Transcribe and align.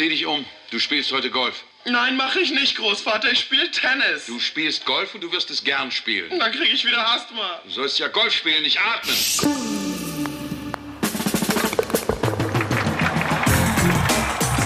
zieh 0.00 0.08
dich 0.08 0.24
um. 0.24 0.46
Du 0.70 0.78
spielst 0.78 1.12
heute 1.12 1.28
Golf. 1.30 1.62
Nein, 1.84 2.16
mache 2.16 2.40
ich 2.40 2.50
nicht, 2.52 2.74
Großvater. 2.74 3.32
Ich 3.32 3.40
spiele 3.40 3.70
Tennis. 3.70 4.24
Du 4.26 4.40
spielst 4.40 4.86
Golf 4.86 5.14
und 5.14 5.20
du 5.20 5.30
wirst 5.30 5.50
es 5.50 5.62
gern 5.62 5.90
spielen. 5.90 6.38
Dann 6.38 6.52
kriege 6.52 6.72
ich 6.72 6.86
wieder 6.86 7.06
Asthma. 7.06 7.60
Du 7.64 7.70
sollst 7.70 7.98
ja 7.98 8.08
Golf 8.08 8.32
spielen, 8.32 8.62
nicht 8.62 8.78
atmen. 8.80 9.14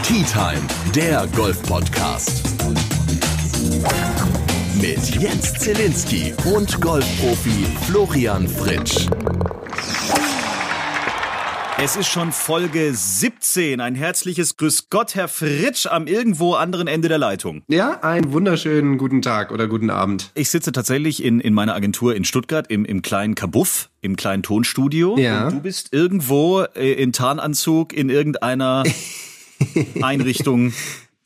Tea 0.07 0.25
Time, 0.33 0.69
der 0.95 1.27
Golf-Podcast. 1.35 2.45
Mit 4.81 5.21
Jens 5.21 5.55
Zielinski 5.55 6.33
und 6.45 6.81
Golfprofi 6.81 7.67
Florian 7.89 8.49
Fritsch. 8.49 9.09
Es 11.85 11.97
ist 11.97 12.09
schon 12.09 12.33
Folge 12.33 12.95
17. 12.95 13.79
Ein 13.79 13.95
herzliches 13.95 14.57
Grüß 14.57 14.89
Gott, 14.89 15.15
Herr 15.15 15.29
Fritsch, 15.29 15.85
am 15.85 16.07
irgendwo 16.07 16.55
anderen 16.55 16.87
Ende 16.89 17.09
der 17.09 17.19
Leitung. 17.19 17.63
Ja, 17.69 18.01
einen 18.01 18.33
wunderschönen 18.33 18.97
guten 18.97 19.21
Tag 19.21 19.53
oder 19.53 19.69
guten 19.69 19.91
Abend. 19.91 20.33
Ich 20.35 20.49
sitze 20.49 20.73
tatsächlich 20.73 21.23
in, 21.23 21.41
in 21.41 21.53
meiner 21.53 21.75
Agentur 21.75 22.17
in 22.17 22.25
Stuttgart 22.25 22.71
im, 22.71 22.87
im 22.87 23.03
kleinen 23.03 23.35
Kabuff, 23.35 23.91
im 24.01 24.17
kleinen 24.17 24.43
Tonstudio. 24.43 25.19
Ja. 25.19 25.49
Und 25.49 25.57
du 25.57 25.61
bist 25.61 25.93
irgendwo 25.93 26.63
äh, 26.75 26.95
in 26.95 27.13
Tarnanzug 27.13 27.93
in 27.93 28.09
irgendeiner 28.09 28.85
Einrichtung 30.01 30.73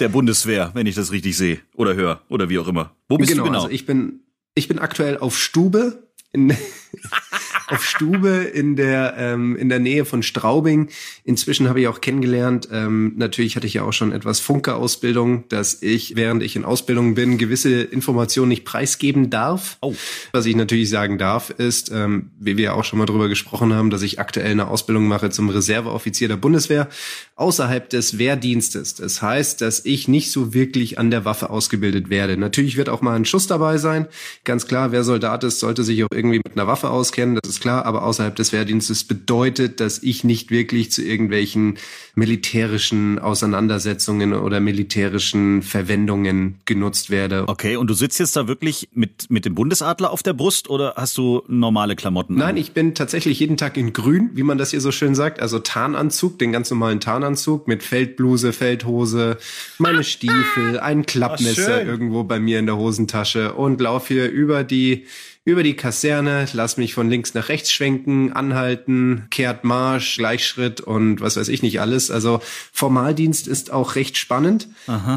der 0.00 0.08
Bundeswehr, 0.08 0.72
wenn 0.74 0.88
ich 0.88 0.96
das 0.96 1.12
richtig 1.12 1.36
sehe 1.36 1.60
oder 1.76 1.94
höre 1.94 2.22
oder 2.28 2.48
wie 2.48 2.58
auch 2.58 2.66
immer. 2.66 2.96
Wo 3.08 3.16
bist 3.16 3.30
genau, 3.30 3.44
du 3.44 3.50
genau? 3.50 3.62
Also 3.62 3.72
ich 3.72 3.86
bin, 3.86 4.24
ich 4.56 4.66
bin 4.66 4.80
aktuell 4.80 5.18
auf 5.18 5.38
Stube 5.38 6.02
in, 6.32 6.48
auf 7.70 7.84
Stube 7.84 8.28
in 8.28 8.76
der 8.76 9.14
ähm, 9.18 9.56
in 9.56 9.68
der 9.68 9.78
Nähe 9.78 10.04
von 10.04 10.22
Straubing. 10.22 10.88
Inzwischen 11.24 11.68
habe 11.68 11.80
ich 11.80 11.88
auch 11.88 12.00
kennengelernt. 12.00 12.68
Ähm, 12.72 13.12
natürlich 13.16 13.56
hatte 13.56 13.66
ich 13.66 13.74
ja 13.74 13.82
auch 13.82 13.92
schon 13.92 14.12
etwas 14.12 14.40
Funke-Ausbildung, 14.40 15.44
dass 15.48 15.82
ich 15.82 16.16
während 16.16 16.42
ich 16.42 16.56
in 16.56 16.64
Ausbildung 16.64 17.14
bin 17.14 17.38
gewisse 17.38 17.82
Informationen 17.82 18.48
nicht 18.48 18.64
preisgeben 18.64 19.30
darf. 19.30 19.78
Oh. 19.80 19.94
Was 20.32 20.46
ich 20.46 20.56
natürlich 20.56 20.90
sagen 20.90 21.18
darf, 21.18 21.50
ist, 21.50 21.90
ähm, 21.90 22.30
wie 22.38 22.56
wir 22.56 22.74
auch 22.74 22.84
schon 22.84 22.98
mal 22.98 23.06
drüber 23.06 23.28
gesprochen 23.28 23.74
haben, 23.74 23.90
dass 23.90 24.02
ich 24.02 24.18
aktuell 24.18 24.50
eine 24.50 24.68
Ausbildung 24.68 25.06
mache 25.06 25.30
zum 25.30 25.50
Reserveoffizier 25.50 26.28
der 26.28 26.36
Bundeswehr 26.36 26.88
außerhalb 27.36 27.88
des 27.88 28.18
Wehrdienstes. 28.18 28.94
Das 28.94 29.22
heißt, 29.22 29.60
dass 29.60 29.84
ich 29.84 30.08
nicht 30.08 30.30
so 30.30 30.54
wirklich 30.54 30.98
an 30.98 31.10
der 31.10 31.24
Waffe 31.24 31.50
ausgebildet 31.50 32.10
werde. 32.10 32.36
Natürlich 32.36 32.76
wird 32.76 32.88
auch 32.88 33.00
mal 33.00 33.14
ein 33.14 33.24
Schuss 33.24 33.46
dabei 33.46 33.78
sein. 33.78 34.06
Ganz 34.44 34.66
klar, 34.66 34.92
wer 34.92 35.04
Soldat 35.04 35.44
ist, 35.44 35.60
sollte 35.60 35.84
sich 35.84 36.02
auch 36.04 36.08
irgendwie 36.12 36.40
mit 36.44 36.54
einer 36.54 36.66
Waffe 36.66 36.90
auskennen, 36.90 37.38
das 37.40 37.50
ist 37.50 37.57
klar. 37.60 37.86
Aber 37.86 38.02
außerhalb 38.04 38.34
des 38.34 38.52
Wehrdienstes 38.52 39.04
bedeutet, 39.04 39.80
dass 39.80 40.02
ich 40.02 40.24
nicht 40.24 40.50
wirklich 40.50 40.90
zu 40.92 41.02
irgendwelchen 41.02 41.78
militärischen 42.14 43.18
Auseinandersetzungen 43.18 44.34
oder 44.34 44.60
militärischen 44.60 45.62
Verwendungen 45.62 46.60
genutzt 46.64 47.10
werde. 47.10 47.44
Okay, 47.46 47.76
und 47.76 47.88
du 47.88 47.94
sitzt 47.94 48.18
jetzt 48.18 48.36
da 48.36 48.48
wirklich 48.48 48.88
mit, 48.92 49.30
mit 49.30 49.44
dem 49.44 49.54
Bundesadler 49.54 50.10
auf 50.10 50.22
der 50.22 50.32
Brust 50.32 50.68
oder 50.68 50.94
hast 50.96 51.16
du 51.16 51.42
normale 51.46 51.96
Klamotten? 51.96 52.34
Nein, 52.34 52.50
an? 52.50 52.56
ich 52.56 52.72
bin 52.72 52.94
tatsächlich 52.94 53.38
jeden 53.40 53.56
Tag 53.56 53.76
in 53.76 53.92
grün, 53.92 54.30
wie 54.34 54.42
man 54.42 54.58
das 54.58 54.70
hier 54.70 54.80
so 54.80 54.90
schön 54.92 55.14
sagt. 55.14 55.40
Also 55.40 55.58
Tarnanzug, 55.58 56.38
den 56.38 56.52
ganz 56.52 56.70
normalen 56.70 57.00
Tarnanzug 57.00 57.68
mit 57.68 57.82
Feldbluse, 57.82 58.52
Feldhose, 58.52 59.38
meine 59.78 60.04
Stiefel, 60.04 60.80
ein 60.80 61.06
Klappmesser 61.06 61.78
schön. 61.78 61.86
irgendwo 61.86 62.24
bei 62.24 62.40
mir 62.40 62.58
in 62.58 62.66
der 62.66 62.76
Hosentasche 62.76 63.54
und 63.54 63.80
laufe 63.80 64.14
hier 64.14 64.30
über 64.30 64.64
die 64.64 65.06
über 65.48 65.62
die 65.62 65.76
Kaserne, 65.76 66.46
lass 66.52 66.76
mich 66.76 66.92
von 66.92 67.08
links 67.08 67.32
nach 67.32 67.48
rechts 67.48 67.72
schwenken, 67.72 68.34
anhalten, 68.34 69.28
kehrt 69.30 69.64
Marsch, 69.64 70.18
Gleichschritt 70.18 70.82
und 70.82 71.22
was 71.22 71.38
weiß 71.38 71.48
ich 71.48 71.62
nicht 71.62 71.80
alles. 71.80 72.10
Also 72.10 72.42
Formaldienst 72.70 73.48
ist 73.48 73.72
auch 73.72 73.94
recht 73.94 74.18
spannend. 74.18 74.68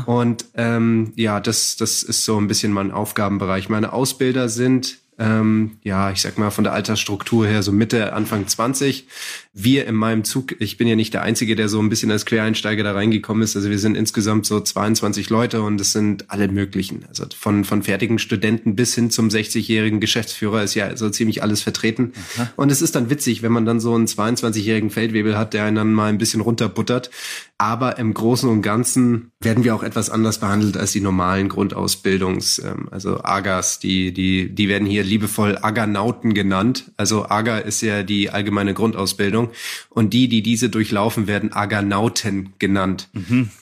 Und 0.05 0.45
ähm, 0.55 1.11
ja, 1.17 1.41
das, 1.41 1.75
das 1.75 2.01
ist 2.01 2.23
so 2.23 2.39
ein 2.39 2.47
bisschen 2.47 2.71
mein 2.71 2.91
Aufgabenbereich. 2.91 3.67
Meine 3.67 3.91
Ausbilder 3.91 4.47
sind 4.47 5.00
ähm, 5.21 5.77
ja, 5.83 6.11
ich 6.11 6.19
sag 6.19 6.39
mal 6.39 6.49
von 6.49 6.63
der 6.63 6.73
Altersstruktur 6.73 7.45
her 7.45 7.61
so 7.61 7.71
Mitte, 7.71 8.13
Anfang 8.13 8.47
20. 8.47 9.05
Wir 9.53 9.85
in 9.85 9.93
meinem 9.93 10.23
Zug, 10.23 10.59
ich 10.59 10.77
bin 10.77 10.87
ja 10.87 10.95
nicht 10.95 11.13
der 11.13 11.21
Einzige, 11.21 11.55
der 11.55 11.69
so 11.69 11.79
ein 11.79 11.89
bisschen 11.89 12.09
als 12.09 12.25
Quereinsteiger 12.25 12.83
da 12.83 12.93
reingekommen 12.93 13.43
ist. 13.43 13.55
Also 13.55 13.69
wir 13.69 13.77
sind 13.77 13.95
insgesamt 13.95 14.47
so 14.47 14.59
22 14.59 15.29
Leute 15.29 15.61
und 15.61 15.79
es 15.79 15.91
sind 15.91 16.31
alle 16.31 16.47
möglichen. 16.47 17.05
Also 17.07 17.25
von, 17.37 17.65
von 17.65 17.83
fertigen 17.83 18.17
Studenten 18.17 18.75
bis 18.75 18.95
hin 18.95 19.11
zum 19.11 19.27
60-jährigen 19.27 19.99
Geschäftsführer 19.99 20.63
ist 20.63 20.73
ja 20.73 20.97
so 20.97 21.09
ziemlich 21.11 21.43
alles 21.43 21.61
vertreten. 21.61 22.13
Und 22.55 22.71
es 22.71 22.81
ist 22.81 22.95
dann 22.95 23.11
witzig, 23.11 23.43
wenn 23.43 23.51
man 23.51 23.65
dann 23.65 23.79
so 23.79 23.93
einen 23.93 24.07
22-jährigen 24.07 24.89
Feldwebel 24.89 25.37
hat, 25.37 25.53
der 25.53 25.65
einen 25.65 25.75
dann 25.75 25.93
mal 25.93 26.09
ein 26.09 26.17
bisschen 26.17 26.41
runterbuttert. 26.41 27.11
Aber 27.61 27.99
im 27.99 28.15
Großen 28.15 28.49
und 28.49 28.63
Ganzen 28.63 29.33
werden 29.39 29.63
wir 29.63 29.75
auch 29.75 29.83
etwas 29.83 30.09
anders 30.09 30.39
behandelt 30.39 30.77
als 30.77 30.93
die 30.93 30.99
normalen 30.99 31.47
Grundausbildungs, 31.47 32.57
ähm, 32.57 32.87
also 32.89 33.23
AGAs, 33.23 33.77
die, 33.77 34.13
die, 34.13 34.49
die 34.49 34.67
werden 34.67 34.87
hier 34.87 35.03
liebevoll 35.11 35.59
Aganauten 35.61 36.33
genannt. 36.33 36.91
Also 36.97 37.29
AGA 37.29 37.59
ist 37.59 37.81
ja 37.81 38.01
die 38.01 38.31
allgemeine 38.31 38.73
Grundausbildung 38.73 39.51
und 39.89 40.13
die, 40.13 40.27
die 40.27 40.41
diese 40.41 40.69
durchlaufen, 40.69 41.27
werden 41.27 41.53
Aganauten 41.53 42.53
genannt. 42.57 43.09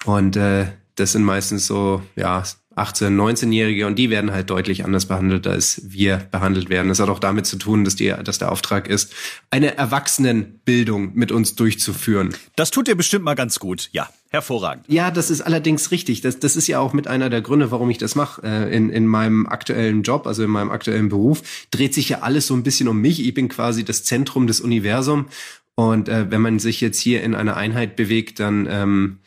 Und 0.06 0.38
äh, 0.38 0.68
das 0.96 1.12
sind 1.14 1.24
meistens 1.24 1.68
so, 1.68 2.02
ja, 2.16 2.44
18-, 2.80 3.10
19-Jährige 3.10 3.88
und 3.88 3.96
die 3.98 4.10
werden 4.10 4.32
halt 4.32 4.50
deutlich 4.50 4.86
anders 4.86 5.06
behandelt, 5.06 5.48
als 5.48 5.82
wir 5.84 6.18
behandelt 6.32 6.70
werden. 6.70 6.88
Das 6.90 7.00
hat 7.00 7.10
auch 7.10 7.20
damit 7.20 7.46
zu 7.46 7.58
tun, 7.58 7.84
dass, 7.86 7.96
die, 7.96 8.14
dass 8.24 8.40
der 8.40 8.52
Auftrag 8.52 8.88
ist, 8.88 9.14
eine 9.50 9.78
Erwachsenenbildung 9.78 11.14
mit 11.16 11.32
uns 11.32 11.56
durchzuführen. 11.56 12.36
Das 12.56 12.72
tut 12.72 12.88
dir 12.88 12.96
bestimmt 12.96 13.26
mal 13.26 13.36
ganz 13.36 13.60
gut. 13.60 13.90
Ja, 13.92 14.10
hervorragend. 14.30 14.86
Ja, 14.88 15.12
das 15.12 15.30
ist 15.30 15.42
allerdings 15.42 15.92
richtig. 15.92 16.22
Das, 16.22 16.40
das 16.40 16.56
ist 16.56 16.68
ja 16.68 16.80
auch 16.80 16.94
mit 16.94 17.08
einer 17.08 17.30
der 17.30 17.42
Gründe, 17.42 17.72
warum 17.72 17.90
ich 17.90 17.98
das 17.98 18.16
mache. 18.16 18.42
Äh, 18.44 18.76
in, 18.76 18.90
in 18.90 19.08
meinem 19.08 19.48
aktuellen 19.48 20.04
Job, 20.04 20.28
also 20.28 20.44
in 20.44 20.50
meinem 20.50 20.72
aktuellen 20.72 21.10
Beruf, 21.10 21.42
dreht 21.72 21.94
sich 21.94 22.10
ja 22.10 22.20
alles 22.20 22.48
so 22.48 22.54
ein 22.54 22.64
bisschen 22.64 22.88
um 22.88 23.00
mich. 23.00 23.26
Ich 23.26 23.34
bin 23.34 23.50
quasi 23.50 23.84
das 23.84 24.04
Zentrum 24.04 24.48
des 24.48 24.62
Universums. 24.62 25.28
Und 25.76 26.10
äh, 26.10 26.30
wenn 26.30 26.42
man 26.42 26.60
sich 26.60 26.82
jetzt 26.82 27.00
hier 27.00 27.24
in 27.24 27.36
einer 27.36 27.56
Einheit 27.56 27.96
bewegt, 27.96 28.40
dann 28.40 28.68
ähm, 28.70 29.20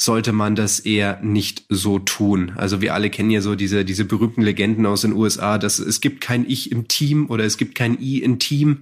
sollte 0.00 0.32
man 0.32 0.54
das 0.54 0.78
eher 0.78 1.20
nicht 1.22 1.64
so 1.68 1.98
tun. 1.98 2.52
Also 2.54 2.80
wir 2.80 2.94
alle 2.94 3.10
kennen 3.10 3.30
ja 3.30 3.40
so 3.40 3.56
diese, 3.56 3.84
diese 3.84 4.04
berühmten 4.04 4.42
Legenden 4.42 4.86
aus 4.86 5.00
den 5.00 5.12
USA, 5.12 5.58
dass 5.58 5.80
es 5.80 6.00
gibt 6.00 6.20
kein 6.20 6.48
Ich 6.48 6.70
im 6.70 6.86
Team 6.86 7.28
oder 7.28 7.44
es 7.44 7.56
gibt 7.56 7.74
kein 7.74 8.00
I 8.00 8.22
im 8.22 8.38
Team. 8.38 8.78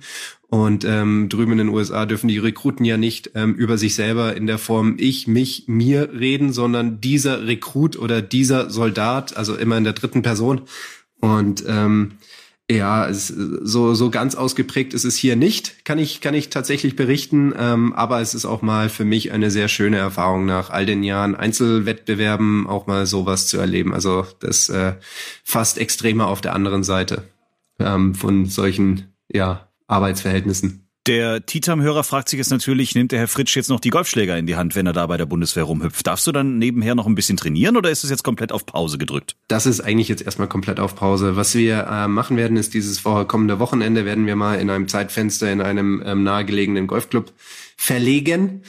Und 0.49 0.85
ähm, 0.85 1.29
drüben 1.31 1.53
in 1.53 1.59
den 1.59 1.69
USA 1.71 2.05
dürfen 2.05 2.29
die 2.29 2.39
Rekruten 2.39 2.85
ja 2.85 2.99
nicht 2.99 3.31
ähm, 3.35 3.55
über 3.55 3.79
sich 3.79 3.95
selber 3.95 4.37
in 4.37 4.47
der 4.47 4.59
Form 4.59 4.97
ich, 4.99 5.27
mich, 5.27 5.65
mir 5.67 6.11
reden, 6.13 6.53
sondern 6.53 7.01
dieser 7.01 7.47
Rekrut 7.47 7.99
oder 7.99 8.21
dieser 8.21 8.69
Soldat, 8.71 9.37
also 9.37 9.57
immer 9.57 9.79
in 9.79 9.85
der 9.85 9.95
dritten 9.95 10.23
Person. 10.23 10.63
Und 11.21 11.65
ähm, 11.67 12.13
ja, 12.69 13.09
es, 13.09 13.29
so, 13.29 13.95
so 13.95 14.11
ganz 14.11 14.35
ausgeprägt 14.35 14.93
ist 14.93 15.05
es 15.05 15.17
hier 15.17 15.37
nicht, 15.37 15.85
kann 15.85 15.99
ich, 15.99 16.21
kann 16.21 16.35
ich 16.35 16.51
tatsächlich 16.51 16.97
berichten. 16.97 17.55
Ähm, 17.57 17.93
aber 17.93 18.21
es 18.21 18.35
ist 18.35 18.45
auch 18.45 18.61
mal 18.61 18.89
für 18.89 19.05
mich 19.05 19.31
eine 19.31 19.53
sehr 19.53 19.69
schöne 19.69 19.99
Erfahrung 19.99 20.47
nach 20.47 20.71
all 20.71 20.85
den 20.85 21.05
Jahren 21.05 21.37
Einzelwettbewerben 21.37 22.67
auch 22.67 22.89
mal 22.89 23.07
sowas 23.07 23.47
zu 23.47 23.59
erleben. 23.59 23.95
Also 23.95 24.27
das 24.41 24.69
äh, 24.69 24.95
fast 25.45 25.79
extremer 25.79 26.27
auf 26.27 26.41
der 26.41 26.55
anderen 26.55 26.83
Seite 26.83 27.29
ähm, 27.79 28.17
von 28.17 28.47
solchen 28.47 29.15
ja, 29.29 29.69
Arbeitsverhältnissen. 29.87 30.86
Der 31.07 31.47
Titam-Hörer 31.47 32.03
fragt 32.03 32.29
sich 32.29 32.39
jetzt 32.39 32.51
natürlich, 32.51 32.97
nimmt 32.97 33.13
der 33.13 33.21
Herr 33.21 33.29
Fritsch 33.29 33.55
jetzt 33.55 33.71
noch 33.71 33.79
die 33.79 33.91
Golfschläger 33.91 34.37
in 34.37 34.47
die 34.47 34.57
Hand, 34.57 34.75
wenn 34.75 34.87
er 34.87 34.93
da 34.93 35.07
bei 35.07 35.17
der 35.17 35.27
Bundeswehr 35.27 35.63
rumhüpft? 35.63 36.05
Darfst 36.05 36.27
du 36.27 36.33
dann 36.33 36.59
nebenher 36.59 36.97
noch 36.97 37.07
ein 37.07 37.15
bisschen 37.15 37.37
trainieren 37.37 37.77
oder 37.77 37.93
ist 37.93 38.03
es 38.03 38.11
jetzt 38.11 38.25
komplett 38.25 38.51
auf 38.51 38.67
Pause 38.67 38.99
gedrückt? 38.99 39.37
Das 39.47 39.67
ist 39.67 39.81
eigentlich 39.81 40.09
jetzt 40.09 40.23
erstmal 40.23 40.49
komplett 40.49 40.81
auf 40.81 40.97
Pause. 40.97 41.37
Was 41.37 41.55
wir 41.55 41.87
äh, 41.87 42.09
machen 42.09 42.37
werden, 42.37 42.57
ist 42.57 42.75
dieses 42.75 43.05
kommende 43.05 43.61
Wochenende 43.61 44.05
werden 44.05 44.27
wir 44.27 44.35
mal 44.35 44.59
in 44.59 44.69
einem 44.69 44.89
Zeitfenster 44.89 45.53
in 45.53 45.61
einem 45.61 46.03
ähm, 46.05 46.25
nahegelegenen 46.25 46.89
Golfclub 46.89 47.33
verlegen, 47.77 48.63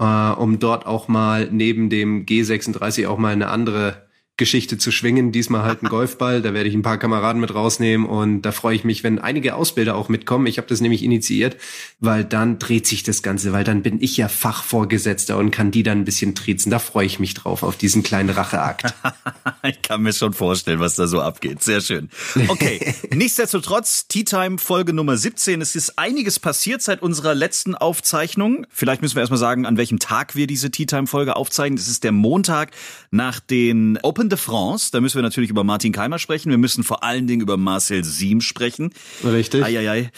äh, 0.00 0.04
um 0.04 0.58
dort 0.58 0.86
auch 0.86 1.06
mal 1.06 1.48
neben 1.52 1.90
dem 1.90 2.26
G36 2.26 3.06
auch 3.06 3.18
mal 3.18 3.32
eine 3.32 3.50
andere 3.50 4.03
Geschichte 4.36 4.78
zu 4.78 4.90
schwingen. 4.90 5.30
Diesmal 5.30 5.62
halt 5.62 5.84
ein 5.84 5.88
Golfball. 5.88 6.42
Da 6.42 6.52
werde 6.54 6.68
ich 6.68 6.74
ein 6.74 6.82
paar 6.82 6.98
Kameraden 6.98 7.40
mit 7.40 7.54
rausnehmen 7.54 8.04
und 8.04 8.42
da 8.42 8.50
freue 8.50 8.74
ich 8.74 8.82
mich, 8.82 9.04
wenn 9.04 9.20
einige 9.20 9.54
Ausbilder 9.54 9.94
auch 9.94 10.08
mitkommen. 10.08 10.46
Ich 10.46 10.58
habe 10.58 10.66
das 10.66 10.80
nämlich 10.80 11.04
initiiert, 11.04 11.56
weil 12.00 12.24
dann 12.24 12.58
dreht 12.58 12.86
sich 12.86 13.04
das 13.04 13.22
Ganze, 13.22 13.52
weil 13.52 13.62
dann 13.62 13.82
bin 13.82 14.02
ich 14.02 14.16
ja 14.16 14.26
Fachvorgesetzter 14.26 15.38
und 15.38 15.52
kann 15.52 15.70
die 15.70 15.84
dann 15.84 15.98
ein 15.98 16.04
bisschen 16.04 16.34
triezen. 16.34 16.70
Da 16.70 16.80
freue 16.80 17.06
ich 17.06 17.20
mich 17.20 17.34
drauf, 17.34 17.62
auf 17.62 17.76
diesen 17.76 18.02
kleinen 18.02 18.30
Racheakt. 18.30 18.92
ich 19.62 19.82
kann 19.82 20.02
mir 20.02 20.12
schon 20.12 20.32
vorstellen, 20.32 20.80
was 20.80 20.96
da 20.96 21.06
so 21.06 21.20
abgeht. 21.20 21.62
Sehr 21.62 21.80
schön. 21.80 22.10
Okay, 22.48 22.92
nichtsdestotrotz, 23.14 24.08
Tea 24.08 24.24
Time 24.24 24.58
Folge 24.58 24.94
Nummer 24.94 25.16
17. 25.16 25.60
Es 25.60 25.76
ist 25.76 25.96
einiges 25.96 26.40
passiert 26.40 26.82
seit 26.82 27.02
unserer 27.02 27.36
letzten 27.36 27.76
Aufzeichnung. 27.76 28.66
Vielleicht 28.68 29.00
müssen 29.00 29.14
wir 29.14 29.20
erstmal 29.20 29.38
sagen, 29.38 29.64
an 29.64 29.76
welchem 29.76 30.00
Tag 30.00 30.34
wir 30.34 30.48
diese 30.48 30.72
Tea 30.72 30.86
Time 30.86 31.06
Folge 31.06 31.36
aufzeichnen. 31.36 31.78
Es 31.78 31.86
ist 31.86 32.02
der 32.02 32.10
Montag 32.12 32.72
nach 33.12 33.38
den 33.38 33.96
Open 34.02 34.23
de 34.28 34.38
France. 34.38 34.90
Da 34.92 35.00
müssen 35.00 35.16
wir 35.16 35.22
natürlich 35.22 35.50
über 35.50 35.64
Martin 35.64 35.92
Keimer 35.92 36.18
sprechen. 36.18 36.50
Wir 36.50 36.58
müssen 36.58 36.84
vor 36.84 37.02
allen 37.04 37.26
Dingen 37.26 37.42
über 37.42 37.56
Marcel 37.56 38.04
Siem 38.04 38.40
sprechen. 38.40 38.90
Richtig. 39.24 39.64
Eieiei. 39.64 40.10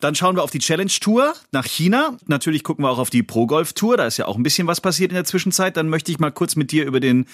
Dann 0.00 0.14
schauen 0.14 0.36
wir 0.36 0.42
auf 0.42 0.50
die 0.50 0.58
Challenge 0.58 0.90
Tour 1.00 1.34
nach 1.52 1.64
China. 1.64 2.16
Natürlich 2.26 2.62
gucken 2.64 2.84
wir 2.84 2.90
auch 2.90 2.98
auf 2.98 3.10
die 3.10 3.22
Pro 3.22 3.46
Golf 3.46 3.72
Tour. 3.72 3.96
Da 3.96 4.06
ist 4.06 4.16
ja 4.16 4.26
auch 4.26 4.36
ein 4.36 4.42
bisschen 4.42 4.66
was 4.66 4.80
passiert 4.80 5.10
in 5.10 5.16
der 5.16 5.24
Zwischenzeit. 5.24 5.76
Dann 5.76 5.88
möchte 5.88 6.10
ich 6.10 6.18
mal 6.18 6.30
kurz 6.30 6.56
mit 6.56 6.72
dir 6.72 6.84
über 6.84 7.00
den 7.00 7.26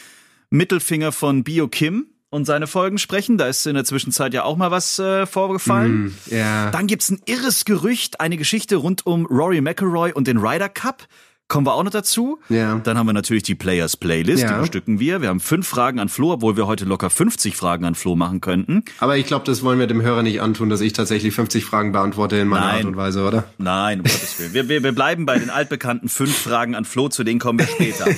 Mittelfinger 0.50 1.12
von 1.12 1.44
Bio 1.44 1.68
Kim 1.68 2.06
und 2.32 2.46
seine 2.46 2.66
Folgen 2.66 2.98
sprechen. 2.98 3.36
Da 3.36 3.46
ist 3.46 3.66
in 3.66 3.74
der 3.74 3.84
Zwischenzeit 3.84 4.32
ja 4.32 4.44
auch 4.44 4.56
mal 4.56 4.70
was 4.70 4.98
äh, 4.98 5.26
vorgefallen. 5.26 6.04
Mm, 6.04 6.14
ja. 6.34 6.70
Dann 6.70 6.86
gibt's 6.86 7.10
ein 7.10 7.20
irres 7.26 7.66
Gerücht, 7.66 8.20
eine 8.20 8.38
Geschichte 8.38 8.76
rund 8.76 9.06
um 9.06 9.26
Rory 9.26 9.60
McIlroy 9.60 10.12
und 10.12 10.26
den 10.26 10.38
Ryder 10.38 10.70
Cup. 10.70 11.06
Kommen 11.52 11.66
wir 11.66 11.74
auch 11.74 11.82
noch 11.82 11.90
dazu. 11.90 12.38
Ja. 12.48 12.80
Dann 12.82 12.96
haben 12.96 13.04
wir 13.04 13.12
natürlich 13.12 13.42
die 13.42 13.54
Players 13.54 13.98
Playlist, 13.98 14.42
Ja. 14.42 14.54
die 14.54 14.60
bestücken 14.60 14.98
wir. 15.00 15.20
Wir 15.20 15.28
haben 15.28 15.38
fünf 15.38 15.68
Fragen 15.68 15.98
an 15.98 16.08
Flo, 16.08 16.32
obwohl 16.32 16.56
wir 16.56 16.66
heute 16.66 16.86
locker 16.86 17.10
50 17.10 17.56
Fragen 17.56 17.84
an 17.84 17.94
Flo 17.94 18.16
machen 18.16 18.40
könnten. 18.40 18.84
Aber 19.00 19.18
ich 19.18 19.26
glaube, 19.26 19.44
das 19.44 19.62
wollen 19.62 19.78
wir 19.78 19.86
dem 19.86 20.00
Hörer 20.00 20.22
nicht 20.22 20.40
antun, 20.40 20.70
dass 20.70 20.80
ich 20.80 20.94
tatsächlich 20.94 21.34
50 21.34 21.66
Fragen 21.66 21.92
beantworte 21.92 22.38
in 22.38 22.48
meiner 22.48 22.64
Nein. 22.68 22.76
Art 22.76 22.84
und 22.86 22.96
Weise, 22.96 23.26
oder? 23.26 23.44
Nein, 23.58 23.98
um 24.00 24.04
Gottes 24.04 24.40
Willen. 24.40 24.54
Wir, 24.54 24.70
wir, 24.70 24.82
wir 24.82 24.92
bleiben 24.92 25.26
bei 25.26 25.38
den 25.38 25.50
altbekannten 25.50 26.08
fünf 26.08 26.34
Fragen 26.34 26.74
an 26.74 26.86
Flo, 26.86 27.10
zu 27.10 27.22
denen 27.22 27.38
kommen 27.38 27.58
wir 27.58 27.66
später. 27.66 28.06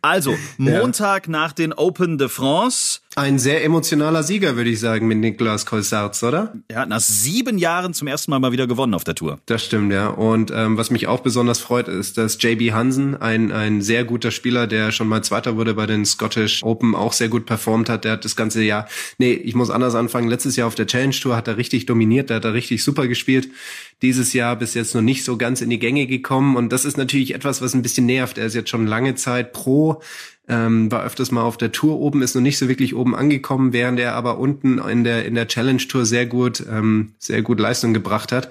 Also, 0.00 0.36
Montag 0.58 1.26
nach 1.26 1.52
den 1.52 1.72
Open 1.72 2.18
de 2.18 2.28
France. 2.28 3.00
Ein 3.18 3.40
sehr 3.40 3.64
emotionaler 3.64 4.22
Sieger, 4.22 4.54
würde 4.54 4.70
ich 4.70 4.78
sagen, 4.78 5.08
mit 5.08 5.18
Niklas 5.18 5.66
Kolsarz, 5.66 6.22
oder? 6.22 6.52
Er 6.68 6.82
hat 6.82 6.88
nach 6.88 7.00
sieben 7.00 7.58
Jahren 7.58 7.92
zum 7.92 8.06
ersten 8.06 8.30
Mal 8.30 8.38
mal 8.38 8.52
wieder 8.52 8.68
gewonnen 8.68 8.94
auf 8.94 9.02
der 9.02 9.16
Tour. 9.16 9.40
Das 9.46 9.64
stimmt, 9.64 9.92
ja. 9.92 10.06
Und 10.06 10.52
ähm, 10.54 10.76
was 10.76 10.92
mich 10.92 11.08
auch 11.08 11.18
besonders 11.18 11.58
freut, 11.58 11.88
ist, 11.88 12.16
dass 12.16 12.40
JB 12.40 12.70
Hansen, 12.70 13.16
ein, 13.16 13.50
ein 13.50 13.82
sehr 13.82 14.04
guter 14.04 14.30
Spieler, 14.30 14.68
der 14.68 14.92
schon 14.92 15.08
mal 15.08 15.24
Zweiter 15.24 15.56
wurde 15.56 15.74
bei 15.74 15.86
den 15.86 16.04
Scottish 16.04 16.62
Open, 16.62 16.94
auch 16.94 17.12
sehr 17.12 17.28
gut 17.28 17.44
performt 17.44 17.88
hat. 17.88 18.04
Der 18.04 18.12
hat 18.12 18.24
das 18.24 18.36
ganze 18.36 18.62
Jahr, 18.62 18.86
nee, 19.18 19.32
ich 19.32 19.56
muss 19.56 19.70
anders 19.70 19.96
anfangen. 19.96 20.28
Letztes 20.28 20.54
Jahr 20.54 20.68
auf 20.68 20.76
der 20.76 20.86
Challenge 20.86 21.10
Tour 21.10 21.34
hat 21.34 21.48
er 21.48 21.56
richtig 21.56 21.86
dominiert, 21.86 22.30
der 22.30 22.36
hat 22.36 22.44
er 22.44 22.54
richtig 22.54 22.84
super 22.84 23.08
gespielt. 23.08 23.48
Dieses 24.00 24.32
Jahr 24.32 24.54
bis 24.54 24.74
jetzt 24.74 24.94
noch 24.94 25.02
nicht 25.02 25.24
so 25.24 25.36
ganz 25.36 25.60
in 25.60 25.70
die 25.70 25.80
Gänge 25.80 26.06
gekommen. 26.06 26.54
Und 26.54 26.72
das 26.72 26.84
ist 26.84 26.96
natürlich 26.96 27.34
etwas, 27.34 27.62
was 27.62 27.74
ein 27.74 27.82
bisschen 27.82 28.06
nervt. 28.06 28.38
Er 28.38 28.46
ist 28.46 28.54
jetzt 28.54 28.70
schon 28.70 28.86
lange 28.86 29.16
Zeit 29.16 29.52
pro, 29.52 30.00
ähm, 30.48 30.90
war 30.90 31.04
öfters 31.04 31.30
mal 31.30 31.42
auf 31.42 31.56
der 31.56 31.72
Tour 31.72 31.98
oben, 31.98 32.22
ist 32.22 32.34
noch 32.34 32.42
nicht 32.42 32.58
so 32.58 32.68
wirklich 32.68 32.94
oben 32.94 33.14
angekommen, 33.14 33.72
während 33.72 34.00
er 34.00 34.14
aber 34.14 34.38
unten 34.38 34.78
in 34.78 35.04
der 35.04 35.26
in 35.26 35.34
der 35.34 35.48
Challenge 35.48 35.82
Tour 35.86 36.06
sehr 36.06 36.26
gut 36.26 36.64
ähm, 36.70 37.12
sehr 37.18 37.42
gut 37.42 37.60
Leistung 37.60 37.94
gebracht 37.94 38.32
hat. 38.32 38.50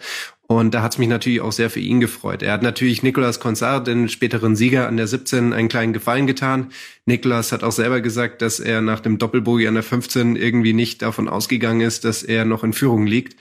Und 0.49 0.73
da 0.73 0.81
hat 0.81 0.93
es 0.93 0.97
mich 0.97 1.09
natürlich 1.09 1.41
auch 1.41 1.51
sehr 1.51 1.69
für 1.69 1.81
ihn 1.81 1.99
gefreut. 1.99 2.41
Er 2.41 2.53
hat 2.53 2.63
natürlich 2.63 3.03
Nicolas 3.03 3.41
Consart, 3.41 3.85
den 3.85 4.07
späteren 4.07 4.55
Sieger 4.55 4.87
an 4.87 4.95
der 4.95 5.05
17, 5.05 5.51
einen 5.51 5.67
kleinen 5.67 5.91
Gefallen 5.91 6.25
getan. 6.25 6.67
Nicolas 7.05 7.51
hat 7.51 7.63
auch 7.63 7.73
selber 7.73 7.99
gesagt, 7.99 8.41
dass 8.41 8.61
er 8.61 8.81
nach 8.81 9.01
dem 9.01 9.17
Doppelbogie 9.17 9.67
an 9.67 9.73
der 9.73 9.83
15 9.83 10.37
irgendwie 10.37 10.71
nicht 10.71 11.01
davon 11.01 11.27
ausgegangen 11.27 11.81
ist, 11.81 12.05
dass 12.05 12.23
er 12.23 12.45
noch 12.45 12.63
in 12.63 12.71
Führung 12.71 13.05
liegt. 13.05 13.35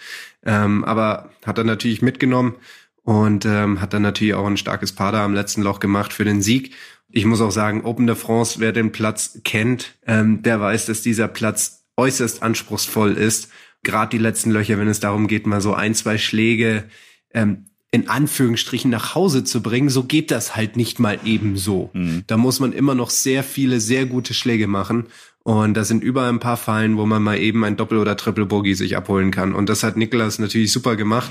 Ähm, 0.44 0.84
aber 0.84 1.30
hat 1.44 1.58
er 1.58 1.64
natürlich 1.64 2.02
mitgenommen 2.02 2.56
und 3.04 3.44
ähm, 3.44 3.80
hat 3.80 3.94
dann 3.94 4.02
natürlich 4.02 4.34
auch 4.34 4.46
ein 4.46 4.56
starkes 4.56 4.90
Pader 4.90 5.20
am 5.20 5.32
letzten 5.32 5.62
Loch 5.62 5.78
gemacht 5.78 6.12
für 6.12 6.24
den 6.24 6.42
Sieg. 6.42 6.74
Ich 7.10 7.24
muss 7.24 7.40
auch 7.40 7.50
sagen, 7.50 7.84
Open 7.84 8.06
de 8.06 8.16
France, 8.16 8.60
wer 8.60 8.72
den 8.72 8.92
Platz 8.92 9.40
kennt, 9.44 9.94
ähm, 10.06 10.42
der 10.42 10.60
weiß, 10.60 10.86
dass 10.86 11.02
dieser 11.02 11.28
Platz 11.28 11.84
äußerst 11.96 12.42
anspruchsvoll 12.42 13.12
ist. 13.12 13.50
Gerade 13.82 14.10
die 14.10 14.22
letzten 14.22 14.50
Löcher, 14.50 14.78
wenn 14.78 14.88
es 14.88 15.00
darum 15.00 15.28
geht, 15.28 15.46
mal 15.46 15.60
so 15.60 15.74
ein, 15.74 15.94
zwei 15.94 16.18
Schläge 16.18 16.84
ähm, 17.32 17.66
in 17.92 18.08
Anführungsstrichen 18.08 18.90
nach 18.90 19.14
Hause 19.14 19.44
zu 19.44 19.62
bringen, 19.62 19.88
so 19.88 20.04
geht 20.04 20.30
das 20.30 20.56
halt 20.56 20.76
nicht 20.76 20.98
mal 20.98 21.18
eben 21.24 21.56
so. 21.56 21.90
Da 22.26 22.36
muss 22.36 22.60
man 22.60 22.72
immer 22.72 22.94
noch 22.94 23.10
sehr 23.10 23.42
viele, 23.42 23.80
sehr 23.80 24.04
gute 24.06 24.34
Schläge 24.34 24.66
machen. 24.66 25.06
Und 25.44 25.74
da 25.74 25.84
sind 25.84 26.02
überall 26.02 26.28
ein 26.28 26.40
paar 26.40 26.56
Fallen, 26.56 26.98
wo 26.98 27.06
man 27.06 27.22
mal 27.22 27.38
eben 27.38 27.64
ein 27.64 27.76
Doppel- 27.76 27.98
oder 27.98 28.16
Triple-Bogey 28.16 28.74
sich 28.74 28.96
abholen 28.96 29.30
kann. 29.30 29.54
Und 29.54 29.68
das 29.68 29.82
hat 29.82 29.96
Niklas 29.96 30.38
natürlich 30.38 30.72
super 30.72 30.96
gemacht. 30.96 31.30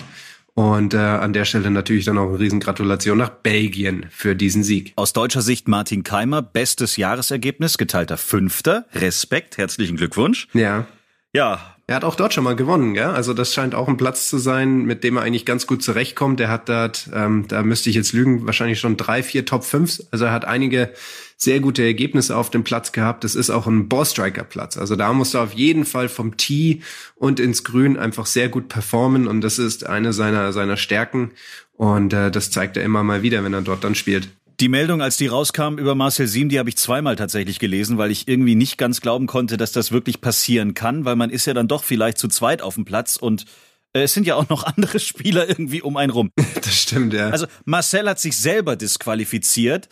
Und 0.56 0.94
äh, 0.94 0.98
an 0.98 1.34
der 1.34 1.44
Stelle 1.44 1.70
natürlich 1.70 2.06
dann 2.06 2.18
auch 2.18 2.30
eine 2.30 2.40
riesen 2.40 2.62
Gratulation 2.62 3.18
nach 3.18 3.30
Belgien 3.30 4.06
für 4.10 4.36
diesen 4.38 4.64
Sieg. 4.64 4.94
Aus 4.96 5.12
deutscher 5.12 5.42
Sicht 5.42 5.68
Martin 5.68 6.04
Keimer, 6.04 6.42
bestes 6.42 6.96
Jahresergebnis, 6.96 7.78
geteilter 7.78 8.18
Fünfter. 8.18 8.86
Respekt, 8.94 9.58
herzlichen 9.58 9.98
Glückwunsch. 9.98 10.48
Ja. 10.54 10.86
Ja, 11.34 11.76
Er 11.88 11.98
hat 11.98 12.06
auch 12.06 12.16
dort 12.16 12.34
schon 12.34 12.46
mal 12.46 12.56
gewonnen, 12.56 12.94
gell? 12.94 13.08
Also 13.08 13.34
das 13.34 13.54
scheint 13.54 13.76
auch 13.76 13.90
ein 13.90 13.98
Platz 13.98 14.30
zu 14.30 14.38
sein, 14.38 14.86
mit 14.86 15.04
dem 15.04 15.18
er 15.18 15.24
eigentlich 15.24 15.46
ganz 15.46 15.68
gut 15.68 15.84
zurechtkommt. 15.84 16.40
Er 16.40 16.48
hat 16.48 16.70
dort, 16.70 17.10
ähm, 17.14 17.46
da 17.50 17.62
müsste 17.62 17.90
ich 17.90 17.98
jetzt 17.98 18.14
lügen, 18.14 18.46
wahrscheinlich 18.46 18.80
schon 18.80 18.96
drei, 18.96 19.22
vier 19.22 19.46
Top 19.46 19.66
5. 19.66 20.04
Also 20.12 20.24
er 20.26 20.32
hat 20.32 20.46
einige 20.46 20.92
sehr 21.38 21.60
gute 21.60 21.84
Ergebnisse 21.84 22.36
auf 22.36 22.50
dem 22.50 22.64
Platz 22.64 22.92
gehabt. 22.92 23.24
Das 23.24 23.36
ist 23.36 23.50
auch 23.50 23.68
ein 23.68 23.90
Ballstriker-Platz. 23.90 24.78
Also 24.78 24.96
da 24.96 25.12
musst 25.14 25.34
du 25.34 25.40
auf 25.40 25.54
jeden 25.54 25.86
Fall 25.86 26.10
vom 26.10 26.38
Tee 26.38 26.82
und 27.16 27.40
ins 27.40 27.64
Grün 27.64 27.98
einfach 27.98 28.26
sehr 28.26 28.50
gut 28.50 28.70
performen. 28.70 29.28
Und 29.28 29.42
das 29.42 29.60
ist 29.60 29.86
eine 29.86 30.14
seiner, 30.14 30.54
seiner 30.54 30.78
Stärken. 30.78 31.32
Und 31.74 32.14
äh, 32.14 32.32
das 32.32 32.52
zeigt 32.52 32.78
er 32.78 32.84
immer 32.84 33.04
mal 33.04 33.22
wieder, 33.22 33.44
wenn 33.44 33.54
er 33.54 33.62
dort 33.62 33.84
dann 33.84 33.96
spielt. 33.96 34.30
Die 34.62 34.70
Meldung, 34.70 35.02
als 35.02 35.18
die 35.18 35.28
rauskam 35.28 35.78
über 35.78 35.96
Marcel 35.96 36.28
Siem, 36.28 36.48
die 36.48 36.60
habe 36.60 36.70
ich 36.70 36.78
zweimal 36.78 37.18
tatsächlich 37.18 37.60
gelesen, 37.60 37.98
weil 37.98 38.10
ich 38.10 38.30
irgendwie 38.30 38.56
nicht 38.56 38.78
ganz 38.78 39.02
glauben 39.02 39.28
konnte, 39.28 39.58
dass 39.58 39.74
das 39.74 39.92
wirklich 39.92 40.22
passieren 40.22 40.74
kann, 40.74 41.04
weil 41.04 41.18
man 41.18 41.30
ist 41.30 41.46
ja 41.46 41.54
dann 41.54 41.68
doch 41.68 41.84
vielleicht 41.84 42.18
zu 42.18 42.30
zweit 42.30 42.62
auf 42.62 42.76
dem 42.76 42.86
Platz 42.86 43.18
und 43.18 43.44
äh, 43.92 44.04
es 44.04 44.14
sind 44.14 44.26
ja 44.26 44.36
auch 44.36 44.48
noch 44.48 44.64
andere 44.78 45.00
Spieler 45.00 45.50
irgendwie 45.50 45.82
um 45.82 45.98
einen 45.98 46.12
rum. 46.12 46.32
Das 46.56 46.74
stimmt, 46.74 47.14
ja. 47.14 47.32
Also 47.32 47.48
Marcel 47.66 48.08
hat 48.08 48.20
sich 48.20 48.38
selber 48.38 48.78
disqualifiziert, 48.78 49.90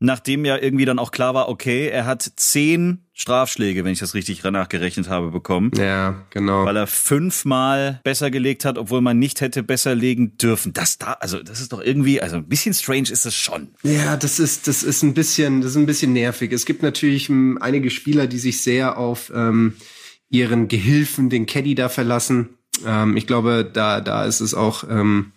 nachdem 0.00 0.44
ja 0.46 0.56
irgendwie 0.56 0.86
dann 0.86 0.98
auch 0.98 1.12
klar 1.12 1.34
war, 1.34 1.48
okay, 1.48 1.88
er 1.88 2.06
hat 2.06 2.22
zehn 2.36 3.04
Strafschläge, 3.12 3.84
wenn 3.84 3.92
ich 3.92 3.98
das 3.98 4.14
richtig 4.14 4.42
nachgerechnet 4.42 5.10
habe, 5.10 5.30
bekommen. 5.30 5.70
ja, 5.76 6.22
genau. 6.30 6.64
Weil 6.64 6.76
er 6.76 6.86
fünfmal 6.86 8.00
besser 8.02 8.30
gelegt 8.30 8.64
hat, 8.64 8.78
obwohl 8.78 9.02
man 9.02 9.18
nicht 9.18 9.42
hätte 9.42 9.62
besser 9.62 9.94
legen 9.94 10.38
dürfen. 10.38 10.72
Das 10.72 10.96
da, 10.96 11.12
also 11.20 11.42
das 11.42 11.60
ist 11.60 11.72
doch 11.74 11.82
irgendwie, 11.82 12.22
also 12.22 12.36
ein 12.36 12.48
bisschen 12.48 12.72
strange 12.72 13.10
ist 13.10 13.26
es 13.26 13.36
schon. 13.36 13.68
Ja, 13.82 14.16
das 14.16 14.38
ist, 14.38 14.66
das 14.66 14.82
ist 14.82 15.02
ein 15.02 15.12
bisschen, 15.12 15.60
das 15.60 15.72
ist 15.72 15.76
ein 15.76 15.86
bisschen 15.86 16.14
nervig. 16.14 16.50
Es 16.52 16.64
gibt 16.64 16.82
natürlich 16.82 17.28
ähm, 17.28 17.58
einige 17.60 17.90
Spieler, 17.90 18.26
die 18.26 18.38
sich 18.38 18.62
sehr 18.62 18.96
auf 18.96 19.30
ähm, 19.34 19.74
ihren 20.30 20.68
Gehilfen, 20.68 21.28
den 21.28 21.44
Caddy 21.44 21.74
da 21.74 21.90
verlassen. 21.90 22.56
Ähm, 22.86 23.18
ich 23.18 23.26
glaube, 23.26 23.68
da, 23.70 24.00
da 24.00 24.24
ist 24.24 24.40
es 24.40 24.54
auch 24.54 24.84
ähm, 24.88 25.32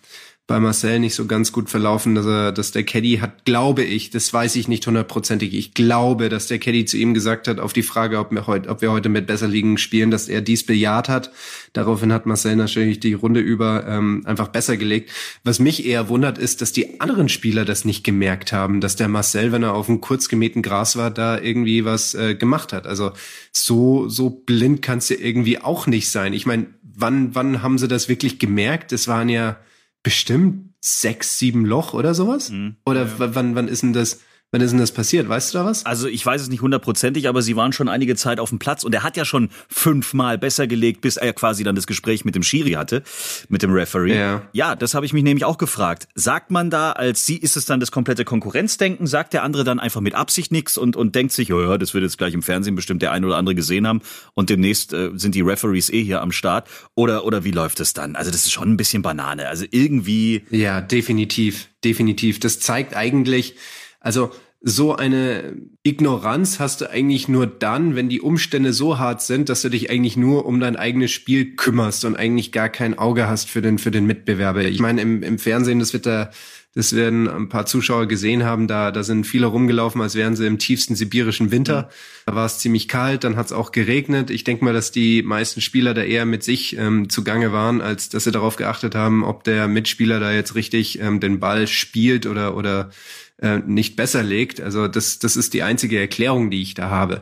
bei 0.45 0.59
Marcel 0.59 0.99
nicht 0.99 1.15
so 1.15 1.25
ganz 1.25 1.53
gut 1.53 1.69
verlaufen, 1.69 2.15
dass 2.15 2.25
er, 2.25 2.51
dass 2.51 2.73
der 2.73 2.83
Caddy 2.83 3.19
hat, 3.21 3.45
glaube 3.45 3.83
ich, 3.83 4.09
das 4.09 4.33
weiß 4.33 4.57
ich 4.57 4.67
nicht 4.67 4.85
hundertprozentig. 4.85 5.53
Ich 5.53 5.73
glaube, 5.73 6.27
dass 6.27 6.47
der 6.47 6.59
Caddy 6.59 6.83
zu 6.83 6.97
ihm 6.97 7.13
gesagt 7.13 7.47
hat, 7.47 7.61
auf 7.61 7.71
die 7.71 7.81
Frage, 7.81 8.19
ob 8.19 8.31
wir 8.31 8.45
heute, 8.45 8.69
ob 8.69 8.81
wir 8.81 8.91
heute 8.91 9.07
mit 9.07 9.25
besser 9.25 9.47
liegen 9.47 9.77
spielen, 9.77 10.11
dass 10.11 10.27
er 10.27 10.41
dies 10.41 10.65
bejaht 10.65 11.07
hat. 11.07 11.31
Daraufhin 11.71 12.11
hat 12.11 12.25
Marcel 12.25 12.57
natürlich 12.57 12.99
die 12.99 13.13
Runde 13.13 13.39
über 13.39 13.87
ähm, 13.87 14.23
einfach 14.25 14.49
besser 14.49 14.75
gelegt. 14.75 15.11
Was 15.45 15.59
mich 15.59 15.85
eher 15.85 16.09
wundert, 16.09 16.37
ist, 16.37 16.61
dass 16.61 16.73
die 16.73 16.99
anderen 16.99 17.29
Spieler 17.29 17.63
das 17.63 17.85
nicht 17.85 18.03
gemerkt 18.03 18.51
haben, 18.51 18.81
dass 18.81 18.97
der 18.97 19.07
Marcel, 19.07 19.53
wenn 19.53 19.63
er 19.63 19.73
auf 19.73 19.85
dem 19.85 20.01
kurz 20.01 20.27
gemähten 20.27 20.61
Gras 20.61 20.97
war, 20.97 21.09
da 21.09 21.39
irgendwie 21.39 21.85
was 21.85 22.15
äh, 22.15 22.35
gemacht 22.35 22.73
hat. 22.73 22.85
Also 22.85 23.13
so 23.53 24.09
so 24.09 24.29
blind 24.29 24.81
kannst 24.81 25.09
du 25.09 25.13
irgendwie 25.13 25.59
auch 25.59 25.87
nicht 25.87 26.09
sein. 26.09 26.33
Ich 26.33 26.45
meine, 26.45 26.65
wann 26.83 27.33
wann 27.33 27.61
haben 27.61 27.77
sie 27.77 27.87
das 27.87 28.09
wirklich 28.09 28.39
gemerkt? 28.39 28.91
Es 28.91 29.07
waren 29.07 29.29
ja 29.29 29.57
bestimmt 30.03 30.73
sechs, 30.81 31.39
sieben 31.39 31.65
Loch 31.65 31.93
oder 31.93 32.13
sowas. 32.13 32.51
Oder 32.85 33.19
w- 33.19 33.29
wann 33.35 33.55
wann 33.55 33.67
ist 33.67 33.83
denn 33.83 33.93
das? 33.93 34.19
Wann 34.53 34.61
ist 34.61 34.69
denn 34.69 34.79
das 34.79 34.91
passiert? 34.91 35.27
Weißt 35.27 35.51
du 35.51 35.57
da 35.57 35.65
was? 35.65 35.83
Also 35.83 36.07
ich 36.07 36.23
weiß 36.23 36.39
es 36.39 36.47
nicht 36.47 36.61
hundertprozentig, 36.61 37.27
aber 37.27 37.41
sie 37.41 37.55
waren 37.55 37.73
schon 37.73 37.89
einige 37.89 38.15
Zeit 38.15 38.39
auf 38.39 38.49
dem 38.49 38.59
Platz 38.59 38.83
und 38.83 38.93
er 38.93 39.01
hat 39.01 39.17
ja 39.17 39.25
schon 39.25 39.49
fünfmal 39.67 40.37
besser 40.37 40.67
gelegt, 40.67 41.01
bis 41.01 41.17
er 41.17 41.33
quasi 41.33 41.63
dann 41.63 41.75
das 41.75 41.87
Gespräch 41.87 42.23
mit 42.23 42.35
dem 42.35 42.43
Schiri 42.43 42.73
hatte, 42.73 43.01
mit 43.49 43.63
dem 43.63 43.73
Referee. 43.73 44.15
Ja. 44.15 44.43
ja, 44.53 44.75
das 44.75 44.93
habe 44.93 45.07
ich 45.07 45.13
mich 45.13 45.23
nämlich 45.23 45.43
auch 45.43 45.57
gefragt. 45.57 46.07
Sagt 46.13 46.51
man 46.51 46.69
da 46.69 46.91
als 46.91 47.25
sie, 47.25 47.35
ist 47.35 47.57
es 47.57 47.65
dann 47.65 47.79
das 47.79 47.89
komplette 47.89 48.25
Konkurrenzdenken? 48.25 49.07
Sagt 49.07 49.33
der 49.33 49.41
andere 49.41 49.63
dann 49.63 49.79
einfach 49.79 50.01
mit 50.01 50.13
Absicht 50.13 50.51
nichts 50.51 50.77
und, 50.77 50.95
und 50.95 51.15
denkt 51.15 51.33
sich, 51.33 51.51
oh 51.51 51.59
ja, 51.59 51.79
das 51.79 51.95
wird 51.95 52.03
jetzt 52.03 52.19
gleich 52.19 52.35
im 52.35 52.43
Fernsehen 52.43 52.75
bestimmt 52.75 53.01
der 53.01 53.11
ein 53.11 53.25
oder 53.25 53.37
andere 53.37 53.55
gesehen 53.55 53.87
haben 53.87 54.01
und 54.35 54.51
demnächst 54.51 54.93
äh, 54.93 55.09
sind 55.15 55.33
die 55.33 55.41
Referees 55.41 55.89
eh 55.89 56.03
hier 56.03 56.21
am 56.21 56.31
Start? 56.31 56.69
Oder, 56.93 57.25
oder 57.25 57.43
wie 57.43 57.49
läuft 57.49 57.79
es 57.79 57.93
dann? 57.93 58.15
Also 58.15 58.29
das 58.29 58.41
ist 58.41 58.51
schon 58.51 58.73
ein 58.73 58.77
bisschen 58.77 59.01
Banane. 59.01 59.47
Also 59.47 59.65
irgendwie, 59.71 60.43
Ja, 60.51 60.79
definitiv, 60.79 61.69
definitiv. 61.83 62.39
Das 62.39 62.59
zeigt 62.59 62.95
eigentlich, 62.95 63.55
also 63.99 64.31
so 64.65 64.95
eine 64.95 65.57
Ignoranz 65.83 66.59
hast 66.59 66.79
du 66.79 66.89
eigentlich 66.89 67.27
nur 67.27 67.47
dann, 67.47 67.95
wenn 67.95 68.07
die 68.07 68.21
Umstände 68.21 68.71
so 68.71 68.97
hart 68.97 69.21
sind, 69.21 69.49
dass 69.49 69.61
du 69.61 69.69
dich 69.69 69.89
eigentlich 69.89 70.15
nur 70.15 70.45
um 70.45 70.61
dein 70.61 70.77
eigenes 70.77 71.11
Spiel 71.11 71.57
kümmerst 71.57 72.05
und 72.05 72.15
eigentlich 72.15 72.53
gar 72.53 72.69
kein 72.69 72.97
Auge 72.97 73.27
hast 73.27 73.49
für 73.49 73.61
den 73.61 73.77
für 73.77 73.91
den 73.91 74.05
Mitbewerber. 74.07 74.63
Ich 74.63 74.79
meine, 74.79 75.01
im, 75.01 75.21
im 75.21 75.37
Fernsehen, 75.37 75.79
das 75.79 75.91
wird 75.91 76.05
da 76.05 76.31
Das 76.75 76.95
werden 76.95 77.29
ein 77.29 77.49
paar 77.49 77.67
Zuschauer 77.67 78.07
gesehen 78.07 78.43
haben. 78.45 78.67
Da, 78.67 78.91
da 78.91 79.03
sind 79.03 79.27
viele 79.27 79.45
rumgelaufen, 79.45 80.01
als 80.01 80.15
wären 80.15 80.35
sie 80.35 80.47
im 80.47 80.57
tiefsten 80.57 80.95
sibirischen 80.95 81.51
Winter. 81.51 81.89
Da 82.25 82.33
war 82.33 82.45
es 82.45 82.57
ziemlich 82.59 82.87
kalt, 82.87 83.23
dann 83.25 83.35
hat 83.35 83.47
es 83.47 83.51
auch 83.51 83.71
geregnet. 83.71 84.31
Ich 84.31 84.43
denke 84.43 84.65
mal, 84.65 84.73
dass 84.73 84.91
die 84.91 85.21
meisten 85.21 85.61
Spieler 85.61 85.93
da 85.93 86.01
eher 86.01 86.25
mit 86.25 86.43
sich 86.43 86.75
ähm, 86.77 87.09
zugange 87.09 87.51
waren, 87.51 87.81
als 87.81 88.09
dass 88.09 88.23
sie 88.23 88.31
darauf 88.31 88.55
geachtet 88.55 88.95
haben, 88.95 89.23
ob 89.23 89.43
der 89.43 89.67
Mitspieler 89.67 90.19
da 90.19 90.31
jetzt 90.31 90.55
richtig 90.55 90.99
ähm, 90.99 91.19
den 91.19 91.39
Ball 91.39 91.67
spielt 91.67 92.25
oder, 92.25 92.55
oder 92.57 92.89
äh, 93.37 93.59
nicht 93.59 93.95
besser 93.95 94.23
legt. 94.23 94.61
Also 94.61 94.87
das, 94.87 95.19
das 95.19 95.35
ist 95.35 95.53
die 95.53 95.63
einzige 95.63 95.99
Erklärung, 95.99 96.51
die 96.51 96.61
ich 96.61 96.73
da 96.73 96.89
habe 96.89 97.21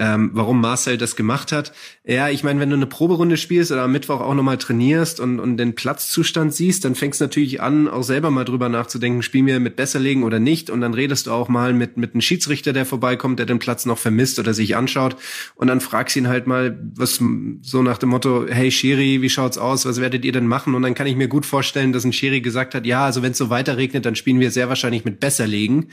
ähm, 0.00 0.30
warum 0.32 0.62
Marcel 0.62 0.96
das 0.96 1.14
gemacht 1.14 1.52
hat. 1.52 1.72
Ja, 2.06 2.30
ich 2.30 2.42
meine, 2.42 2.58
wenn 2.58 2.70
du 2.70 2.76
eine 2.76 2.86
Proberunde 2.86 3.36
spielst 3.36 3.70
oder 3.70 3.82
am 3.82 3.92
Mittwoch 3.92 4.22
auch 4.22 4.32
nochmal 4.32 4.56
trainierst 4.56 5.20
und, 5.20 5.38
und 5.38 5.58
den 5.58 5.74
Platzzustand 5.74 6.54
siehst, 6.54 6.86
dann 6.86 6.94
fängst 6.94 7.20
du 7.20 7.24
natürlich 7.24 7.60
an, 7.60 7.86
auch 7.86 8.02
selber 8.02 8.30
mal 8.30 8.46
drüber 8.46 8.70
nachzudenken, 8.70 9.22
spielen 9.22 9.44
wir 9.46 9.60
mit 9.60 9.76
Besserlegen 9.76 10.22
oder 10.22 10.40
nicht. 10.40 10.70
Und 10.70 10.80
dann 10.80 10.94
redest 10.94 11.26
du 11.26 11.32
auch 11.32 11.50
mal 11.50 11.74
mit, 11.74 11.98
mit 11.98 12.14
einem 12.14 12.22
Schiedsrichter, 12.22 12.72
der 12.72 12.86
vorbeikommt, 12.86 13.38
der 13.38 13.44
den 13.44 13.58
Platz 13.58 13.84
noch 13.84 13.98
vermisst 13.98 14.38
oder 14.38 14.54
sich 14.54 14.74
anschaut. 14.74 15.16
Und 15.54 15.66
dann 15.66 15.82
fragst 15.82 16.16
ihn 16.16 16.28
halt 16.28 16.46
mal, 16.46 16.78
was 16.94 17.22
so 17.60 17.82
nach 17.82 17.98
dem 17.98 18.08
Motto, 18.08 18.46
hey 18.48 18.70
Schiri, 18.70 19.20
wie 19.20 19.28
schaut's 19.28 19.58
aus? 19.58 19.84
Was 19.84 20.00
werdet 20.00 20.24
ihr 20.24 20.32
denn 20.32 20.46
machen? 20.46 20.74
Und 20.74 20.80
dann 20.80 20.94
kann 20.94 21.08
ich 21.08 21.16
mir 21.16 21.28
gut 21.28 21.44
vorstellen, 21.44 21.92
dass 21.92 22.04
ein 22.04 22.14
Schiri 22.14 22.40
gesagt 22.40 22.74
hat, 22.74 22.86
ja, 22.86 23.04
also 23.04 23.22
wenn 23.22 23.32
es 23.32 23.38
so 23.38 23.50
weiter 23.50 23.76
regnet, 23.76 24.06
dann 24.06 24.16
spielen 24.16 24.40
wir 24.40 24.50
sehr 24.50 24.70
wahrscheinlich 24.70 25.04
mit 25.04 25.20
Besserlegen. 25.20 25.88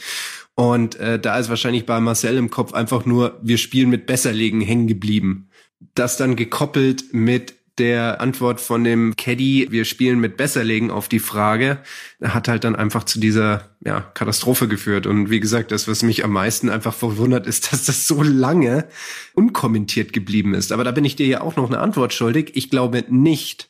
Und 0.60 0.96
äh, 0.96 1.20
da 1.20 1.38
ist 1.38 1.50
wahrscheinlich 1.50 1.86
bei 1.86 2.00
Marcel 2.00 2.36
im 2.36 2.50
Kopf 2.50 2.74
einfach 2.74 3.06
nur, 3.06 3.40
wir 3.44 3.60
spielen 3.60 3.92
mit 3.92 4.08
Besserlegen 4.08 4.60
hängen 4.60 4.88
geblieben. 4.88 5.50
Das 5.94 6.18
dann 6.18 6.36
gekoppelt 6.36 7.14
mit 7.14 7.54
der 7.78 8.22
Antwort 8.22 8.60
von 8.60 8.84
dem 8.84 9.16
Caddy, 9.16 9.68
wir 9.70 9.86
spielen 9.86 10.20
mit 10.20 10.36
Besserlegen 10.36 10.90
auf 10.90 11.10
die 11.10 11.20
Frage, 11.20 11.78
hat 12.24 12.48
halt 12.48 12.64
dann 12.64 12.76
einfach 12.76 13.04
zu 13.04 13.20
dieser 13.20 13.70
ja, 13.86 14.02
Katastrophe 14.02 14.68
geführt. 14.68 15.06
Und 15.06 15.30
wie 15.30 15.40
gesagt, 15.40 15.72
das, 15.72 15.88
was 15.88 16.02
mich 16.02 16.24
am 16.24 16.32
meisten 16.32 16.72
einfach 16.72 16.96
verwundert, 16.96 17.46
ist, 17.46 17.72
dass 17.72 17.86
das 17.86 18.08
so 18.08 18.24
lange 18.24 18.88
unkommentiert 19.36 20.12
geblieben 20.12 20.56
ist. 20.56 20.72
Aber 20.72 20.84
da 20.84 20.90
bin 20.90 21.06
ich 21.06 21.16
dir 21.16 21.28
ja 21.28 21.42
auch 21.42 21.56
noch 21.56 21.70
eine 21.70 21.78
Antwort 21.78 22.14
schuldig. 22.14 22.54
Ich 22.56 22.72
glaube 22.72 23.06
nicht, 23.10 23.70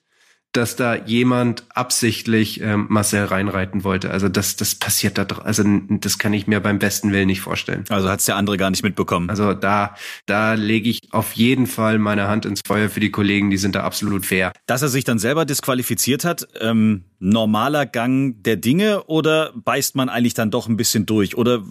dass 0.53 0.75
da 0.75 0.95
jemand 0.95 1.63
absichtlich 1.69 2.61
ähm, 2.61 2.87
Marcel 2.89 3.25
reinreiten 3.25 3.83
wollte. 3.83 4.09
Also 4.09 4.27
das, 4.29 4.55
das 4.55 4.75
passiert 4.75 5.17
da, 5.17 5.25
also 5.43 5.63
das 5.89 6.17
kann 6.17 6.33
ich 6.33 6.47
mir 6.47 6.59
beim 6.59 6.79
besten 6.79 7.11
Willen 7.11 7.27
nicht 7.27 7.41
vorstellen. 7.41 7.83
Also 7.89 8.09
hat's 8.09 8.25
der 8.25 8.37
andere 8.37 8.57
gar 8.57 8.71
nicht 8.71 8.83
mitbekommen. 8.83 9.29
Also 9.29 9.53
da, 9.53 9.95
da 10.25 10.53
lege 10.53 10.89
ich 10.89 11.01
auf 11.11 11.33
jeden 11.33 11.67
Fall 11.67 11.99
meine 11.99 12.27
Hand 12.27 12.45
ins 12.45 12.61
Feuer 12.65 12.89
für 12.89 12.99
die 12.99 13.11
Kollegen, 13.11 13.49
die 13.49 13.57
sind 13.57 13.75
da 13.75 13.83
absolut 13.83 14.25
fair. 14.25 14.51
Dass 14.65 14.81
er 14.81 14.87
sich 14.87 15.03
dann 15.03 15.19
selber 15.19 15.45
disqualifiziert 15.45 16.25
hat, 16.25 16.47
ähm, 16.59 17.03
normaler 17.19 17.85
Gang 17.85 18.43
der 18.43 18.57
Dinge 18.57 19.03
oder 19.05 19.51
beißt 19.55 19.95
man 19.95 20.09
eigentlich 20.09 20.33
dann 20.33 20.51
doch 20.51 20.67
ein 20.67 20.77
bisschen 20.77 21.05
durch? 21.05 21.35
Oder 21.35 21.61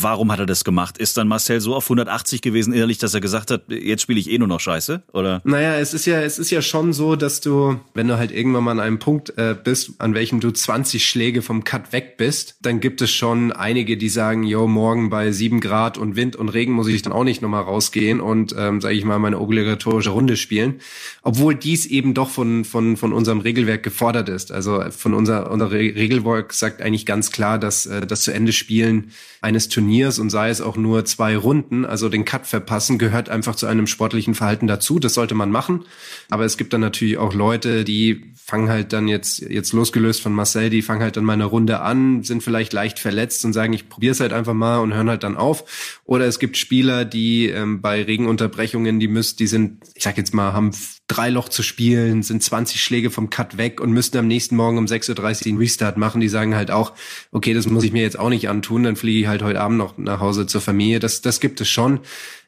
warum 0.00 0.32
hat 0.32 0.38
er 0.38 0.46
das 0.46 0.64
gemacht? 0.64 0.98
Ist 0.98 1.16
dann 1.16 1.28
Marcel 1.28 1.60
so 1.60 1.74
auf 1.74 1.84
180 1.84 2.40
gewesen 2.40 2.72
innerlich, 2.72 2.98
dass 2.98 3.12
er 3.12 3.20
gesagt 3.20 3.50
hat, 3.50 3.64
jetzt 3.68 4.02
spiele 4.02 4.18
ich 4.18 4.30
eh 4.30 4.38
nur 4.38 4.48
noch 4.48 4.60
Scheiße? 4.60 5.02
Oder? 5.12 5.42
Naja, 5.44 5.76
es 5.76 5.92
ist 5.92 6.06
ja, 6.06 6.20
es 6.22 6.38
ist 6.38 6.50
ja 6.50 6.62
schon 6.62 6.92
so, 6.92 7.16
dass 7.16 7.40
du, 7.40 7.78
wenn 7.94 8.08
du 8.08 8.15
halt 8.18 8.32
irgendwann 8.32 8.64
mal 8.64 8.72
an 8.72 8.80
einem 8.80 8.98
Punkt 8.98 9.36
äh, 9.38 9.56
bist, 9.62 9.92
an 9.98 10.14
welchem 10.14 10.40
du 10.40 10.50
20 10.50 11.06
Schläge 11.06 11.42
vom 11.42 11.64
Cut 11.64 11.92
weg 11.92 12.16
bist, 12.16 12.56
dann 12.62 12.80
gibt 12.80 13.00
es 13.02 13.10
schon 13.10 13.52
einige, 13.52 13.96
die 13.96 14.08
sagen, 14.08 14.42
yo, 14.42 14.66
morgen 14.66 15.10
bei 15.10 15.32
sieben 15.32 15.60
Grad 15.60 15.98
und 15.98 16.16
Wind 16.16 16.36
und 16.36 16.48
Regen 16.48 16.72
muss 16.72 16.88
ich 16.88 17.02
dann 17.02 17.12
auch 17.12 17.24
nicht 17.24 17.42
nochmal 17.42 17.62
rausgehen 17.62 18.20
und, 18.20 18.54
ähm, 18.58 18.80
sage 18.80 18.94
ich 18.94 19.04
mal, 19.04 19.18
meine 19.18 19.40
obligatorische 19.40 20.10
Runde 20.10 20.36
spielen. 20.36 20.80
Obwohl 21.22 21.54
dies 21.54 21.86
eben 21.86 22.14
doch 22.14 22.30
von, 22.30 22.64
von, 22.64 22.96
von 22.96 23.12
unserem 23.12 23.40
Regelwerk 23.40 23.82
gefordert 23.82 24.28
ist. 24.28 24.52
Also 24.52 24.82
von 24.90 25.14
unser, 25.14 25.50
unser 25.50 25.70
Regelwerk 25.70 26.52
sagt 26.52 26.82
eigentlich 26.82 27.06
ganz 27.06 27.30
klar, 27.30 27.58
dass 27.58 27.86
äh, 27.86 28.06
das 28.06 28.22
zu 28.22 28.32
Ende 28.32 28.52
spielen 28.52 29.12
eines 29.40 29.68
Turniers 29.68 30.18
und 30.18 30.30
sei 30.30 30.50
es 30.50 30.60
auch 30.60 30.76
nur 30.76 31.04
zwei 31.04 31.36
Runden, 31.36 31.84
also 31.84 32.08
den 32.08 32.24
Cut 32.24 32.46
verpassen, 32.46 32.98
gehört 32.98 33.28
einfach 33.28 33.54
zu 33.54 33.66
einem 33.66 33.86
sportlichen 33.86 34.34
Verhalten 34.34 34.66
dazu. 34.66 34.98
Das 34.98 35.14
sollte 35.14 35.34
man 35.34 35.50
machen. 35.50 35.84
Aber 36.30 36.44
es 36.44 36.56
gibt 36.56 36.72
dann 36.72 36.80
natürlich 36.80 37.18
auch 37.18 37.34
Leute, 37.34 37.84
die 37.84 38.05
fangen 38.46 38.68
halt 38.68 38.92
dann 38.92 39.08
jetzt, 39.08 39.40
jetzt 39.40 39.72
losgelöst 39.72 40.22
von 40.22 40.32
Marcel, 40.32 40.70
die 40.70 40.80
fangen 40.80 41.02
halt 41.02 41.16
dann 41.16 41.24
mal 41.24 41.32
eine 41.32 41.46
Runde 41.46 41.80
an, 41.80 42.22
sind 42.22 42.44
vielleicht 42.44 42.72
leicht 42.72 43.00
verletzt 43.00 43.44
und 43.44 43.52
sagen, 43.52 43.72
ich 43.72 43.88
probiere 43.88 44.12
es 44.12 44.20
halt 44.20 44.32
einfach 44.32 44.54
mal 44.54 44.78
und 44.78 44.94
hören 44.94 45.10
halt 45.10 45.24
dann 45.24 45.36
auf. 45.36 46.00
Oder 46.04 46.26
es 46.26 46.38
gibt 46.38 46.56
Spieler, 46.56 47.04
die 47.04 47.48
ähm, 47.48 47.80
bei 47.80 48.04
Regenunterbrechungen, 48.04 49.00
die 49.00 49.08
müssen, 49.08 49.36
die 49.38 49.48
sind, 49.48 49.82
ich 49.96 50.04
sag 50.04 50.16
jetzt 50.16 50.32
mal, 50.32 50.52
haben 50.52 50.70
drei 51.08 51.28
Loch 51.28 51.48
zu 51.48 51.64
spielen, 51.64 52.22
sind 52.22 52.40
20 52.40 52.80
Schläge 52.80 53.10
vom 53.10 53.30
Cut 53.30 53.58
weg 53.58 53.80
und 53.80 53.90
müssten 53.90 54.16
am 54.18 54.28
nächsten 54.28 54.54
Morgen 54.54 54.78
um 54.78 54.84
6.30 54.84 55.10
Uhr 55.40 55.46
einen 55.48 55.58
Restart 55.58 55.96
machen. 55.96 56.20
Die 56.20 56.28
sagen 56.28 56.54
halt 56.54 56.70
auch, 56.70 56.92
okay, 57.32 57.52
das 57.52 57.66
muss 57.66 57.82
ich 57.82 57.90
mir 57.90 58.02
jetzt 58.02 58.18
auch 58.18 58.30
nicht 58.30 58.48
antun, 58.48 58.84
dann 58.84 58.94
fliege 58.94 59.18
ich 59.18 59.26
halt 59.26 59.42
heute 59.42 59.60
Abend 59.60 59.78
noch 59.78 59.98
nach 59.98 60.20
Hause 60.20 60.46
zur 60.46 60.60
Familie. 60.60 61.00
Das, 61.00 61.20
das 61.20 61.40
gibt 61.40 61.60
es 61.60 61.68
schon. 61.68 61.98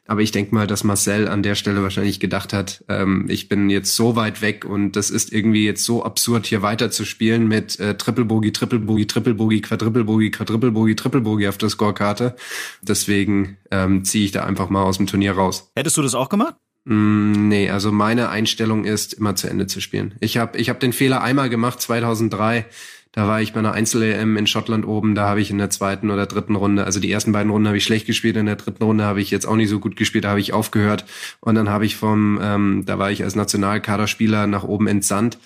Aber 0.09 0.21
ich 0.21 0.31
denke 0.31 0.55
mal, 0.55 0.65
dass 0.65 0.83
Marcel 0.83 1.27
an 1.27 1.43
der 1.43 1.53
Stelle 1.53 1.83
wahrscheinlich 1.83 2.19
gedacht 2.19 2.51
hat, 2.51 2.83
ähm, 2.87 3.27
ich 3.29 3.47
bin 3.47 3.69
jetzt 3.69 3.95
so 3.95 4.15
weit 4.15 4.41
weg 4.41 4.65
und 4.65 4.93
das 4.93 5.11
ist 5.11 5.31
irgendwie 5.31 5.65
jetzt 5.65 5.85
so 5.85 6.03
absurd, 6.03 6.47
hier 6.47 6.63
weiter 6.63 6.89
zu 6.89 7.05
spielen 7.05 7.47
mit 7.47 7.79
äh, 7.79 7.95
Triple 7.95 8.25
Bogey, 8.25 8.51
Triple 8.51 8.79
Bogey, 8.79 9.05
Triple 9.05 9.35
Bogey, 9.35 9.61
Quadruple 9.61 10.03
Bogey, 10.03 10.31
Quadruple 10.31 10.71
Bogey, 10.71 10.95
Triple 10.95 11.21
Bogey 11.21 11.47
auf 11.47 11.59
der 11.59 11.69
Scorekarte. 11.69 12.35
Deswegen 12.81 13.57
ähm, 13.69 14.03
ziehe 14.03 14.25
ich 14.25 14.31
da 14.31 14.45
einfach 14.45 14.71
mal 14.71 14.81
aus 14.81 14.97
dem 14.97 15.05
Turnier 15.05 15.33
raus. 15.33 15.71
Hättest 15.75 15.95
du 15.97 16.01
das 16.01 16.15
auch 16.15 16.29
gemacht? 16.29 16.55
Mm, 16.85 17.47
nee, 17.47 17.69
also 17.69 17.91
meine 17.91 18.29
Einstellung 18.29 18.85
ist, 18.85 19.13
immer 19.13 19.35
zu 19.35 19.47
Ende 19.47 19.67
zu 19.67 19.79
spielen. 19.79 20.15
Ich 20.21 20.37
habe 20.37 20.57
ich 20.57 20.69
hab 20.69 20.79
den 20.79 20.91
Fehler 20.91 21.21
einmal 21.21 21.51
gemacht, 21.51 21.81
2003. 21.81 22.65
Da 23.11 23.27
war 23.27 23.41
ich 23.41 23.53
bei 23.53 23.59
einer 23.59 23.71
Einzel-EM 23.71 24.37
in 24.37 24.45
Schottland 24.45 24.85
oben, 24.85 25.15
da 25.15 25.27
habe 25.27 25.41
ich 25.41 25.49
in 25.49 25.57
der 25.57 25.71
zweiten 25.71 26.11
oder 26.11 26.27
dritten 26.27 26.55
Runde, 26.55 26.83
also 26.83 26.99
die 26.99 27.11
ersten 27.11 27.31
beiden 27.31 27.51
Runden 27.51 27.67
habe 27.67 27.77
ich 27.77 27.83
schlecht 27.83 28.05
gespielt, 28.05 28.37
in 28.37 28.45
der 28.45 28.55
dritten 28.55 28.83
Runde 28.83 29.03
habe 29.03 29.19
ich 29.19 29.31
jetzt 29.31 29.47
auch 29.47 29.55
nicht 29.55 29.69
so 29.69 29.79
gut 29.79 29.95
gespielt, 29.95 30.25
da 30.25 30.29
habe 30.29 30.39
ich 30.39 30.53
aufgehört. 30.53 31.05
Und 31.39 31.55
dann 31.55 31.69
habe 31.69 31.85
ich 31.85 31.95
vom, 31.95 32.39
ähm, 32.41 32.83
da 32.85 32.99
war 32.99 33.09
ich 33.09 33.23
als 33.23 33.35
Nationalkaderspieler 33.35 34.45
nach 34.45 34.63
oben 34.63 34.87
entsandt 34.87 35.39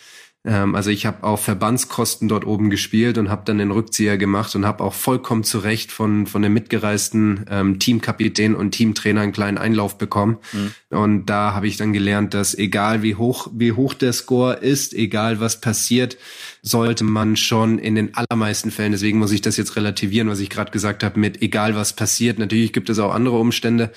ähm, 0.46 0.76
also 0.76 0.90
ich 0.90 1.06
habe 1.06 1.24
auf 1.24 1.44
Verbandskosten 1.44 2.28
dort 2.28 2.46
oben 2.46 2.70
gespielt 2.70 3.18
und 3.18 3.30
habe 3.30 3.44
dann 3.46 3.60
den 3.60 3.72
Rückzieher 3.72 4.18
gemacht 4.18 4.56
und 4.56 4.66
habe 4.66 4.84
auch 4.84 4.94
vollkommen 4.94 5.44
zu 5.44 5.60
Recht 5.60 5.92
von, 5.92 6.28
von 6.28 6.42
dem 6.42 6.54
mitgereisten 6.54 7.46
ähm, 7.50 7.80
Teamkapitän 7.80 8.54
und 8.54 8.72
Teamtrainer 8.72 9.22
einen 9.22 9.32
kleinen 9.32 9.58
Einlauf 9.58 9.98
bekommen. 9.98 10.38
Mhm. 10.52 10.98
Und 10.98 11.26
da 11.28 11.54
habe 11.54 11.68
ich 11.68 11.78
dann 11.78 11.94
gelernt, 11.94 12.34
dass 12.34 12.58
egal 12.58 13.04
wie 13.04 13.16
hoch, 13.16 13.48
wie 13.54 13.72
hoch 13.72 13.94
der 13.94 14.12
Score 14.12 14.56
ist, 14.56 14.94
egal 14.94 15.40
was 15.40 15.62
passiert, 15.62 16.18
sollte 16.62 17.04
man 17.04 17.38
schon 17.38 17.80
in 17.80 17.96
den 17.96 18.16
allermeisten 18.16 18.72
Fällen, 18.72 18.92
deswegen 18.92 19.20
muss 19.20 19.32
ich 19.32 19.42
das 19.42 19.58
jetzt 19.58 19.76
relativieren, 19.76 20.30
was 20.30 20.40
ich 20.40 20.50
gerade 20.50 20.72
gesagt 20.72 21.04
habe, 21.04 21.20
mit 21.20 21.42
egal 21.42 21.76
was 21.76 21.94
passiert. 21.94 22.40
Natürlich 22.40 22.74
gibt 22.74 22.90
es 22.90 23.00
auch 23.00 23.14
andere 23.14 23.38
Umstände, 23.38 23.92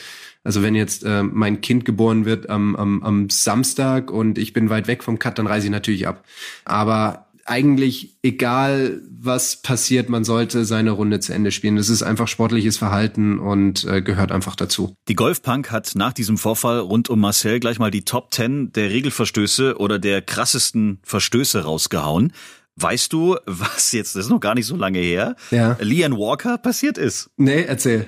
also 0.47 0.63
wenn 0.63 0.77
jetzt 0.77 1.05
äh, 1.05 1.25
mein 1.25 1.61
Kind 1.61 1.85
geboren 1.85 2.25
wird 2.25 2.49
am, 2.49 2.77
am, 2.77 3.03
am 3.03 3.31
Samstag 3.31 4.13
und 4.13 4.39
ich 4.39 4.53
bin 4.53 4.71
weit 4.71 4.87
weg 4.87 5.03
vom 5.03 5.19
Cut, 5.19 5.39
dann 5.39 5.49
reise 5.49 5.67
ich 5.67 5.73
natürlich 5.73 6.07
ab. 6.07 6.25
Aber 6.65 7.27
eigentlich 7.47 8.17
egal, 8.23 9.01
was 9.19 9.57
passiert, 9.57 10.09
man 10.09 10.25
sollte 10.25 10.65
seine 10.65 10.93
Runde 10.93 11.21
zu 11.21 11.33
Ende 11.33 11.51
spielen. 11.51 11.77
Das 11.77 11.89
ist 11.89 12.03
einfach 12.03 12.29
sportliches 12.29 12.77
Verhalten 12.77 13.39
und 13.39 13.85
äh, 13.85 14.03
gehört 14.03 14.33
einfach 14.33 14.57
dazu. 14.57 14.95
Die 15.09 15.15
Golfpunk 15.15 15.71
hat 15.71 15.93
nach 15.95 16.13
diesem 16.13 16.39
Vorfall 16.39 16.79
rund 16.79 17.09
um 17.09 17.21
Marcel 17.21 17.61
gleich 17.61 17.79
mal 17.79 17.91
die 17.91 18.05
Top 18.05 18.33
10 18.33 18.73
der 18.73 18.91
Regelverstöße 18.91 19.79
oder 19.79 19.99
der 19.99 20.23
krassesten 20.23 20.99
Verstöße 21.03 21.65
rausgehauen. 21.65 22.33
Weißt 22.77 23.13
du, 23.13 23.37
was 23.47 23.93
jetzt, 23.93 24.17
das 24.17 24.27
ist 24.27 24.31
noch 24.31 24.41
gar 24.41 24.55
nicht 24.55 24.67
so 24.67 24.77
lange 24.77 24.99
her, 24.99 25.35
ja. 25.51 25.77
Leanne 25.81 26.17
Walker 26.17 26.59
passiert 26.59 26.99
ist? 26.99 27.31
Nee, 27.37 27.63
erzähl. 27.63 28.07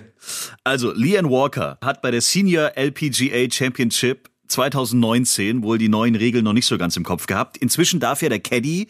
Also, 0.62 0.92
Leanne 0.92 1.30
Walker 1.30 1.78
hat 1.82 2.02
bei 2.02 2.10
der 2.10 2.20
Senior 2.20 2.72
LPGA 2.76 3.50
Championship 3.50 4.28
2019 4.48 5.62
wohl 5.62 5.78
die 5.78 5.88
neuen 5.88 6.14
Regeln 6.14 6.44
noch 6.44 6.52
nicht 6.52 6.66
so 6.66 6.76
ganz 6.76 6.96
im 6.96 7.04
Kopf 7.04 7.26
gehabt. 7.26 7.56
Inzwischen 7.56 8.00
darf 8.00 8.20
ja 8.22 8.28
der 8.28 8.40
Caddy 8.40 8.88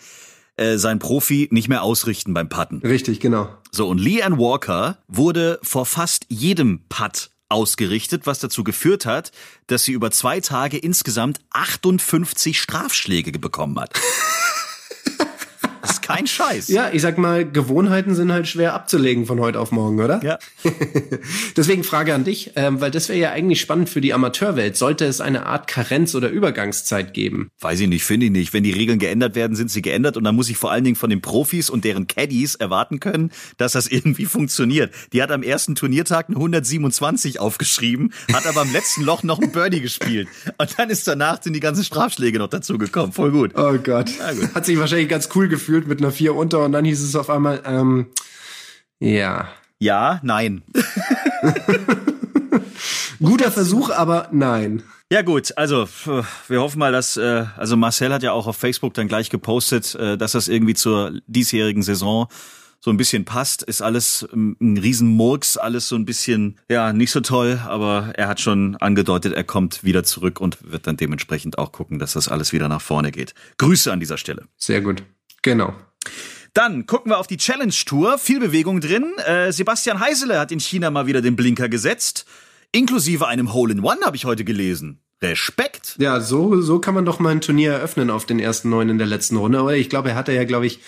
äh, 0.56 0.78
sein 0.78 0.98
Profi 0.98 1.48
nicht 1.52 1.68
mehr 1.68 1.82
ausrichten 1.82 2.34
beim 2.34 2.48
Putten. 2.48 2.78
Richtig, 2.78 3.20
genau. 3.20 3.48
So, 3.70 3.88
und 3.88 3.98
Leanne 3.98 4.38
Walker 4.38 4.98
wurde 5.06 5.60
vor 5.62 5.86
fast 5.86 6.26
jedem 6.28 6.80
Putt 6.88 7.30
ausgerichtet, 7.48 8.26
was 8.26 8.40
dazu 8.40 8.64
geführt 8.64 9.06
hat, 9.06 9.32
dass 9.68 9.84
sie 9.84 9.92
über 9.92 10.10
zwei 10.10 10.40
Tage 10.40 10.76
insgesamt 10.76 11.40
58 11.50 12.60
Strafschläge 12.60 13.38
bekommen 13.38 13.78
hat. 13.78 13.94
Kein 16.00 16.26
Scheiß. 16.26 16.68
Ja, 16.68 16.90
ich 16.92 17.02
sag 17.02 17.18
mal, 17.18 17.44
Gewohnheiten 17.44 18.14
sind 18.14 18.32
halt 18.32 18.48
schwer 18.48 18.74
abzulegen 18.74 19.26
von 19.26 19.40
heute 19.40 19.60
auf 19.60 19.72
morgen, 19.72 20.00
oder? 20.00 20.22
Ja. 20.24 20.38
Deswegen 21.56 21.84
Frage 21.84 22.14
an 22.14 22.24
dich, 22.24 22.52
ähm, 22.56 22.80
weil 22.80 22.90
das 22.90 23.08
wäre 23.08 23.18
ja 23.18 23.30
eigentlich 23.30 23.60
spannend 23.60 23.88
für 23.88 24.00
die 24.00 24.14
Amateurwelt. 24.14 24.76
Sollte 24.76 25.04
es 25.04 25.20
eine 25.20 25.46
Art 25.46 25.66
Karenz- 25.68 26.14
oder 26.14 26.30
Übergangszeit 26.30 27.14
geben? 27.14 27.50
Weiß 27.60 27.80
ich 27.80 27.88
nicht, 27.88 28.04
finde 28.04 28.26
ich 28.26 28.32
nicht. 28.32 28.52
Wenn 28.52 28.62
die 28.62 28.72
Regeln 28.72 28.98
geändert 28.98 29.34
werden, 29.34 29.56
sind 29.56 29.70
sie 29.70 29.82
geändert 29.82 30.16
und 30.16 30.24
dann 30.24 30.34
muss 30.34 30.48
ich 30.48 30.56
vor 30.56 30.70
allen 30.70 30.84
Dingen 30.84 30.96
von 30.96 31.10
den 31.10 31.20
Profis 31.20 31.70
und 31.70 31.84
deren 31.84 32.06
Caddies 32.06 32.54
erwarten 32.54 33.00
können, 33.00 33.30
dass 33.56 33.72
das 33.72 33.86
irgendwie 33.90 34.26
funktioniert. 34.26 34.92
Die 35.12 35.22
hat 35.22 35.30
am 35.30 35.42
ersten 35.42 35.74
Turniertag 35.74 36.28
eine 36.28 36.36
127 36.36 37.40
aufgeschrieben, 37.40 38.12
hat 38.32 38.46
aber 38.46 38.62
am 38.62 38.72
letzten 38.72 39.02
Loch 39.02 39.22
noch 39.22 39.40
ein 39.40 39.52
Birdie 39.52 39.80
gespielt. 39.80 40.28
Und 40.58 40.78
dann 40.78 40.90
ist 40.90 41.06
danach 41.06 41.42
sind 41.42 41.52
die 41.52 41.60
ganzen 41.60 41.84
Strafschläge 41.84 42.38
noch 42.38 42.48
dazu 42.48 42.78
gekommen. 42.78 43.12
Voll 43.12 43.30
gut. 43.30 43.52
Oh 43.54 43.74
Gott. 43.78 44.06
gut. 44.06 44.54
Hat 44.54 44.66
sich 44.66 44.78
wahrscheinlich 44.78 45.08
ganz 45.08 45.28
cool 45.34 45.48
gefühlt 45.48 45.77
gefühlt 45.78 45.88
mit 45.88 46.00
einer 46.00 46.12
4 46.12 46.34
unter 46.34 46.64
und 46.64 46.72
dann 46.72 46.84
hieß 46.84 47.00
es 47.02 47.14
auf 47.14 47.30
einmal, 47.30 47.62
ähm, 47.64 48.06
ja. 48.98 49.48
Ja, 49.78 50.20
nein. 50.22 50.62
Guter 53.20 53.52
Versuch, 53.52 53.90
aber 53.90 54.28
nein. 54.32 54.82
Ja 55.10 55.22
gut, 55.22 55.56
also 55.56 55.88
wir 56.48 56.60
hoffen 56.60 56.80
mal, 56.80 56.92
dass 56.92 57.16
äh, 57.16 57.46
also 57.56 57.76
Marcel 57.76 58.12
hat 58.12 58.22
ja 58.22 58.32
auch 58.32 58.46
auf 58.46 58.56
Facebook 58.56 58.94
dann 58.94 59.08
gleich 59.08 59.30
gepostet, 59.30 59.94
äh, 59.94 60.18
dass 60.18 60.32
das 60.32 60.48
irgendwie 60.48 60.74
zur 60.74 61.12
diesjährigen 61.26 61.82
Saison 61.82 62.28
so 62.80 62.90
ein 62.90 62.96
bisschen 62.96 63.24
passt. 63.24 63.62
Ist 63.62 63.80
alles 63.80 64.28
ein 64.32 64.76
Riesenmurks, 64.76 65.56
alles 65.56 65.88
so 65.88 65.96
ein 65.96 66.04
bisschen 66.04 66.58
ja 66.68 66.92
nicht 66.92 67.10
so 67.10 67.20
toll, 67.20 67.60
aber 67.66 68.12
er 68.16 68.28
hat 68.28 68.40
schon 68.40 68.76
angedeutet, 68.76 69.32
er 69.32 69.44
kommt 69.44 69.82
wieder 69.82 70.04
zurück 70.04 70.40
und 70.40 70.58
wird 70.70 70.86
dann 70.86 70.96
dementsprechend 70.96 71.56
auch 71.56 71.72
gucken, 71.72 71.98
dass 71.98 72.12
das 72.12 72.28
alles 72.28 72.52
wieder 72.52 72.68
nach 72.68 72.82
vorne 72.82 73.10
geht. 73.10 73.34
Grüße 73.56 73.90
an 73.90 74.00
dieser 74.00 74.18
Stelle. 74.18 74.46
Sehr 74.56 74.82
gut, 74.82 75.02
genau. 75.42 75.74
Dann 76.54 76.86
gucken 76.86 77.12
wir 77.12 77.18
auf 77.18 77.26
die 77.26 77.36
Challenge 77.36 77.74
Tour. 77.86 78.18
Viel 78.18 78.40
Bewegung 78.40 78.80
drin. 78.80 79.12
Äh, 79.24 79.52
Sebastian 79.52 80.00
Heisele 80.00 80.40
hat 80.40 80.50
in 80.50 80.60
China 80.60 80.90
mal 80.90 81.06
wieder 81.06 81.20
den 81.20 81.36
Blinker 81.36 81.68
gesetzt. 81.68 82.26
Inklusive 82.72 83.26
einem 83.26 83.52
Hole-in-One 83.52 84.00
habe 84.04 84.16
ich 84.16 84.24
heute 84.24 84.44
gelesen. 84.44 85.00
Respekt. 85.22 85.96
Ja, 85.98 86.20
so, 86.20 86.60
so 86.60 86.78
kann 86.78 86.94
man 86.94 87.04
doch 87.04 87.18
mal 87.18 87.30
ein 87.30 87.40
Turnier 87.40 87.72
eröffnen 87.72 88.10
auf 88.10 88.24
den 88.24 88.38
ersten 88.38 88.70
neun 88.70 88.88
in 88.88 88.98
der 88.98 89.06
letzten 89.06 89.36
Runde. 89.36 89.62
Oder 89.62 89.76
ich 89.76 89.88
glaube, 89.88 90.10
er 90.10 90.14
hatte 90.14 90.32
ja, 90.32 90.44
glaube 90.44 90.66
ich, 90.66 90.80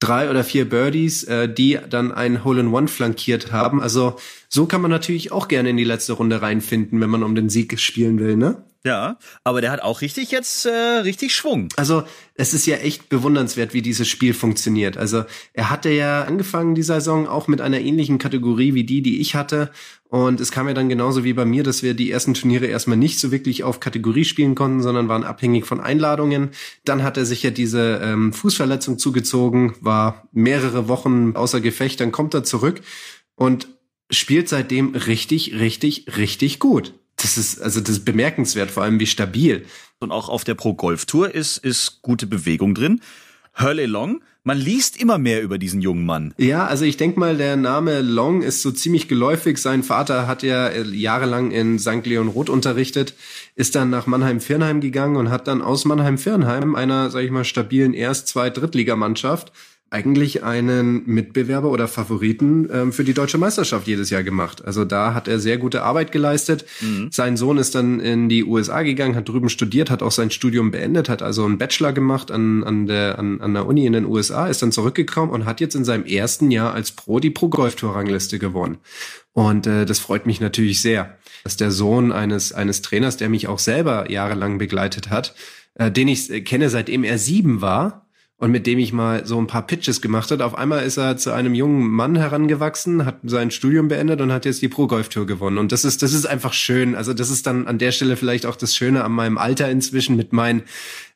drei 0.00 0.30
oder 0.30 0.44
vier 0.44 0.68
Birdies, 0.68 1.24
äh, 1.24 1.52
die 1.52 1.78
dann 1.88 2.12
ein 2.12 2.44
Hole-in-One 2.44 2.88
flankiert 2.88 3.52
haben. 3.52 3.80
Also 3.80 4.16
so 4.48 4.66
kann 4.66 4.80
man 4.80 4.90
natürlich 4.90 5.32
auch 5.32 5.48
gerne 5.48 5.70
in 5.70 5.76
die 5.76 5.84
letzte 5.84 6.14
Runde 6.14 6.40
reinfinden, 6.40 7.00
wenn 7.00 7.10
man 7.10 7.22
um 7.22 7.34
den 7.34 7.48
Sieg 7.48 7.78
spielen 7.80 8.18
will, 8.18 8.36
ne? 8.36 8.64
Ja, 8.84 9.18
aber 9.42 9.60
der 9.60 9.72
hat 9.72 9.82
auch 9.82 10.02
richtig 10.02 10.30
jetzt 10.30 10.64
äh, 10.64 10.70
richtig 10.70 11.34
Schwung. 11.34 11.68
Also 11.76 12.04
es 12.34 12.54
ist 12.54 12.64
ja 12.64 12.76
echt 12.76 13.08
bewundernswert, 13.08 13.74
wie 13.74 13.82
dieses 13.82 14.06
Spiel 14.06 14.32
funktioniert. 14.32 14.96
Also 14.96 15.24
er 15.52 15.68
hatte 15.68 15.90
ja 15.90 16.22
angefangen 16.22 16.76
die 16.76 16.84
Saison 16.84 17.26
auch 17.26 17.48
mit 17.48 17.60
einer 17.60 17.80
ähnlichen 17.80 18.18
Kategorie 18.18 18.74
wie 18.74 18.84
die, 18.84 19.02
die 19.02 19.20
ich 19.20 19.34
hatte. 19.34 19.72
Und 20.08 20.40
es 20.40 20.52
kam 20.52 20.68
ja 20.68 20.74
dann 20.74 20.88
genauso 20.88 21.24
wie 21.24 21.32
bei 21.32 21.44
mir, 21.44 21.64
dass 21.64 21.82
wir 21.82 21.94
die 21.94 22.10
ersten 22.10 22.34
Turniere 22.34 22.66
erstmal 22.66 22.96
nicht 22.96 23.18
so 23.18 23.32
wirklich 23.32 23.64
auf 23.64 23.80
Kategorie 23.80 24.24
spielen 24.24 24.54
konnten, 24.54 24.80
sondern 24.80 25.08
waren 25.08 25.24
abhängig 25.24 25.66
von 25.66 25.80
Einladungen. 25.80 26.50
Dann 26.84 27.02
hat 27.02 27.16
er 27.16 27.26
sich 27.26 27.42
ja 27.42 27.50
diese 27.50 28.00
ähm, 28.02 28.32
Fußverletzung 28.32 28.98
zugezogen, 28.98 29.74
war 29.80 30.28
mehrere 30.32 30.86
Wochen 30.86 31.34
außer 31.34 31.60
Gefecht, 31.60 31.98
dann 32.00 32.12
kommt 32.12 32.32
er 32.32 32.44
zurück 32.44 32.80
und 33.34 33.68
spielt 34.08 34.48
seitdem 34.48 34.94
richtig, 34.94 35.54
richtig, 35.54 36.16
richtig 36.16 36.60
gut. 36.60 36.94
Das 37.18 37.36
ist, 37.36 37.60
also 37.60 37.80
das 37.80 37.90
ist 37.90 38.04
bemerkenswert, 38.04 38.70
vor 38.70 38.84
allem 38.84 38.98
wie 39.00 39.06
stabil. 39.06 39.66
Und 39.98 40.12
auch 40.12 40.28
auf 40.28 40.44
der 40.44 40.54
Pro 40.54 40.74
Golf 40.74 41.04
Tour 41.04 41.34
ist, 41.34 41.58
ist 41.58 42.00
gute 42.02 42.26
Bewegung 42.26 42.74
drin. 42.74 43.00
Hurley 43.54 43.86
Long, 43.86 44.22
man 44.44 44.56
liest 44.56 45.00
immer 45.00 45.18
mehr 45.18 45.42
über 45.42 45.58
diesen 45.58 45.82
jungen 45.82 46.06
Mann. 46.06 46.32
Ja, 46.38 46.66
also 46.66 46.84
ich 46.84 46.96
denke 46.96 47.18
mal, 47.18 47.36
der 47.36 47.56
Name 47.56 48.00
Long 48.00 48.42
ist 48.42 48.62
so 48.62 48.70
ziemlich 48.70 49.08
geläufig. 49.08 49.58
Sein 49.58 49.82
Vater 49.82 50.26
hat 50.26 50.42
ja 50.42 50.68
äh, 50.68 50.82
jahrelang 50.82 51.50
in 51.50 51.78
St. 51.78 52.06
Leon 52.06 52.28
Roth 52.28 52.48
unterrichtet, 52.48 53.14
ist 53.56 53.74
dann 53.74 53.90
nach 53.90 54.06
Mannheim-Firnheim 54.06 54.80
gegangen 54.80 55.16
und 55.16 55.30
hat 55.30 55.48
dann 55.48 55.60
aus 55.60 55.84
Mannheim-Firnheim, 55.84 56.76
einer, 56.76 57.10
sag 57.10 57.24
ich 57.24 57.30
mal, 57.30 57.44
stabilen 57.44 57.94
Erst-, 57.94 58.28
Zweit-, 58.28 58.56
Drittligamannschaft, 58.56 59.52
eigentlich 59.90 60.42
einen 60.44 61.06
Mitbewerber 61.06 61.70
oder 61.70 61.88
Favoriten 61.88 62.68
ähm, 62.70 62.92
für 62.92 63.04
die 63.04 63.14
deutsche 63.14 63.38
Meisterschaft 63.38 63.86
jedes 63.86 64.10
Jahr 64.10 64.22
gemacht. 64.22 64.62
Also 64.64 64.84
da 64.84 65.14
hat 65.14 65.28
er 65.28 65.38
sehr 65.38 65.56
gute 65.56 65.82
Arbeit 65.82 66.12
geleistet. 66.12 66.66
Mhm. 66.82 67.08
Sein 67.10 67.38
Sohn 67.38 67.56
ist 67.56 67.74
dann 67.74 67.98
in 67.98 68.28
die 68.28 68.44
USA 68.44 68.82
gegangen, 68.82 69.16
hat 69.16 69.28
drüben 69.28 69.48
studiert, 69.48 69.90
hat 69.90 70.02
auch 70.02 70.12
sein 70.12 70.30
Studium 70.30 70.70
beendet, 70.70 71.08
hat 71.08 71.22
also 71.22 71.46
einen 71.46 71.56
Bachelor 71.56 71.94
gemacht 71.94 72.30
an, 72.30 72.64
an, 72.64 72.86
der, 72.86 73.18
an, 73.18 73.40
an 73.40 73.54
der 73.54 73.66
Uni 73.66 73.86
in 73.86 73.94
den 73.94 74.04
USA, 74.04 74.48
ist 74.48 74.60
dann 74.60 74.72
zurückgekommen 74.72 75.32
und 75.32 75.46
hat 75.46 75.60
jetzt 75.60 75.74
in 75.74 75.86
seinem 75.86 76.04
ersten 76.04 76.50
Jahr 76.50 76.74
als 76.74 76.92
Pro 76.92 77.18
die 77.18 77.30
Pro 77.30 77.48
Golf 77.48 77.76
Tour 77.76 77.96
Rangliste 77.96 78.38
gewonnen. 78.38 78.78
Und 79.32 79.66
äh, 79.66 79.86
das 79.86 80.00
freut 80.00 80.26
mich 80.26 80.40
natürlich 80.40 80.82
sehr, 80.82 81.16
dass 81.44 81.56
der 81.56 81.70
Sohn 81.70 82.12
eines, 82.12 82.52
eines 82.52 82.82
Trainers, 82.82 83.16
der 83.16 83.30
mich 83.30 83.48
auch 83.48 83.58
selber 83.58 84.10
jahrelang 84.10 84.58
begleitet 84.58 85.08
hat, 85.08 85.34
äh, 85.76 85.90
den 85.90 86.08
ich 86.08 86.30
äh, 86.30 86.42
kenne, 86.42 86.68
seitdem 86.68 87.04
er 87.04 87.16
sieben 87.16 87.62
war, 87.62 88.07
und 88.38 88.52
mit 88.52 88.66
dem 88.68 88.78
ich 88.78 88.92
mal 88.92 89.26
so 89.26 89.36
ein 89.38 89.48
paar 89.48 89.66
Pitches 89.66 90.00
gemacht 90.00 90.30
hat. 90.30 90.42
Auf 90.42 90.56
einmal 90.56 90.84
ist 90.84 90.96
er 90.96 91.16
zu 91.16 91.32
einem 91.32 91.54
jungen 91.54 91.88
Mann 91.88 92.14
herangewachsen, 92.14 93.04
hat 93.04 93.18
sein 93.24 93.50
Studium 93.50 93.88
beendet 93.88 94.20
und 94.20 94.32
hat 94.32 94.44
jetzt 94.44 94.62
die 94.62 94.68
Pro 94.68 94.86
Golf 94.86 95.08
Tour 95.08 95.26
gewonnen. 95.26 95.58
Und 95.58 95.72
das 95.72 95.84
ist 95.84 96.02
das 96.02 96.12
ist 96.12 96.24
einfach 96.24 96.52
schön. 96.52 96.94
Also 96.94 97.14
das 97.14 97.30
ist 97.30 97.46
dann 97.48 97.66
an 97.66 97.78
der 97.78 97.90
Stelle 97.90 98.16
vielleicht 98.16 98.46
auch 98.46 98.54
das 98.54 98.76
Schöne 98.76 99.02
an 99.02 99.12
meinem 99.12 99.38
Alter 99.38 99.68
inzwischen 99.68 100.16
mit 100.16 100.32
meinen 100.32 100.62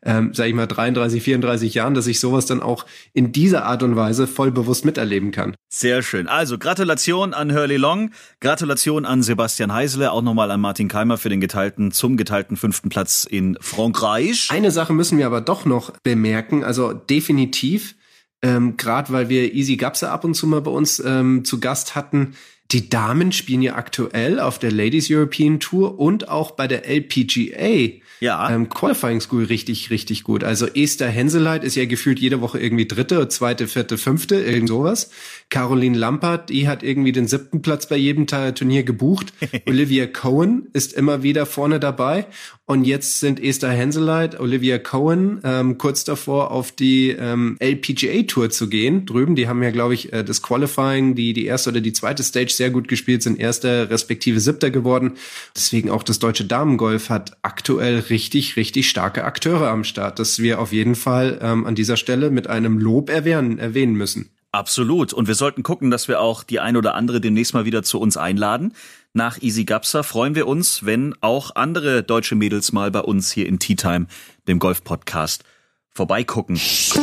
ähm, 0.04 0.34
sage 0.34 0.48
ich 0.48 0.54
mal, 0.54 0.66
33, 0.66 1.22
34 1.22 1.74
Jahren, 1.74 1.94
dass 1.94 2.06
ich 2.06 2.18
sowas 2.20 2.46
dann 2.46 2.60
auch 2.60 2.86
in 3.12 3.32
dieser 3.32 3.64
Art 3.64 3.82
und 3.82 3.96
Weise 3.96 4.26
voll 4.26 4.50
bewusst 4.50 4.84
miterleben 4.84 5.30
kann. 5.30 5.54
Sehr 5.68 6.02
schön. 6.02 6.26
Also 6.26 6.58
Gratulation 6.58 7.34
an 7.34 7.54
Hurley 7.54 7.76
Long, 7.76 8.10
Gratulation 8.40 9.04
an 9.04 9.22
Sebastian 9.22 9.72
Heisele, 9.72 10.12
auch 10.12 10.22
nochmal 10.22 10.50
an 10.50 10.60
Martin 10.60 10.88
Keimer 10.88 11.18
für 11.18 11.28
den 11.28 11.40
geteilten, 11.40 11.92
zum 11.92 12.16
geteilten 12.16 12.56
fünften 12.56 12.88
Platz 12.88 13.24
in 13.28 13.56
Frankreich. 13.60 14.48
Eine 14.50 14.70
Sache 14.70 14.92
müssen 14.92 15.18
wir 15.18 15.26
aber 15.26 15.40
doch 15.40 15.64
noch 15.64 15.92
bemerken, 16.02 16.64
also 16.64 16.92
definitiv, 16.92 17.94
ähm, 18.42 18.76
gerade 18.76 19.12
weil 19.12 19.28
wir 19.28 19.54
Easy 19.54 19.76
Gapse 19.76 20.10
ab 20.10 20.24
und 20.24 20.34
zu 20.34 20.46
mal 20.46 20.60
bei 20.60 20.70
uns 20.70 21.00
ähm, 21.04 21.44
zu 21.44 21.60
Gast 21.60 21.94
hatten, 21.94 22.34
die 22.72 22.88
Damen 22.88 23.32
spielen 23.32 23.62
ja 23.62 23.74
aktuell 23.74 24.40
auf 24.40 24.58
der 24.58 24.72
Ladies 24.72 25.10
European 25.10 25.60
Tour 25.60 25.98
und 25.98 26.28
auch 26.28 26.52
bei 26.52 26.66
der 26.66 26.88
LPGA 26.88 28.00
ja. 28.20 28.50
ähm, 28.50 28.68
Qualifying 28.68 29.20
School 29.20 29.44
richtig, 29.44 29.90
richtig 29.90 30.22
gut. 30.24 30.44
Also 30.44 30.66
Esther 30.66 31.08
Henseleit 31.08 31.64
ist 31.64 31.74
ja 31.74 31.84
gefühlt 31.84 32.18
jede 32.20 32.40
Woche 32.40 32.60
irgendwie 32.60 32.86
dritte, 32.86 33.28
zweite, 33.28 33.66
vierte, 33.66 33.98
fünfte, 33.98 34.36
irgend 34.36 34.68
sowas. 34.68 35.10
Caroline 35.52 35.98
Lampert, 35.98 36.48
die 36.48 36.66
hat 36.66 36.82
irgendwie 36.82 37.12
den 37.12 37.28
siebten 37.28 37.60
Platz 37.60 37.86
bei 37.86 37.96
jedem 37.98 38.26
Turnier 38.26 38.84
gebucht. 38.84 39.34
Olivia 39.68 40.06
Cohen 40.06 40.68
ist 40.72 40.94
immer 40.94 41.22
wieder 41.22 41.44
vorne 41.44 41.78
dabei. 41.78 42.26
Und 42.64 42.84
jetzt 42.84 43.20
sind 43.20 43.38
Esther 43.38 43.68
Henseleit, 43.68 44.40
Olivia 44.40 44.78
Cohen 44.78 45.42
ähm, 45.44 45.76
kurz 45.76 46.04
davor, 46.04 46.52
auf 46.52 46.72
die 46.72 47.10
ähm, 47.10 47.58
LPGA 47.58 48.22
Tour 48.22 48.48
zu 48.48 48.70
gehen. 48.70 49.04
Drüben, 49.04 49.36
die 49.36 49.46
haben 49.46 49.62
ja, 49.62 49.70
glaube 49.70 49.92
ich, 49.92 50.10
äh, 50.14 50.24
das 50.24 50.40
Qualifying, 50.40 51.14
die 51.14 51.34
die 51.34 51.44
erste 51.44 51.68
oder 51.68 51.82
die 51.82 51.92
zweite 51.92 52.22
Stage 52.22 52.52
sehr 52.54 52.70
gut 52.70 52.88
gespielt, 52.88 53.22
sind 53.22 53.38
erster 53.38 53.90
respektive 53.90 54.40
siebter 54.40 54.70
geworden. 54.70 55.12
Deswegen 55.54 55.90
auch 55.90 56.02
das 56.02 56.18
deutsche 56.18 56.46
Damengolf 56.46 57.10
hat 57.10 57.36
aktuell 57.42 57.98
richtig, 57.98 58.56
richtig 58.56 58.88
starke 58.88 59.24
Akteure 59.24 59.68
am 59.68 59.84
Start, 59.84 60.18
dass 60.18 60.38
wir 60.38 60.58
auf 60.58 60.72
jeden 60.72 60.94
Fall 60.94 61.40
ähm, 61.42 61.66
an 61.66 61.74
dieser 61.74 61.98
Stelle 61.98 62.30
mit 62.30 62.46
einem 62.46 62.78
Lob 62.78 63.10
erwähnen, 63.10 63.58
erwähnen 63.58 63.96
müssen. 63.96 64.30
Absolut. 64.52 65.14
Und 65.14 65.28
wir 65.28 65.34
sollten 65.34 65.62
gucken, 65.62 65.90
dass 65.90 66.08
wir 66.08 66.20
auch 66.20 66.44
die 66.44 66.60
ein 66.60 66.76
oder 66.76 66.94
andere 66.94 67.22
demnächst 67.22 67.54
mal 67.54 67.64
wieder 67.64 67.82
zu 67.82 67.98
uns 67.98 68.18
einladen. 68.18 68.74
Nach 69.14 69.40
Easy 69.40 69.64
Gapsa 69.64 70.02
freuen 70.02 70.34
wir 70.34 70.46
uns, 70.46 70.84
wenn 70.84 71.14
auch 71.22 71.56
andere 71.56 72.02
deutsche 72.02 72.34
Mädels 72.34 72.70
mal 72.70 72.90
bei 72.90 73.00
uns 73.00 73.32
hier 73.32 73.46
in 73.46 73.58
Tea 73.58 73.76
Time, 73.76 74.08
dem 74.46 74.58
Golf 74.58 74.84
Podcast, 74.84 75.44
vorbeigucken. 75.90 76.56
Tea 76.56 77.00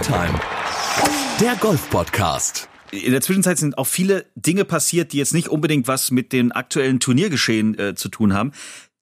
Time, 0.00 0.40
der 1.38 1.56
Golf 1.56 1.90
Podcast 1.90 2.70
in 2.90 3.12
der 3.12 3.20
Zwischenzeit 3.20 3.58
sind 3.58 3.78
auch 3.78 3.86
viele 3.86 4.26
Dinge 4.34 4.64
passiert, 4.64 5.12
die 5.12 5.18
jetzt 5.18 5.34
nicht 5.34 5.48
unbedingt 5.48 5.88
was 5.88 6.10
mit 6.10 6.32
den 6.32 6.52
aktuellen 6.52 7.00
Turniergeschehen 7.00 7.78
äh, 7.78 7.94
zu 7.94 8.08
tun 8.08 8.34
haben. 8.34 8.52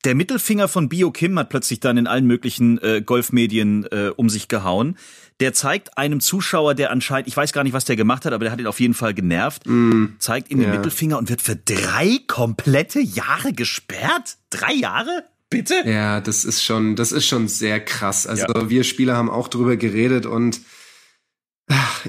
Der 0.05 0.14
Mittelfinger 0.14 0.69
von 0.69 0.90
Bio 0.90 1.11
Kim 1.11 1.38
hat 1.38 1.49
plötzlich 1.49 1.81
dann 1.81 1.97
in 1.97 2.07
allen 2.07 2.27
möglichen 2.27 2.79
äh, 2.83 3.03
Golfmedien 3.05 3.85
äh, 3.90 4.11
um 4.14 4.29
sich 4.29 4.49
gehauen. 4.49 4.99
Der 5.40 5.55
zeigt 5.55 5.97
einem 5.97 6.21
Zuschauer, 6.21 6.75
der 6.75 6.90
anscheinend, 6.90 7.27
ich 7.27 7.37
weiß 7.37 7.53
gar 7.53 7.64
nicht, 7.64 7.73
was 7.73 7.87
der 7.87 7.97
gemacht 7.97 8.27
hat, 8.27 8.35
aber 8.35 8.45
der 8.45 8.53
hat 8.53 8.61
ihn 8.61 8.67
auf 8.67 8.81
jeden 8.81 8.95
Fall 8.95 9.14
genervt, 9.14 9.67
mm, 9.67 10.17
zeigt 10.19 10.51
ihm 10.51 10.59
den 10.59 10.69
ja. 10.69 10.77
Mittelfinger 10.77 11.19
und 11.19 11.31
wird 11.31 11.40
für 11.40 11.57
drei 11.57 12.19
komplette 12.27 13.01
Jahre 13.01 13.55
gesperrt? 13.55 14.37
Drei 14.51 14.75
Jahre? 14.75 15.25
Bitte? 15.49 15.75
Ja, 15.87 16.21
das 16.21 16.45
ist 16.45 16.62
schon, 16.62 16.97
das 16.97 17.11
ist 17.11 17.27
schon 17.27 17.49
sehr 17.49 17.81
krass. 17.81 18.27
Also 18.27 18.45
ja. 18.47 18.71
wir 18.71 18.85
Spieler 18.85 19.17
haben 19.17 19.31
auch 19.31 19.49
drüber 19.49 19.77
geredet 19.77 20.27
und 20.27 20.61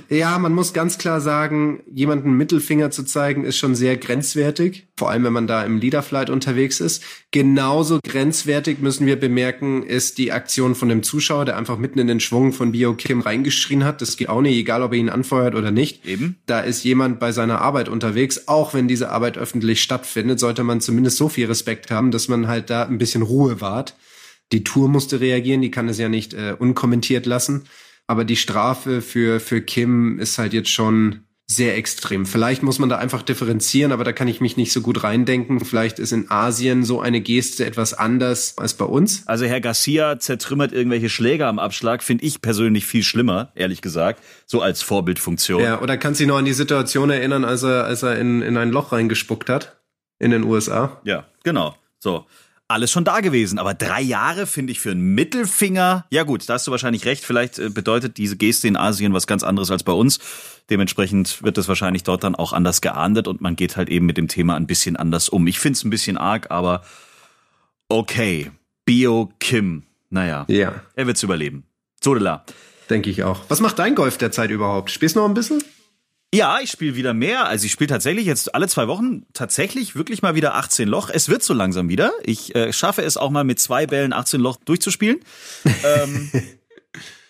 ja, 0.09 0.37
man 0.37 0.53
muss 0.53 0.73
ganz 0.73 0.97
klar 0.97 1.21
sagen, 1.21 1.81
jemanden 1.91 2.33
Mittelfinger 2.33 2.91
zu 2.91 3.03
zeigen, 3.03 3.45
ist 3.45 3.57
schon 3.57 3.75
sehr 3.75 3.95
grenzwertig. 3.95 4.87
Vor 4.97 5.09
allem, 5.09 5.23
wenn 5.23 5.33
man 5.33 5.47
da 5.47 5.63
im 5.63 5.77
Leaderflight 5.77 6.29
unterwegs 6.29 6.79
ist. 6.79 7.03
Genauso 7.31 7.99
grenzwertig 8.03 8.79
müssen 8.79 9.05
wir 9.05 9.17
bemerken, 9.17 9.83
ist 9.83 10.17
die 10.17 10.31
Aktion 10.31 10.75
von 10.75 10.89
dem 10.89 11.03
Zuschauer, 11.03 11.45
der 11.45 11.57
einfach 11.57 11.77
mitten 11.77 11.99
in 11.99 12.07
den 12.07 12.19
Schwung 12.19 12.51
von 12.51 12.73
Bio 12.73 12.93
Kim 12.95 13.21
reingeschrien 13.21 13.85
hat. 13.85 14.01
Das 14.01 14.17
geht 14.17 14.29
auch 14.29 14.41
nicht, 14.41 14.57
egal 14.57 14.83
ob 14.83 14.91
er 14.91 14.99
ihn 14.99 15.09
anfeuert 15.09 15.55
oder 15.55 15.71
nicht. 15.71 16.05
Eben. 16.05 16.35
Da 16.45 16.59
ist 16.59 16.83
jemand 16.83 17.19
bei 17.19 17.31
seiner 17.31 17.61
Arbeit 17.61 17.87
unterwegs. 17.87 18.47
Auch 18.47 18.73
wenn 18.73 18.87
diese 18.87 19.09
Arbeit 19.09 19.37
öffentlich 19.37 19.81
stattfindet, 19.81 20.39
sollte 20.39 20.63
man 20.63 20.81
zumindest 20.81 21.17
so 21.17 21.29
viel 21.29 21.47
Respekt 21.47 21.91
haben, 21.91 22.11
dass 22.11 22.27
man 22.27 22.47
halt 22.47 22.69
da 22.69 22.83
ein 22.83 22.97
bisschen 22.97 23.21
Ruhe 23.21 23.61
wahrt. 23.61 23.95
Die 24.51 24.63
Tour 24.63 24.89
musste 24.89 25.21
reagieren, 25.21 25.61
die 25.61 25.71
kann 25.71 25.89
es 25.89 25.97
ja 25.97 26.09
nicht 26.09 26.33
äh, 26.33 26.55
unkommentiert 26.57 27.25
lassen. 27.25 27.63
Aber 28.07 28.23
die 28.23 28.35
Strafe 28.35 29.01
für, 29.01 29.39
für 29.39 29.61
Kim 29.61 30.19
ist 30.19 30.37
halt 30.37 30.53
jetzt 30.53 30.69
schon, 30.69 31.25
sehr 31.47 31.77
extrem. 31.77 32.25
Vielleicht 32.25 32.63
muss 32.63 32.79
man 32.79 32.89
da 32.89 32.97
einfach 32.97 33.21
differenzieren, 33.21 33.91
aber 33.91 34.03
da 34.03 34.13
kann 34.13 34.27
ich 34.27 34.41
mich 34.41 34.57
nicht 34.57 34.71
so 34.71 34.81
gut 34.81 35.03
reindenken. 35.03 35.63
Vielleicht 35.63 35.99
ist 35.99 36.11
in 36.11 36.31
Asien 36.31 36.83
so 36.83 37.01
eine 37.01 37.21
Geste 37.21 37.65
etwas 37.65 37.93
anders 37.93 38.55
als 38.57 38.73
bei 38.73 38.85
uns. 38.85 39.27
Also 39.27 39.45
Herr 39.45 39.61
Garcia 39.61 40.17
zertrümmert 40.17 40.71
irgendwelche 40.71 41.09
Schläger 41.09 41.47
am 41.47 41.59
Abschlag, 41.59 42.01
finde 42.01 42.25
ich 42.25 42.41
persönlich 42.41 42.85
viel 42.87 43.03
schlimmer, 43.03 43.51
ehrlich 43.53 43.81
gesagt, 43.81 44.23
so 44.47 44.61
als 44.61 44.81
Vorbildfunktion. 44.81 45.61
Ja, 45.61 45.81
oder 45.81 45.97
kannst 45.97 46.19
du 46.19 46.23
dich 46.23 46.29
noch 46.29 46.39
an 46.39 46.45
die 46.45 46.53
Situation 46.53 47.11
erinnern, 47.11 47.45
als 47.45 47.61
er, 47.61 47.85
als 47.85 48.01
er 48.01 48.17
in, 48.17 48.41
in 48.41 48.57
ein 48.57 48.71
Loch 48.71 48.91
reingespuckt 48.91 49.49
hat? 49.49 49.77
In 50.17 50.31
den 50.31 50.43
USA? 50.43 50.99
Ja, 51.03 51.25
genau. 51.43 51.75
So 51.99 52.25
alles 52.67 52.91
schon 52.91 53.03
da 53.03 53.19
gewesen. 53.19 53.59
Aber 53.59 53.73
drei 53.73 54.01
Jahre 54.01 54.47
finde 54.47 54.71
ich 54.71 54.79
für 54.79 54.91
einen 54.91 55.13
Mittelfinger. 55.15 56.05
Ja 56.09 56.23
gut, 56.23 56.47
da 56.49 56.55
hast 56.55 56.67
du 56.67 56.71
wahrscheinlich 56.71 57.05
recht. 57.05 57.23
Vielleicht 57.23 57.59
äh, 57.59 57.69
bedeutet 57.69 58.17
diese 58.17 58.37
Geste 58.37 58.67
in 58.67 58.77
Asien 58.77 59.13
was 59.13 59.27
ganz 59.27 59.43
anderes 59.43 59.71
als 59.71 59.83
bei 59.83 59.93
uns. 59.93 60.19
Dementsprechend 60.69 61.43
wird 61.43 61.57
das 61.57 61.67
wahrscheinlich 61.67 62.03
dort 62.03 62.23
dann 62.23 62.35
auch 62.35 62.53
anders 62.53 62.81
geahndet 62.81 63.27
und 63.27 63.41
man 63.41 63.55
geht 63.55 63.77
halt 63.77 63.89
eben 63.89 64.05
mit 64.05 64.17
dem 64.17 64.27
Thema 64.27 64.55
ein 64.55 64.67
bisschen 64.67 64.95
anders 64.95 65.29
um. 65.29 65.45
Ich 65.47 65.59
finde 65.59 65.77
es 65.77 65.83
ein 65.83 65.91
bisschen 65.91 66.17
arg, 66.17 66.49
aber 66.49 66.83
okay. 67.87 68.51
Bio 68.83 69.31
Kim. 69.39 69.83
Naja. 70.09 70.45
Ja. 70.47 70.81
Er 70.95 71.07
wird's 71.07 71.23
überleben. 71.23 71.65
Sodela. 72.03 72.45
Denke 72.89 73.09
ich 73.09 73.23
auch. 73.23 73.41
Was 73.47 73.61
macht 73.61 73.79
dein 73.79 73.95
Golf 73.95 74.17
derzeit 74.17 74.51
überhaupt? 74.51 74.91
Spielst 74.91 75.15
du 75.15 75.19
noch 75.19 75.27
ein 75.27 75.33
bisschen? 75.33 75.63
Ja, 76.35 76.59
ich 76.59 76.69
spiele 76.69 76.95
wieder 76.95 77.13
mehr. 77.13 77.47
Also 77.47 77.65
ich 77.65 77.71
spiele 77.71 77.87
tatsächlich 77.87 78.25
jetzt 78.25 78.53
alle 78.53 78.67
zwei 78.67 78.89
Wochen 78.89 79.25
tatsächlich 79.31 79.95
wirklich 79.95 80.21
mal 80.21 80.35
wieder 80.35 80.55
18 80.55 80.85
Loch. 80.85 81.09
Es 81.09 81.29
wird 81.29 81.43
so 81.43 81.53
langsam 81.53 81.87
wieder. 81.87 82.11
Ich 82.23 82.53
äh, 82.55 82.73
schaffe 82.73 83.03
es 83.03 83.15
auch 83.15 83.29
mal 83.29 83.45
mit 83.45 83.57
zwei 83.57 83.87
Bällen 83.87 84.11
18 84.11 84.41
Loch 84.41 84.57
durchzuspielen. 84.57 85.21
ähm, 85.65 86.29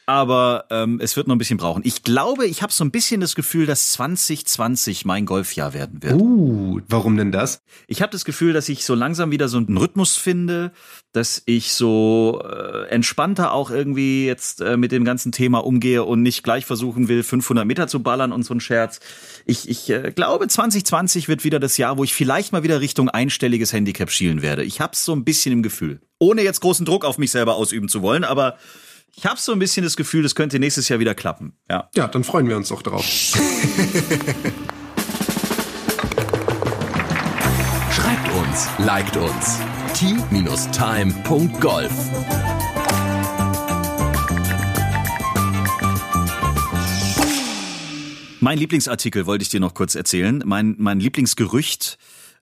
aber 0.05 0.65
ähm, 0.69 0.99
es 1.01 1.17
wird 1.17 1.27
noch 1.27 1.35
ein 1.35 1.39
bisschen 1.39 1.57
brauchen. 1.57 1.81
Ich 1.85 2.03
glaube, 2.03 2.45
ich 2.45 2.61
habe 2.61 2.71
so 2.71 2.83
ein 2.83 2.91
bisschen 2.91 3.21
das 3.21 3.35
Gefühl, 3.35 3.65
dass 3.65 3.91
2020 3.93 5.05
mein 5.05 5.25
Golfjahr 5.25 5.73
werden 5.73 6.03
wird. 6.03 6.13
Uh, 6.13 6.79
warum 6.87 7.17
denn 7.17 7.31
das? 7.31 7.61
Ich 7.87 8.01
habe 8.01 8.11
das 8.11 8.23
Gefühl, 8.23 8.53
dass 8.53 8.69
ich 8.69 8.85
so 8.85 8.93
langsam 8.93 9.31
wieder 9.31 9.47
so 9.47 9.57
einen 9.57 9.77
Rhythmus 9.77 10.15
finde, 10.15 10.71
dass 11.11 11.41
ich 11.45 11.73
so 11.73 12.43
äh, 12.43 12.87
entspannter 12.89 13.51
auch 13.51 13.71
irgendwie 13.71 14.25
jetzt 14.27 14.61
äh, 14.61 14.77
mit 14.77 14.91
dem 14.91 15.05
ganzen 15.05 15.31
Thema 15.31 15.59
umgehe 15.59 16.03
und 16.03 16.21
nicht 16.21 16.43
gleich 16.43 16.65
versuchen 16.65 17.07
will, 17.07 17.23
500 17.23 17.65
Meter 17.65 17.87
zu 17.87 18.03
ballern 18.03 18.31
und 18.31 18.43
so 18.43 18.53
ein 18.53 18.59
Scherz. 18.59 18.99
Ich, 19.45 19.67
ich 19.69 19.89
äh, 19.89 20.11
glaube, 20.11 20.47
2020 20.47 21.27
wird 21.27 21.43
wieder 21.43 21.59
das 21.59 21.77
Jahr, 21.77 21.97
wo 21.97 22.03
ich 22.03 22.13
vielleicht 22.13 22.51
mal 22.51 22.63
wieder 22.63 22.79
Richtung 22.79 23.09
einstelliges 23.09 23.73
Handicap 23.73 24.11
schielen 24.11 24.41
werde. 24.41 24.63
Ich 24.63 24.81
habe 24.81 24.95
so 24.95 25.13
ein 25.13 25.23
bisschen 25.23 25.53
im 25.53 25.63
Gefühl. 25.63 25.99
Ohne 26.19 26.43
jetzt 26.43 26.61
großen 26.61 26.85
Druck 26.85 27.05
auf 27.05 27.17
mich 27.17 27.31
selber 27.31 27.55
ausüben 27.55 27.89
zu 27.89 28.01
wollen, 28.01 28.23
aber 28.23 28.57
ich 29.17 29.25
habe 29.25 29.39
so 29.39 29.54
ein 29.54 29.60
bisschen 29.60 29.84
das 29.84 29.95
Gefühl, 29.95 30.23
das 30.23 30.36
könnte 30.36 30.60
nächstes 30.60 30.89
Jahr 30.89 30.99
wieder 30.99 31.15
klappen. 31.15 31.54
Ja. 31.69 31.89
Ja, 31.95 32.08
dann 32.08 32.25
freuen 32.25 32.49
wir 32.49 32.58
uns 32.58 32.69
doch 32.69 32.82
drauf. 32.82 33.06
Schreibt 37.91 38.32
uns, 38.34 38.67
liked 38.80 39.15
uns. 39.17 39.60
t-time.golf 39.93 41.91
Mein 48.41 48.58
Lieblingsartikel 48.60 49.25
wollte 49.25 49.43
ich 49.43 49.49
dir 49.49 49.60
noch 49.62 49.73
kurz 49.73 49.95
erzählen. 49.95 50.43
Mein, 50.45 50.75
mein 50.78 50.99
Lieblingsgerücht, 50.99 51.97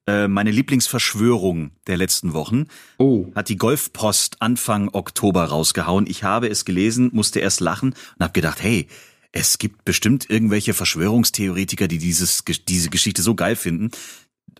äh, 0.08 0.28
meine 0.28 0.52
Lieblingsverschwörung 0.52 1.72
der 1.88 1.98
letzten 1.98 2.34
Wochen 2.34 2.66
Oh. 2.98 3.28
hat 3.36 3.50
die 3.50 3.56
Golfpost 3.58 4.42
Anfang 4.42 4.90
Oktober 4.94 5.46
rausgehauen. 5.46 6.08
Ich 6.08 6.24
habe 6.24 6.48
es 6.50 6.66
gelesen, 6.66 7.10
musste 7.14 7.40
erst 7.40 7.60
lachen 7.62 7.90
und 8.18 8.24
habe 8.24 8.34
gedacht, 8.34 8.62
hey, 8.62 8.88
es 9.32 9.58
gibt 9.58 9.84
bestimmt 9.84 10.30
irgendwelche 10.30 10.74
Verschwörungstheoretiker, 10.76 11.88
die 11.88 11.98
dieses, 11.98 12.44
diese 12.68 12.90
Geschichte 12.90 13.22
so 13.24 13.34
geil 13.34 13.56
finden. 13.56 13.90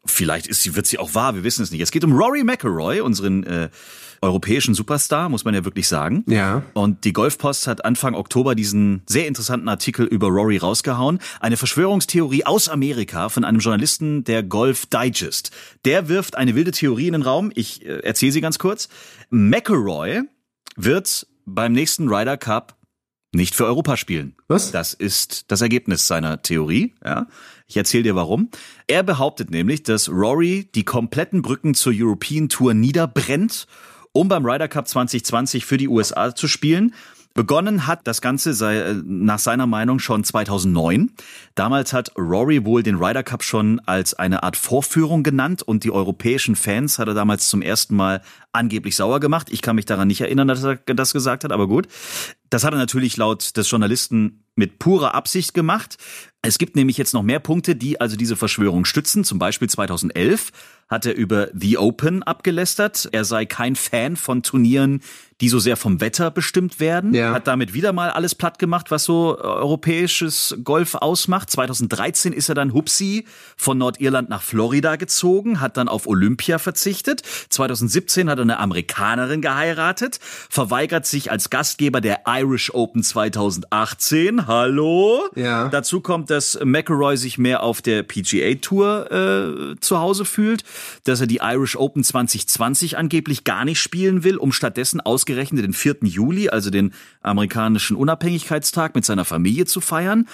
Vielleicht 0.06 0.48
ist 0.48 0.64
sie, 0.64 0.76
wird 0.76 0.86
sie 0.86 0.98
auch 0.98 1.16
wahr, 1.16 1.34
wir 1.36 1.44
wissen 1.44 1.64
es 1.64 1.72
nicht. 1.72 1.82
Es 1.82 1.92
geht 1.92 2.04
um 2.04 2.12
Rory 2.12 2.44
McIlroy, 2.44 3.00
unseren 3.00 3.44
äh, 3.44 3.70
europäischen 4.24 4.74
Superstar, 4.74 5.30
muss 5.30 5.46
man 5.46 5.54
ja 5.54 5.64
wirklich 5.66 5.88
sagen. 5.88 6.24
Ja. 6.28 6.64
Und 6.74 7.04
die 7.04 7.14
Golfpost 7.14 7.68
hat 7.68 7.86
Anfang 7.86 8.16
Oktober 8.16 8.56
diesen 8.56 9.04
sehr 9.06 9.28
interessanten 9.28 9.70
Artikel 9.70 10.06
über 10.06 10.28
Rory 10.28 10.58
rausgehauen. 10.58 11.20
Eine 11.40 11.58
Verschwörungstheorie 11.58 12.46
aus 12.46 12.70
Amerika 12.70 13.30
von 13.30 13.44
einem 13.44 13.60
Journalisten 13.60 14.24
der 14.24 14.44
Golf 14.44 14.88
Digest. 14.88 15.52
Der 15.86 16.10
wirft 16.10 16.36
eine 16.36 16.56
wilde 16.56 16.72
Theorie 16.72 17.08
in 17.08 17.14
den 17.14 17.22
Raum. 17.22 17.52
Ich 17.54 17.86
äh, 17.86 18.00
erzähle 18.00 18.32
sie 18.32 18.42
ganz 18.42 18.60
kurz. 18.60 18.90
McElroy 19.30 20.24
wird 20.76 21.28
beim 21.46 21.74
nächsten 21.74 22.08
Ryder 22.10 22.38
Cup 22.38 22.78
nicht 23.34 23.56
für 23.56 23.66
Europa 23.66 23.98
spielen. 23.98 24.36
Was? 24.48 24.72
Das 24.72 24.94
ist 24.94 25.52
das 25.52 25.62
Ergebnis 25.62 26.08
seiner 26.08 26.42
Theorie. 26.42 26.94
Ja. 27.04 27.28
Ich 27.68 27.78
erzähle 27.78 28.04
dir 28.04 28.16
warum. 28.16 28.50
Er 28.88 29.04
behauptet 29.04 29.52
nämlich, 29.52 29.84
dass 29.84 30.10
Rory 30.10 30.70
die 30.76 30.84
kompletten 30.84 31.42
Brücken 31.42 31.74
zur 31.74 31.94
European 31.96 32.50
Tour 32.50 32.74
niederbrennt, 32.74 33.68
um 34.12 34.28
beim 34.28 34.46
Ryder 34.46 34.68
Cup 34.68 34.88
2020 34.88 35.66
für 35.66 35.78
die 35.78 35.88
USA 35.88 36.36
zu 36.36 36.48
spielen. 36.48 36.94
Begonnen 37.36 37.88
hat 37.88 38.02
das 38.06 38.22
Ganze 38.22 38.54
sei, 38.54 38.78
äh, 38.78 38.94
nach 39.04 39.40
seiner 39.40 39.66
Meinung 39.66 39.98
schon 39.98 40.24
2009. 40.24 41.12
Damals 41.56 41.92
hat 41.92 42.12
Rory 42.16 42.64
wohl 42.64 42.84
den 42.84 42.98
Ryder 42.98 43.24
Cup 43.24 43.44
schon 43.44 43.80
als 43.88 44.14
eine 44.14 44.44
Art 44.44 44.56
Vorführung 44.56 45.24
genannt 45.24 45.64
und 45.64 45.84
die 45.84 45.90
europäischen 45.90 46.56
Fans 46.56 47.00
hat 47.00 47.08
er 47.08 47.16
damals 47.16 47.50
zum 47.50 47.64
ersten 47.64 47.96
Mal 47.96 48.22
angeblich 48.52 48.96
sauer 48.96 49.20
gemacht. 49.20 49.48
Ich 49.50 49.64
kann 49.64 49.76
mich 49.76 49.86
daran 49.86 50.08
nicht 50.08 50.22
erinnern, 50.22 50.48
dass 50.48 50.64
er 50.64 50.76
das 50.76 51.12
gesagt 51.12 51.44
hat, 51.44 51.52
aber 51.52 51.68
gut. 51.68 51.88
Das 52.52 52.64
hat 52.64 52.74
er 52.74 52.78
natürlich 52.78 53.18
laut 53.18 53.58
des 53.58 53.70
Journalisten 53.70 54.43
mit 54.56 54.80
purer 54.80 55.16
Absicht 55.16 55.54
gemacht. 55.54 55.98
Es 56.42 56.58
gibt 56.58 56.76
nämlich 56.76 56.98
jetzt 56.98 57.14
noch 57.14 57.24
mehr 57.24 57.40
Punkte, 57.40 57.76
die 57.76 58.02
also 58.02 58.16
diese 58.16 58.36
Verschwörung 58.36 58.86
stützen. 58.86 59.24
Zum 59.24 59.40
Beispiel 59.40 59.70
2011 59.70 60.52
hat 60.94 61.08
er 61.08 61.16
über 61.16 61.50
The 61.54 61.80
Open 61.80 62.22
abgelästert. 62.24 63.10
Er 63.12 63.26
sei 63.26 63.46
kein 63.46 63.76
Fan 63.76 64.16
von 64.16 64.44
Turnieren, 64.44 65.02
die 65.42 65.50
so 65.50 65.60
sehr 65.60 65.76
vom 65.76 66.00
Wetter 66.00 66.32
bestimmt 66.32 66.80
werden. 66.80 67.14
Ja. 67.14 67.34
Hat 67.34 67.48
damit 67.48 67.74
wieder 67.74 67.92
mal 67.92 68.12
alles 68.12 68.36
platt 68.36 68.60
gemacht, 68.60 68.92
was 68.92 69.04
so 69.04 69.38
äh, 69.38 69.42
europäisches 69.42 70.56
Golf 70.64 70.96
ausmacht. 70.96 71.50
2013 71.50 72.32
ist 72.32 72.48
er 72.48 72.56
dann 72.56 72.74
Hupsi 72.74 73.26
von 73.58 73.78
Nordirland 73.78 74.30
nach 74.30 74.42
Florida 74.42 74.96
gezogen, 74.96 75.60
hat 75.60 75.76
dann 75.78 75.90
auf 75.90 76.08
Olympia 76.08 76.60
verzichtet. 76.60 77.24
2017 77.50 78.30
hat 78.30 78.38
er 78.38 78.44
eine 78.44 78.60
Amerikanerin 78.60 79.42
geheiratet, 79.42 80.20
verweigert 80.22 81.06
sich 81.06 81.32
als 81.32 81.50
Gastgeber 81.50 82.00
der 82.00 82.22
Irish 82.26 82.74
Open 82.74 83.04
2018. 83.04 84.48
Hallo? 84.48 85.28
Ja. 85.36 85.68
Dazu 85.70 86.00
kommt, 86.02 86.30
dass 86.30 86.58
McElroy 86.64 87.18
sich 87.18 87.38
mehr 87.38 87.64
auf 87.64 87.82
der 87.82 88.04
PGA 88.04 88.56
Tour 88.62 89.12
äh, 89.12 89.76
zu 89.82 90.00
Hause 90.00 90.26
fühlt, 90.26 90.64
dass 91.04 91.22
er 91.22 91.28
die 91.28 91.40
Irish 91.42 91.76
Open 91.76 92.04
2020 92.04 92.98
angeblich 92.98 93.44
gar 93.44 93.66
nicht 93.66 93.80
spielen 93.80 94.24
will, 94.24 94.38
um 94.38 94.52
stattdessen 94.52 95.02
ausgerechnet 95.02 95.64
den 95.64 95.74
4. 95.74 95.98
Juli, 96.04 96.50
also 96.50 96.70
den 96.70 96.94
amerikanischen 97.22 97.96
Unabhängigkeitstag, 97.96 98.96
mit 98.96 99.06
seiner 99.06 99.26
Familie 99.26 99.66
zu 99.66 99.82
feiern. 99.82 100.28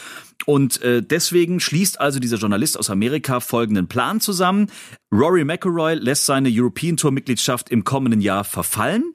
Und 0.46 0.82
äh, 0.82 1.04
deswegen 1.04 1.60
schließt 1.60 2.00
also 2.00 2.20
dieser 2.20 2.38
Journalist 2.38 2.80
aus 2.80 2.90
Amerika 2.90 3.40
folgenden 3.40 3.88
Plan 3.88 4.22
zusammen. 4.22 4.68
Rory 5.12 5.44
McIlroy 5.44 5.96
lässt 5.96 6.26
seine 6.26 6.50
European 6.52 6.98
Tour 6.98 7.12
Mitgliedschaft 7.12 7.70
im 7.70 7.84
kommenden 7.84 8.22
Jahr 8.22 8.44
verfallen. 8.44 9.14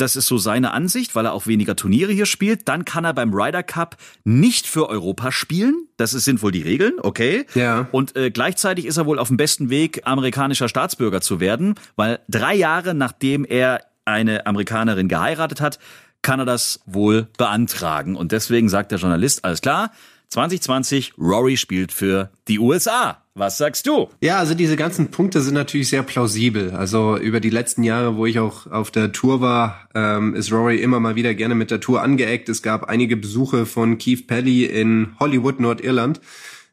Das 0.00 0.16
ist 0.16 0.26
so 0.26 0.38
seine 0.38 0.72
Ansicht, 0.72 1.14
weil 1.14 1.26
er 1.26 1.32
auch 1.32 1.46
weniger 1.46 1.76
Turniere 1.76 2.12
hier 2.12 2.26
spielt. 2.26 2.68
Dann 2.68 2.84
kann 2.84 3.04
er 3.04 3.12
beim 3.12 3.34
Ryder 3.34 3.62
Cup 3.62 3.96
nicht 4.24 4.66
für 4.66 4.88
Europa 4.88 5.32
spielen. 5.32 5.86
Das 5.96 6.12
sind 6.12 6.42
wohl 6.42 6.52
die 6.52 6.62
Regeln, 6.62 6.94
okay. 7.02 7.46
Ja. 7.54 7.88
Und 7.92 8.16
äh, 8.16 8.30
gleichzeitig 8.30 8.86
ist 8.86 8.96
er 8.96 9.06
wohl 9.06 9.18
auf 9.18 9.28
dem 9.28 9.36
besten 9.36 9.68
Weg, 9.68 10.02
amerikanischer 10.04 10.68
Staatsbürger 10.68 11.20
zu 11.20 11.40
werden, 11.40 11.74
weil 11.96 12.20
drei 12.28 12.54
Jahre 12.54 12.94
nachdem 12.94 13.44
er 13.44 13.80
eine 14.04 14.46
Amerikanerin 14.46 15.08
geheiratet 15.08 15.60
hat, 15.60 15.78
kann 16.22 16.40
er 16.40 16.46
das 16.46 16.80
wohl 16.86 17.28
beantragen. 17.38 18.16
Und 18.16 18.32
deswegen 18.32 18.68
sagt 18.68 18.92
der 18.92 18.98
Journalist, 18.98 19.44
alles 19.44 19.60
klar, 19.60 19.92
2020, 20.30 21.14
Rory 21.18 21.56
spielt 21.56 21.92
für 21.92 22.30
die 22.46 22.60
USA. 22.60 23.24
Was 23.34 23.58
sagst 23.58 23.86
du? 23.86 24.08
Ja, 24.20 24.38
also 24.38 24.54
diese 24.54 24.76
ganzen 24.76 25.10
Punkte 25.10 25.40
sind 25.40 25.54
natürlich 25.54 25.88
sehr 25.88 26.02
plausibel. 26.02 26.70
Also 26.72 27.16
über 27.16 27.40
die 27.40 27.50
letzten 27.50 27.82
Jahre, 27.82 28.16
wo 28.16 28.26
ich 28.26 28.38
auch 28.38 28.66
auf 28.66 28.90
der 28.90 29.12
Tour 29.12 29.40
war, 29.40 29.88
ähm, 29.94 30.34
ist 30.34 30.52
Rory 30.52 30.76
immer 30.76 31.00
mal 31.00 31.16
wieder 31.16 31.34
gerne 31.34 31.54
mit 31.54 31.70
der 31.70 31.80
Tour 31.80 32.02
angeeckt. 32.02 32.48
Es 32.48 32.62
gab 32.62 32.84
einige 32.84 33.16
Besuche 33.16 33.66
von 33.66 33.98
Keith 33.98 34.26
Pelly 34.26 34.66
in 34.66 35.16
Hollywood, 35.18 35.58
Nordirland 35.58 36.20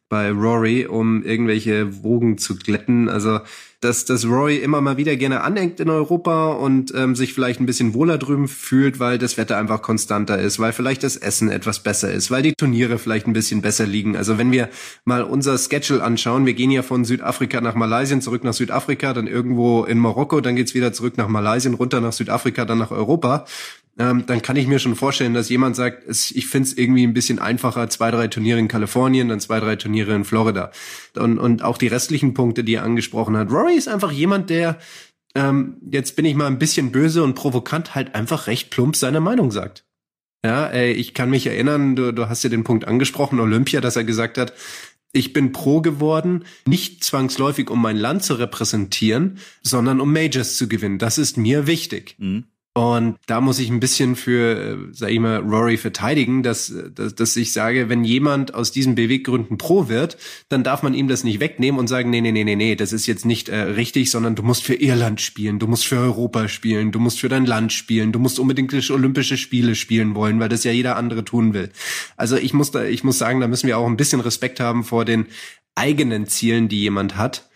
bei 0.10 0.32
Rory, 0.32 0.86
um 0.86 1.24
irgendwelche 1.24 2.04
Wogen 2.04 2.38
zu 2.38 2.56
glätten. 2.56 3.10
Also 3.10 3.40
dass, 3.80 4.06
dass 4.06 4.26
Rory 4.26 4.58
immer 4.58 4.82
mal 4.82 4.98
wieder 4.98 5.16
gerne 5.18 5.42
anhängt 5.42 5.80
in 5.80 5.90
Europa 5.90 6.54
und 6.54 6.94
ähm, 6.96 7.16
sich 7.16 7.34
vielleicht 7.34 7.60
ein 7.60 7.68
bisschen 7.68 7.94
wohler 7.94 8.18
drüben 8.18 8.48
fühlt, 8.48 9.00
weil 9.00 9.20
das 9.20 9.38
Wetter 9.38 9.58
einfach 9.58 9.84
konstanter 9.84 10.40
ist, 10.40 10.58
weil 10.58 10.74
vielleicht 10.74 11.04
das 11.04 11.16
Essen 11.16 11.50
etwas 11.50 11.84
besser 11.84 12.12
ist, 12.12 12.32
weil 12.32 12.42
die 12.42 12.54
Turniere 12.54 12.98
vielleicht 12.98 13.28
ein 13.28 13.34
bisschen 13.34 13.62
besser 13.62 13.86
liegen. 13.86 14.18
Also 14.18 14.40
wenn 14.40 14.52
wir 14.52 14.70
mal 15.06 15.22
unser 15.22 15.58
Schedule 15.60 16.02
anschauen, 16.04 16.48
wir 16.48 16.56
gehen 16.56 16.72
ja 16.72 16.82
von 16.82 17.06
Südafrika 17.06 17.62
nach 17.62 17.76
Malaysia, 17.76 18.20
zurück 18.20 18.44
nach 18.44 18.54
Südafrika, 18.54 19.14
dann 19.14 19.28
irgendwo 19.28 19.84
in 19.84 20.00
Marokko, 20.00 20.42
dann 20.42 20.56
geht's 20.56 20.74
wieder 20.74 20.92
zurück 20.92 21.18
nach 21.18 21.28
Malaysia, 21.28 21.72
runter 21.72 22.02
nach 22.02 22.14
Südafrika, 22.14 22.66
dann 22.66 22.80
nach 22.80 22.92
Europa. 22.92 23.46
Ähm, 24.00 24.26
dann 24.28 24.42
kann 24.42 24.56
ich 24.56 24.68
mir 24.68 24.80
schon 24.80 24.96
vorstellen, 24.96 25.34
dass 25.34 25.50
jemand 25.50 25.76
sagt, 25.76 26.08
es, 26.08 26.32
ich 26.32 26.48
finde 26.48 26.70
es 26.70 26.78
irgendwie 26.78 27.06
ein 27.06 27.14
bisschen 27.14 27.40
einfacher, 27.40 27.90
zwei, 27.90 28.12
drei 28.12 28.28
Turniere 28.28 28.60
in 28.60 28.68
Kalifornien, 28.68 29.30
dann 29.30 29.40
zwei, 29.40 29.60
drei 29.60 29.76
Turniere 29.76 30.14
in 30.14 30.24
Florida. 30.24 30.72
Und, 31.16 31.40
und 31.40 31.64
auch 31.64 31.78
die 31.78 31.88
restlichen 31.88 32.34
Punkte, 32.34 32.64
die 32.64 32.76
er 32.76 32.84
angesprochen 32.84 33.36
hat. 33.36 33.52
Rory 33.52 33.76
ist 33.76 33.88
einfach 33.88 34.12
jemand, 34.12 34.50
der, 34.50 34.78
ähm, 35.34 35.78
jetzt 35.92 36.16
bin 36.16 36.26
ich 36.26 36.36
mal 36.36 36.48
ein 36.48 36.60
bisschen 36.60 36.92
böse 36.92 37.24
und 37.24 37.34
provokant, 37.34 37.96
halt 37.96 38.14
einfach 38.14 38.48
recht 38.48 38.70
plump 38.70 38.96
seine 38.96 39.20
Meinung 39.20 39.52
sagt. 39.52 39.84
Ja, 40.46 40.68
ey, 40.68 40.92
ich 40.92 41.16
kann 41.16 41.32
mich 41.32 41.48
erinnern, 41.48 41.96
du, 41.96 42.14
du 42.14 42.30
hast 42.30 42.44
ja 42.44 42.50
den 42.50 42.64
Punkt 42.64 42.88
angesprochen, 42.88 43.40
Olympia, 43.40 43.82
dass 43.82 43.96
er 43.96 44.04
gesagt 44.04 44.38
hat, 44.38 44.54
ich 45.12 45.34
bin 45.34 45.52
pro 45.52 45.82
geworden, 45.82 46.46
nicht 46.68 47.04
zwangsläufig, 47.04 47.72
um 47.72 47.82
mein 47.82 47.98
Land 47.98 48.24
zu 48.24 48.36
repräsentieren, 48.36 49.40
sondern 49.64 50.00
um 50.00 50.14
Majors 50.14 50.58
zu 50.58 50.68
gewinnen. 50.68 51.00
Das 51.00 51.18
ist 51.18 51.38
mir 51.38 51.66
wichtig. 51.66 52.16
Mhm. 52.20 52.44
Und 52.78 53.18
da 53.26 53.42
muss 53.42 53.58
ich 53.58 53.72
ein 53.72 53.80
bisschen 53.80 54.16
für, 54.16 54.56
äh, 54.56 54.78
sag 54.92 55.10
ich 55.10 55.20
mal, 55.20 55.38
Rory 55.38 55.78
verteidigen, 55.78 56.44
dass, 56.44 56.72
dass, 56.94 57.16
dass 57.16 57.36
ich 57.36 57.52
sage, 57.52 57.90
wenn 57.90 58.04
jemand 58.04 58.54
aus 58.54 58.72
diesen 58.72 58.94
Beweggründen 58.94 59.58
pro 59.58 59.88
wird, 59.88 60.16
dann 60.50 60.64
darf 60.64 60.84
man 60.84 60.94
ihm 60.94 61.08
das 61.08 61.24
nicht 61.24 61.40
wegnehmen 61.40 61.80
und 61.80 61.88
sagen, 61.88 62.12
nee, 62.12 62.22
nee, 62.22 62.32
nee, 62.32 62.44
nee, 62.44 62.56
nee, 62.56 62.76
das 62.76 62.94
ist 62.94 63.08
jetzt 63.08 63.26
nicht 63.26 63.50
äh, 63.50 63.58
richtig, 63.62 64.12
sondern 64.12 64.36
du 64.36 64.44
musst 64.44 64.64
für 64.64 64.76
Irland 64.76 65.22
spielen, 65.22 65.58
du 65.58 65.66
musst 65.66 65.88
für 65.88 65.98
Europa 65.98 66.48
spielen, 66.50 66.92
du 66.92 67.00
musst 67.00 67.20
für 67.20 67.30
dein 67.30 67.48
Land 67.48 67.74
spielen, 67.74 68.12
du 68.12 68.20
musst 68.20 68.38
unbedingt 68.38 68.72
Olympische 68.92 69.38
Spiele 69.38 69.74
spielen 69.74 70.14
wollen, 70.14 70.40
weil 70.40 70.50
das 70.50 70.64
ja 70.64 70.72
jeder 70.72 70.98
andere 70.98 71.26
tun 71.26 71.56
will. 71.56 71.72
Also 72.16 72.36
ich 72.36 72.54
muss 72.54 72.70
da, 72.70 72.84
ich 72.84 73.04
muss 73.04 73.18
sagen, 73.18 73.40
da 73.40 73.48
müssen 73.48 73.66
wir 73.66 73.80
auch 73.80 73.88
ein 73.88 73.98
bisschen 73.98 74.22
Respekt 74.22 74.60
haben 74.60 74.84
vor 74.84 75.04
den 75.04 75.26
eigenen 75.74 76.28
Zielen, 76.28 76.68
die 76.68 76.82
jemand 76.82 77.18
hat. 77.18 77.50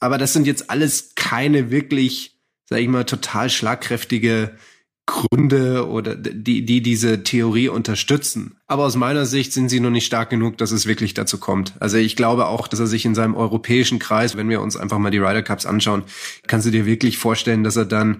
Aber 0.00 0.18
das 0.18 0.34
sind 0.34 0.46
jetzt 0.46 0.68
alles 0.68 1.14
keine 1.14 1.70
wirklich 1.70 2.35
sag 2.66 2.80
ich 2.80 2.88
mal, 2.88 3.04
total 3.04 3.50
schlagkräftige 3.50 4.52
Gründe 5.06 5.88
oder 5.88 6.16
die, 6.16 6.66
die 6.66 6.82
diese 6.82 7.22
Theorie 7.22 7.68
unterstützen. 7.68 8.56
Aber 8.66 8.84
aus 8.84 8.96
meiner 8.96 9.24
Sicht 9.24 9.52
sind 9.52 9.68
sie 9.68 9.78
noch 9.78 9.90
nicht 9.90 10.06
stark 10.06 10.30
genug, 10.30 10.58
dass 10.58 10.72
es 10.72 10.86
wirklich 10.86 11.14
dazu 11.14 11.38
kommt. 11.38 11.74
Also 11.78 11.96
ich 11.96 12.16
glaube 12.16 12.46
auch, 12.46 12.66
dass 12.66 12.80
er 12.80 12.88
sich 12.88 13.04
in 13.04 13.14
seinem 13.14 13.36
europäischen 13.36 14.00
Kreis, 14.00 14.36
wenn 14.36 14.48
wir 14.48 14.60
uns 14.60 14.76
einfach 14.76 14.98
mal 14.98 15.10
die 15.10 15.18
Ryder 15.18 15.42
Cups 15.42 15.64
anschauen, 15.64 16.02
kannst 16.48 16.66
du 16.66 16.72
dir 16.72 16.86
wirklich 16.86 17.18
vorstellen, 17.18 17.62
dass 17.62 17.76
er 17.76 17.84
dann 17.84 18.18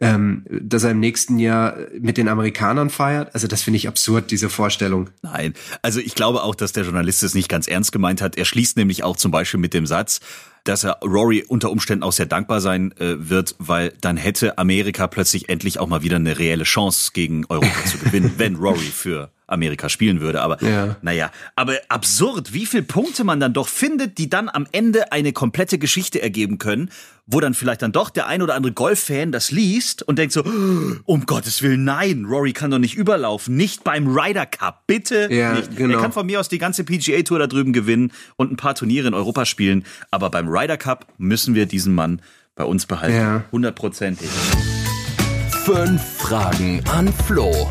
ähm, 0.00 0.44
dass 0.48 0.84
er 0.84 0.92
im 0.92 1.00
nächsten 1.00 1.38
Jahr 1.38 1.76
mit 1.98 2.18
den 2.18 2.28
Amerikanern 2.28 2.88
feiert. 2.88 3.34
Also 3.34 3.48
das 3.48 3.62
finde 3.62 3.78
ich 3.78 3.88
absurd, 3.88 4.30
diese 4.30 4.48
Vorstellung. 4.48 5.10
Nein, 5.22 5.54
also 5.82 5.98
ich 5.98 6.14
glaube 6.14 6.44
auch, 6.44 6.54
dass 6.54 6.72
der 6.72 6.84
Journalist 6.84 7.22
es 7.24 7.34
nicht 7.34 7.48
ganz 7.48 7.66
ernst 7.66 7.90
gemeint 7.90 8.22
hat. 8.22 8.36
Er 8.36 8.44
schließt 8.44 8.76
nämlich 8.76 9.02
auch 9.02 9.16
zum 9.16 9.32
Beispiel 9.32 9.58
mit 9.58 9.74
dem 9.74 9.86
Satz, 9.86 10.20
dass 10.68 10.84
er 10.84 10.98
Rory 11.02 11.44
unter 11.46 11.70
Umständen 11.70 12.02
auch 12.02 12.12
sehr 12.12 12.26
dankbar 12.26 12.60
sein 12.60 12.92
äh, 12.98 13.28
wird, 13.30 13.54
weil 13.58 13.92
dann 14.00 14.16
hätte 14.16 14.58
Amerika 14.58 15.06
plötzlich 15.06 15.48
endlich 15.48 15.78
auch 15.78 15.86
mal 15.86 16.02
wieder 16.02 16.16
eine 16.16 16.38
reelle 16.38 16.64
Chance 16.64 17.12
gegen 17.14 17.46
Europa 17.48 17.84
zu 17.86 17.98
gewinnen, 17.98 18.34
wenn 18.38 18.56
Rory 18.56 18.78
für 18.78 19.30
Amerika 19.48 19.88
spielen 19.88 20.20
würde. 20.20 20.40
Aber 20.40 20.62
ja. 20.62 20.96
naja, 21.02 21.30
aber 21.56 21.74
absurd, 21.88 22.52
wie 22.52 22.66
viel 22.66 22.82
Punkte 22.82 23.24
man 23.24 23.40
dann 23.40 23.52
doch 23.52 23.66
findet, 23.66 24.18
die 24.18 24.30
dann 24.30 24.48
am 24.48 24.66
Ende 24.70 25.10
eine 25.10 25.32
komplette 25.32 25.78
Geschichte 25.78 26.22
ergeben 26.22 26.58
können, 26.58 26.90
wo 27.26 27.40
dann 27.40 27.54
vielleicht 27.54 27.82
dann 27.82 27.92
doch 27.92 28.10
der 28.10 28.26
ein 28.26 28.42
oder 28.42 28.54
andere 28.54 28.72
Golf-Fan 28.72 29.32
das 29.32 29.50
liest 29.50 30.02
und 30.02 30.18
denkt 30.18 30.32
so, 30.32 30.42
um 31.04 31.26
Gottes 31.26 31.62
Willen, 31.62 31.84
nein, 31.84 32.24
Rory 32.24 32.52
kann 32.52 32.70
doch 32.70 32.78
nicht 32.78 32.96
überlaufen, 32.96 33.56
nicht 33.56 33.84
beim 33.84 34.06
Ryder 34.06 34.46
Cup, 34.46 34.86
bitte 34.86 35.32
ja, 35.32 35.54
nicht. 35.54 35.76
Genau. 35.76 35.96
Er 35.96 36.00
kann 36.00 36.12
von 36.12 36.26
mir 36.26 36.40
aus 36.40 36.48
die 36.48 36.58
ganze 36.58 36.84
PGA 36.84 37.22
Tour 37.22 37.38
da 37.38 37.46
drüben 37.46 37.72
gewinnen 37.72 38.12
und 38.36 38.52
ein 38.52 38.56
paar 38.56 38.74
Turniere 38.74 39.08
in 39.08 39.14
Europa 39.14 39.44
spielen, 39.44 39.84
aber 40.10 40.30
beim 40.30 40.48
Ryder 40.48 40.76
Cup 40.76 41.06
müssen 41.18 41.54
wir 41.54 41.66
diesen 41.66 41.94
Mann 41.94 42.22
bei 42.54 42.64
uns 42.64 42.86
behalten. 42.86 43.44
Hundertprozentig. 43.52 44.28
Ja. 44.28 45.58
Fünf 45.64 46.02
Fragen 46.02 46.82
an 46.88 47.12
Flo. 47.12 47.68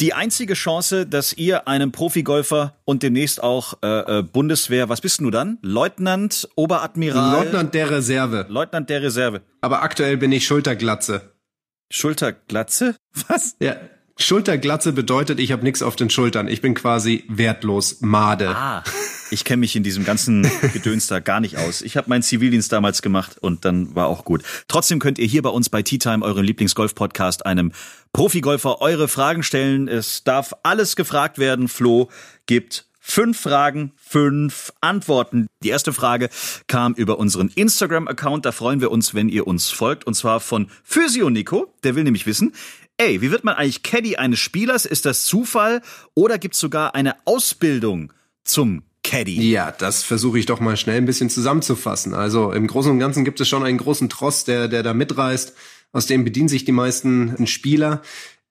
Die 0.00 0.14
einzige 0.14 0.54
Chance, 0.54 1.06
dass 1.06 1.34
ihr 1.34 1.68
einem 1.68 1.92
Profigolfer 1.92 2.74
und 2.86 3.02
demnächst 3.02 3.42
auch 3.42 3.74
äh, 3.82 4.20
äh, 4.20 4.22
Bundeswehr, 4.22 4.88
was 4.88 5.02
bist 5.02 5.20
du 5.20 5.30
dann? 5.30 5.58
Leutnant, 5.60 6.48
Oberadmiral? 6.56 7.44
Leutnant 7.44 7.74
der 7.74 7.90
Reserve. 7.90 8.46
Leutnant 8.48 8.88
der 8.88 9.02
Reserve. 9.02 9.42
Aber 9.60 9.82
aktuell 9.82 10.16
bin 10.16 10.32
ich 10.32 10.46
Schulterglatze. 10.46 11.34
Schulterglatze? 11.90 12.96
Was? 13.28 13.56
Ja, 13.60 13.76
Schulterglatze 14.16 14.92
bedeutet, 14.92 15.38
ich 15.38 15.52
habe 15.52 15.64
nichts 15.64 15.82
auf 15.82 15.96
den 15.96 16.08
Schultern. 16.08 16.48
Ich 16.48 16.62
bin 16.62 16.74
quasi 16.74 17.24
wertlos, 17.28 18.00
Made. 18.00 18.48
Ah, 18.48 18.82
ich 19.30 19.44
kenne 19.44 19.60
mich 19.60 19.76
in 19.76 19.82
diesem 19.82 20.04
ganzen 20.04 20.42
Gedöns 20.72 21.06
da 21.06 21.20
gar 21.20 21.40
nicht 21.40 21.56
aus. 21.56 21.82
Ich 21.82 21.96
habe 21.96 22.08
meinen 22.08 22.22
Zivildienst 22.22 22.72
damals 22.72 23.00
gemacht 23.00 23.38
und 23.40 23.64
dann 23.64 23.94
war 23.94 24.08
auch 24.08 24.24
gut. 24.24 24.42
Trotzdem 24.68 24.98
könnt 24.98 25.18
ihr 25.18 25.26
hier 25.26 25.42
bei 25.42 25.50
uns 25.50 25.68
bei 25.68 25.82
Tea 25.82 25.98
Time, 25.98 26.24
eurem 26.24 26.44
Lieblingsgolf-Podcast, 26.44 27.46
einem 27.46 27.72
Profigolfer 28.12 28.80
eure 28.80 29.08
Fragen 29.08 29.42
stellen. 29.42 29.88
Es 29.88 30.24
darf 30.24 30.54
alles 30.62 30.96
gefragt 30.96 31.38
werden. 31.38 31.68
Flo 31.68 32.08
gibt 32.46 32.86
Fünf 33.02 33.40
Fragen, 33.40 33.92
fünf 33.96 34.72
Antworten. 34.82 35.46
Die 35.64 35.70
erste 35.70 35.92
Frage 35.92 36.28
kam 36.68 36.92
über 36.92 37.18
unseren 37.18 37.48
Instagram-Account. 37.48 38.44
Da 38.44 38.52
freuen 38.52 38.80
wir 38.80 38.90
uns, 38.92 39.14
wenn 39.14 39.28
ihr 39.28 39.46
uns 39.46 39.70
folgt. 39.70 40.06
Und 40.06 40.14
zwar 40.14 40.38
von 40.38 40.68
Physio 40.84 41.30
Nico. 41.30 41.74
Der 41.82 41.96
will 41.96 42.04
nämlich 42.04 42.26
wissen, 42.26 42.52
ey, 42.98 43.22
wie 43.22 43.30
wird 43.30 43.42
man 43.42 43.56
eigentlich 43.56 43.82
Caddy 43.82 44.16
eines 44.16 44.38
Spielers? 44.38 44.84
Ist 44.84 45.06
das 45.06 45.24
Zufall 45.24 45.80
oder 46.14 46.38
gibt 46.38 46.54
es 46.54 46.60
sogar 46.60 46.94
eine 46.94 47.16
Ausbildung 47.24 48.12
zum 48.44 48.82
Caddy? 49.02 49.50
Ja, 49.50 49.72
das 49.72 50.02
versuche 50.02 50.38
ich 50.38 50.46
doch 50.46 50.60
mal 50.60 50.76
schnell 50.76 50.98
ein 50.98 51.06
bisschen 51.06 51.30
zusammenzufassen. 51.30 52.14
Also 52.14 52.52
im 52.52 52.66
Großen 52.66 52.92
und 52.92 52.98
Ganzen 52.98 53.24
gibt 53.24 53.40
es 53.40 53.48
schon 53.48 53.64
einen 53.64 53.78
großen 53.78 54.10
Tross, 54.10 54.44
der, 54.44 54.68
der 54.68 54.82
da 54.82 54.92
mitreißt. 54.92 55.54
Aus 55.92 56.06
dem 56.06 56.24
bedienen 56.24 56.48
sich 56.48 56.64
die 56.64 56.72
meisten 56.72 57.46
Spieler. 57.46 58.02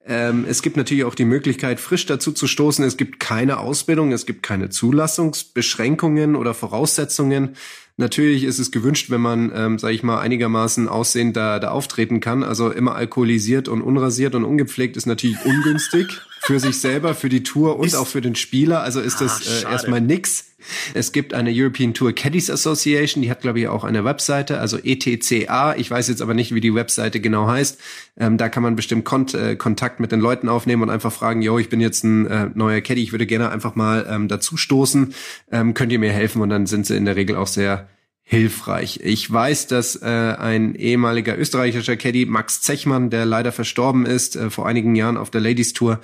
Ähm, 0.06 0.44
es 0.48 0.62
gibt 0.62 0.76
natürlich 0.76 1.04
auch 1.04 1.14
die 1.14 1.24
Möglichkeit, 1.24 1.80
frisch 1.80 2.06
dazu 2.06 2.32
zu 2.32 2.46
stoßen. 2.46 2.84
Es 2.84 2.96
gibt 2.96 3.20
keine 3.20 3.58
Ausbildung, 3.58 4.12
es 4.12 4.26
gibt 4.26 4.42
keine 4.42 4.70
Zulassungsbeschränkungen 4.70 6.36
oder 6.36 6.54
Voraussetzungen. 6.54 7.56
Natürlich 7.96 8.44
ist 8.44 8.58
es 8.58 8.70
gewünscht, 8.70 9.10
wenn 9.10 9.20
man, 9.20 9.52
ähm, 9.54 9.78
sage 9.78 9.94
ich 9.94 10.02
mal, 10.02 10.20
einigermaßen 10.20 10.88
aussehend 10.88 11.36
da, 11.36 11.58
da 11.58 11.70
auftreten 11.70 12.20
kann. 12.20 12.42
Also 12.42 12.70
immer 12.70 12.94
alkoholisiert 12.94 13.68
und 13.68 13.82
unrasiert 13.82 14.34
und 14.34 14.44
ungepflegt 14.44 14.96
ist 14.96 15.06
natürlich 15.06 15.36
ungünstig 15.44 16.22
für 16.42 16.58
sich 16.58 16.78
selber, 16.80 17.14
für 17.14 17.28
die 17.28 17.42
Tour 17.42 17.78
und 17.78 17.86
ist, 17.86 17.94
auch 17.94 18.06
für 18.06 18.22
den 18.22 18.34
Spieler. 18.34 18.82
Also 18.82 19.00
ist 19.00 19.20
das 19.20 19.64
ah, 19.64 19.68
äh, 19.68 19.72
erstmal 19.72 20.00
nix. 20.00 20.46
Es 20.94 21.12
gibt 21.12 21.34
eine 21.34 21.50
European 21.52 21.94
Tour 21.94 22.12
Caddies 22.14 22.50
Association, 22.50 23.22
die 23.22 23.30
hat, 23.30 23.40
glaube 23.40 23.60
ich, 23.60 23.68
auch 23.68 23.84
eine 23.84 24.04
Webseite, 24.04 24.58
also 24.58 24.78
ETCA. 24.78 25.74
Ich 25.76 25.90
weiß 25.90 26.08
jetzt 26.08 26.22
aber 26.22 26.34
nicht, 26.34 26.54
wie 26.54 26.60
die 26.60 26.74
Webseite 26.74 27.20
genau 27.20 27.46
heißt. 27.46 27.78
Ähm, 28.18 28.36
da 28.36 28.48
kann 28.48 28.62
man 28.62 28.76
bestimmt 28.76 29.04
Kont 29.04 29.34
äh, 29.34 29.56
Kontakt 29.56 30.00
mit 30.00 30.12
den 30.12 30.20
Leuten 30.20 30.48
aufnehmen 30.48 30.82
und 30.82 30.90
einfach 30.90 31.12
fragen, 31.12 31.42
yo, 31.42 31.58
ich 31.58 31.68
bin 31.68 31.80
jetzt 31.80 32.04
ein 32.04 32.26
äh, 32.26 32.50
neuer 32.54 32.80
Caddy, 32.80 33.02
ich 33.02 33.12
würde 33.12 33.26
gerne 33.26 33.50
einfach 33.50 33.74
mal 33.74 34.06
ähm, 34.10 34.28
dazu 34.28 34.56
stoßen. 34.56 35.14
Ähm, 35.52 35.74
könnt 35.74 35.92
ihr 35.92 35.98
mir 35.98 36.12
helfen? 36.12 36.40
Und 36.42 36.50
dann 36.50 36.66
sind 36.66 36.86
sie 36.86 36.96
in 36.96 37.04
der 37.04 37.16
Regel 37.16 37.36
auch 37.36 37.46
sehr 37.46 37.88
hilfreich. 38.30 39.00
Ich 39.02 39.28
weiß, 39.28 39.66
dass 39.66 39.96
äh, 39.96 40.06
ein 40.06 40.76
ehemaliger 40.76 41.36
österreichischer 41.36 41.96
Caddy, 41.96 42.26
Max 42.26 42.60
Zechmann, 42.60 43.10
der 43.10 43.26
leider 43.26 43.50
verstorben 43.50 44.06
ist, 44.06 44.36
äh, 44.36 44.50
vor 44.50 44.68
einigen 44.68 44.94
Jahren 44.94 45.16
auf 45.16 45.30
der 45.30 45.40
Ladies 45.40 45.72
Tour 45.72 45.98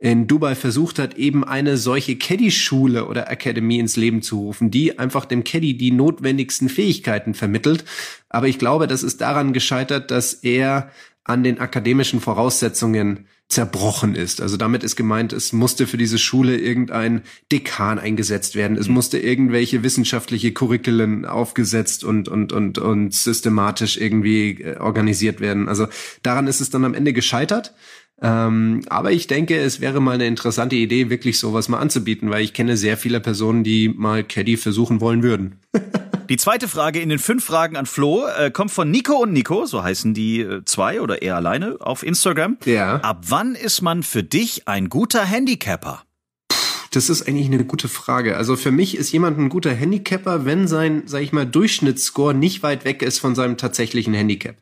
in 0.00 0.26
Dubai 0.26 0.56
versucht 0.56 0.98
hat, 0.98 1.16
eben 1.16 1.44
eine 1.44 1.76
solche 1.76 2.16
Caddy-Schule 2.16 3.06
oder 3.06 3.30
Academy 3.30 3.78
ins 3.78 3.94
Leben 3.94 4.22
zu 4.22 4.40
rufen, 4.40 4.72
die 4.72 4.98
einfach 4.98 5.24
dem 5.24 5.44
Caddy 5.44 5.76
die 5.76 5.92
notwendigsten 5.92 6.68
Fähigkeiten 6.68 7.34
vermittelt. 7.34 7.84
Aber 8.28 8.48
ich 8.48 8.58
glaube, 8.58 8.88
das 8.88 9.04
ist 9.04 9.20
daran 9.20 9.52
gescheitert, 9.52 10.10
dass 10.10 10.34
er 10.34 10.90
an 11.28 11.44
den 11.44 11.60
akademischen 11.60 12.20
Voraussetzungen 12.20 13.26
zerbrochen 13.48 14.14
ist. 14.14 14.42
Also 14.42 14.58
damit 14.58 14.84
ist 14.84 14.96
gemeint, 14.96 15.32
es 15.32 15.52
musste 15.54 15.86
für 15.86 15.96
diese 15.96 16.18
Schule 16.18 16.58
irgendein 16.58 17.22
Dekan 17.50 17.98
eingesetzt 17.98 18.54
werden. 18.56 18.76
Es 18.76 18.88
mhm. 18.88 18.94
musste 18.94 19.18
irgendwelche 19.18 19.82
wissenschaftliche 19.82 20.52
Curriculum 20.52 21.24
aufgesetzt 21.24 22.04
und, 22.04 22.28
und, 22.28 22.52
und, 22.52 22.78
und 22.78 23.14
systematisch 23.14 23.96
irgendwie 23.96 24.62
äh, 24.62 24.76
organisiert 24.76 25.40
werden. 25.40 25.68
Also 25.68 25.86
daran 26.22 26.46
ist 26.46 26.60
es 26.60 26.68
dann 26.70 26.84
am 26.84 26.94
Ende 26.94 27.14
gescheitert. 27.14 27.74
Ähm, 28.20 28.82
aber 28.88 29.12
ich 29.12 29.28
denke, 29.28 29.56
es 29.56 29.80
wäre 29.80 30.00
mal 30.00 30.12
eine 30.12 30.26
interessante 30.26 30.76
Idee, 30.76 31.08
wirklich 31.08 31.38
sowas 31.38 31.68
mal 31.68 31.78
anzubieten, 31.78 32.30
weil 32.30 32.42
ich 32.42 32.52
kenne 32.52 32.76
sehr 32.76 32.96
viele 32.96 33.20
Personen, 33.20 33.64
die 33.64 33.88
mal 33.88 34.24
Caddy 34.24 34.56
versuchen 34.56 35.00
wollen 35.00 35.22
würden. 35.22 35.60
Die 36.28 36.36
zweite 36.36 36.68
Frage 36.68 37.00
in 37.00 37.08
den 37.08 37.18
fünf 37.18 37.42
Fragen 37.42 37.76
an 37.76 37.86
Flo 37.86 38.26
äh, 38.26 38.50
kommt 38.50 38.70
von 38.70 38.90
Nico 38.90 39.14
und 39.14 39.32
Nico, 39.32 39.64
so 39.64 39.82
heißen 39.82 40.12
die 40.12 40.40
äh, 40.40 40.62
zwei 40.66 41.00
oder 41.00 41.22
er 41.22 41.36
alleine 41.36 41.78
auf 41.80 42.02
Instagram. 42.02 42.58
Ja. 42.66 42.96
Ab 42.96 43.24
wann 43.28 43.54
ist 43.54 43.80
man 43.80 44.02
für 44.02 44.22
dich 44.22 44.68
ein 44.68 44.90
guter 44.90 45.24
Handicapper? 45.24 46.02
Das 46.90 47.08
ist 47.08 47.26
eigentlich 47.26 47.46
eine 47.46 47.64
gute 47.64 47.88
Frage. 47.88 48.36
Also 48.36 48.56
für 48.56 48.70
mich 48.70 48.96
ist 48.96 49.10
jemand 49.12 49.38
ein 49.38 49.48
guter 49.48 49.72
Handicapper, 49.72 50.44
wenn 50.44 50.68
sein, 50.68 51.02
sag 51.06 51.22
ich 51.22 51.32
mal, 51.32 51.46
Durchschnittsscore 51.46 52.34
nicht 52.34 52.62
weit 52.62 52.84
weg 52.84 53.02
ist 53.02 53.18
von 53.18 53.34
seinem 53.34 53.56
tatsächlichen 53.56 54.12
Handicap. 54.12 54.56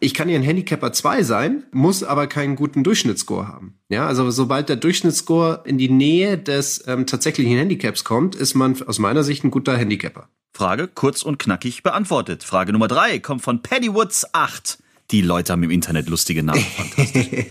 Ich 0.00 0.12
kann 0.12 0.28
ja 0.28 0.36
ein 0.36 0.42
Handicapper 0.42 0.92
2 0.92 1.22
sein, 1.22 1.64
muss 1.72 2.02
aber 2.02 2.26
keinen 2.26 2.56
guten 2.56 2.84
Durchschnittsscore 2.84 3.48
haben. 3.48 3.78
Ja, 3.88 4.06
also 4.06 4.30
sobald 4.30 4.68
der 4.68 4.76
Durchschnittsscore 4.76 5.62
in 5.64 5.78
die 5.78 5.90
Nähe 5.90 6.36
des 6.36 6.86
ähm, 6.86 7.06
tatsächlichen 7.06 7.56
Handicaps 7.56 8.04
kommt, 8.04 8.34
ist 8.34 8.54
man 8.54 8.80
aus 8.82 8.98
meiner 8.98 9.22
Sicht 9.22 9.44
ein 9.44 9.50
guter 9.50 9.76
Handicapper. 9.76 10.28
Frage 10.58 10.88
kurz 10.88 11.22
und 11.22 11.38
knackig 11.38 11.84
beantwortet. 11.84 12.42
Frage 12.42 12.72
Nummer 12.72 12.88
drei 12.88 13.20
kommt 13.20 13.42
von 13.42 13.62
Paddy 13.62 13.94
Woods 13.94 14.34
8. 14.34 14.78
Die 15.12 15.22
Leute 15.22 15.52
haben 15.52 15.62
im 15.62 15.70
Internet 15.70 16.08
lustige 16.08 16.42
Namen. 16.42 16.60
Fantastisch. 16.76 17.46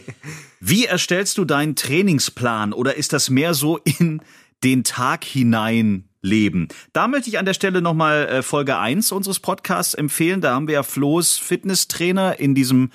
Wie 0.59 0.83
erstellst 0.83 1.37
du 1.37 1.45
deinen 1.45 1.77
Trainingsplan 1.77 2.73
oder 2.73 2.95
ist 2.95 3.13
das 3.13 3.29
mehr 3.29 3.53
so 3.53 3.77
in 3.77 4.21
den 4.61 4.83
Tag 4.83 5.23
hinein 5.23 6.09
leben? 6.21 6.67
Da 6.91 7.07
möchte 7.07 7.29
ich 7.29 7.39
an 7.39 7.45
der 7.45 7.53
Stelle 7.53 7.81
nochmal 7.81 8.27
äh, 8.27 8.41
Folge 8.43 8.77
1 8.77 9.13
unseres 9.13 9.39
Podcasts 9.39 9.93
empfehlen. 9.93 10.41
Da 10.41 10.53
haben 10.53 10.67
wir 10.67 10.73
ja 10.73 10.83
Flo's 10.83 11.37
Fitnesstrainer 11.37 12.41
in 12.41 12.55
diesem 12.55 12.91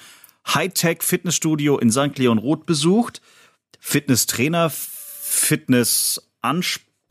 Hightech-Fitnessstudio 0.47 1.79
in 1.79 1.91
St. 1.91 2.19
Leon 2.19 2.37
Roth 2.37 2.67
besucht. 2.67 3.23
Fitnesstrainer, 3.81 4.71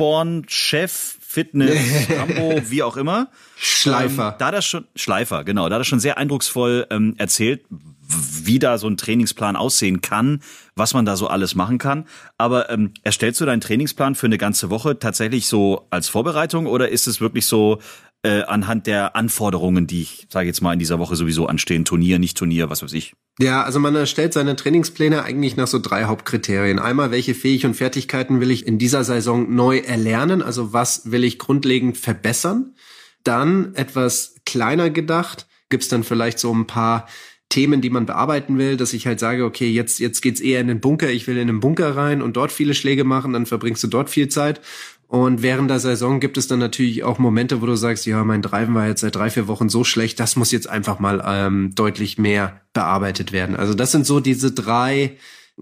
Fitnessansporn, 0.01 0.45
Chef, 0.47 1.17
Fitness, 1.19 2.09
Rambo, 2.09 2.61
wie 2.69 2.83
auch 2.83 2.97
immer. 2.97 3.29
Schleifer. 3.55 4.29
Ähm, 4.29 4.35
da 4.39 4.47
hat 4.47 4.53
er 4.55 4.61
schon, 4.61 4.85
Schleifer, 4.95 5.43
genau, 5.43 5.69
da 5.69 5.77
er 5.77 5.83
schon 5.83 5.99
sehr 5.99 6.17
eindrucksvoll 6.17 6.87
ähm, 6.89 7.13
erzählt, 7.17 7.61
wie 7.69 8.59
da 8.59 8.77
so 8.77 8.87
ein 8.87 8.97
Trainingsplan 8.97 9.55
aussehen 9.55 10.01
kann, 10.01 10.41
was 10.75 10.93
man 10.93 11.05
da 11.05 11.15
so 11.15 11.27
alles 11.27 11.55
machen 11.55 11.77
kann. 11.77 12.05
Aber 12.37 12.69
ähm, 12.69 12.93
erstellst 13.03 13.39
du 13.39 13.45
deinen 13.45 13.61
Trainingsplan 13.61 14.15
für 14.15 14.25
eine 14.25 14.37
ganze 14.37 14.69
Woche 14.69 14.97
tatsächlich 14.99 15.45
so 15.45 15.87
als 15.91 16.09
Vorbereitung 16.09 16.65
oder 16.65 16.89
ist 16.89 17.07
es 17.07 17.21
wirklich 17.21 17.45
so 17.45 17.79
äh, 18.23 18.43
anhand 18.43 18.87
der 18.87 19.15
Anforderungen, 19.15 19.87
die 19.87 20.03
ich 20.03 20.27
sage 20.29 20.47
jetzt 20.47 20.61
mal 20.61 20.73
in 20.73 20.79
dieser 20.79 20.99
Woche 20.99 21.15
sowieso 21.15 21.47
anstehen, 21.47 21.85
Turnier, 21.85 22.19
nicht 22.19 22.37
Turnier, 22.37 22.69
was 22.69 22.83
weiß 22.83 22.93
ich? 22.93 23.13
Ja, 23.39 23.63
also 23.63 23.79
man 23.79 23.95
erstellt 23.95 24.33
seine 24.33 24.55
Trainingspläne 24.55 25.23
eigentlich 25.23 25.55
nach 25.55 25.67
so 25.67 25.79
drei 25.79 26.03
Hauptkriterien. 26.03 26.79
Einmal, 26.79 27.11
welche 27.11 27.33
Fähig 27.33 27.65
und 27.65 27.73
Fertigkeiten 27.73 28.39
will 28.39 28.51
ich 28.51 28.67
in 28.67 28.77
dieser 28.77 29.03
Saison 29.03 29.55
neu 29.55 29.79
erlernen? 29.79 30.41
Also 30.41 30.73
was 30.73 31.11
will 31.11 31.23
ich 31.23 31.39
grundlegend 31.39 31.97
verbessern? 31.97 32.75
Dann 33.23 33.73
etwas 33.75 34.35
kleiner 34.45 34.89
gedacht, 34.89 35.47
gibt's 35.69 35.87
dann 35.87 36.03
vielleicht 36.03 36.39
so 36.39 36.53
ein 36.53 36.67
paar 36.67 37.07
Themen, 37.51 37.81
die 37.81 37.89
man 37.89 38.05
bearbeiten 38.05 38.57
will, 38.57 38.77
dass 38.77 38.93
ich 38.93 39.05
halt 39.05 39.19
sage, 39.19 39.43
okay, 39.45 39.69
jetzt, 39.69 39.99
jetzt 39.99 40.21
geht's 40.21 40.39
eher 40.39 40.61
in 40.61 40.67
den 40.67 40.79
Bunker, 40.79 41.09
ich 41.09 41.27
will 41.27 41.37
in 41.37 41.47
den 41.47 41.59
Bunker 41.59 41.95
rein 41.95 42.21
und 42.21 42.37
dort 42.37 42.51
viele 42.51 42.73
Schläge 42.73 43.03
machen, 43.03 43.33
dann 43.33 43.45
verbringst 43.45 43.83
du 43.83 43.87
dort 43.87 44.09
viel 44.09 44.29
Zeit. 44.29 44.61
Und 45.11 45.41
während 45.41 45.69
der 45.69 45.81
Saison 45.81 46.21
gibt 46.21 46.37
es 46.37 46.47
dann 46.47 46.59
natürlich 46.59 47.03
auch 47.03 47.19
Momente, 47.19 47.61
wo 47.61 47.65
du 47.65 47.75
sagst, 47.75 48.05
ja, 48.05 48.23
mein 48.23 48.41
Driven 48.41 48.73
war 48.75 48.87
jetzt 48.87 49.01
seit 49.01 49.13
drei, 49.13 49.29
vier 49.29 49.49
Wochen 49.49 49.67
so 49.67 49.83
schlecht, 49.83 50.21
das 50.21 50.37
muss 50.37 50.53
jetzt 50.53 50.69
einfach 50.69 50.99
mal 50.99 51.21
ähm, 51.27 51.75
deutlich 51.75 52.17
mehr 52.17 52.61
bearbeitet 52.71 53.33
werden. 53.33 53.57
Also 53.57 53.73
das 53.73 53.91
sind 53.91 54.05
so 54.05 54.21
diese 54.21 54.53
drei 54.53 55.17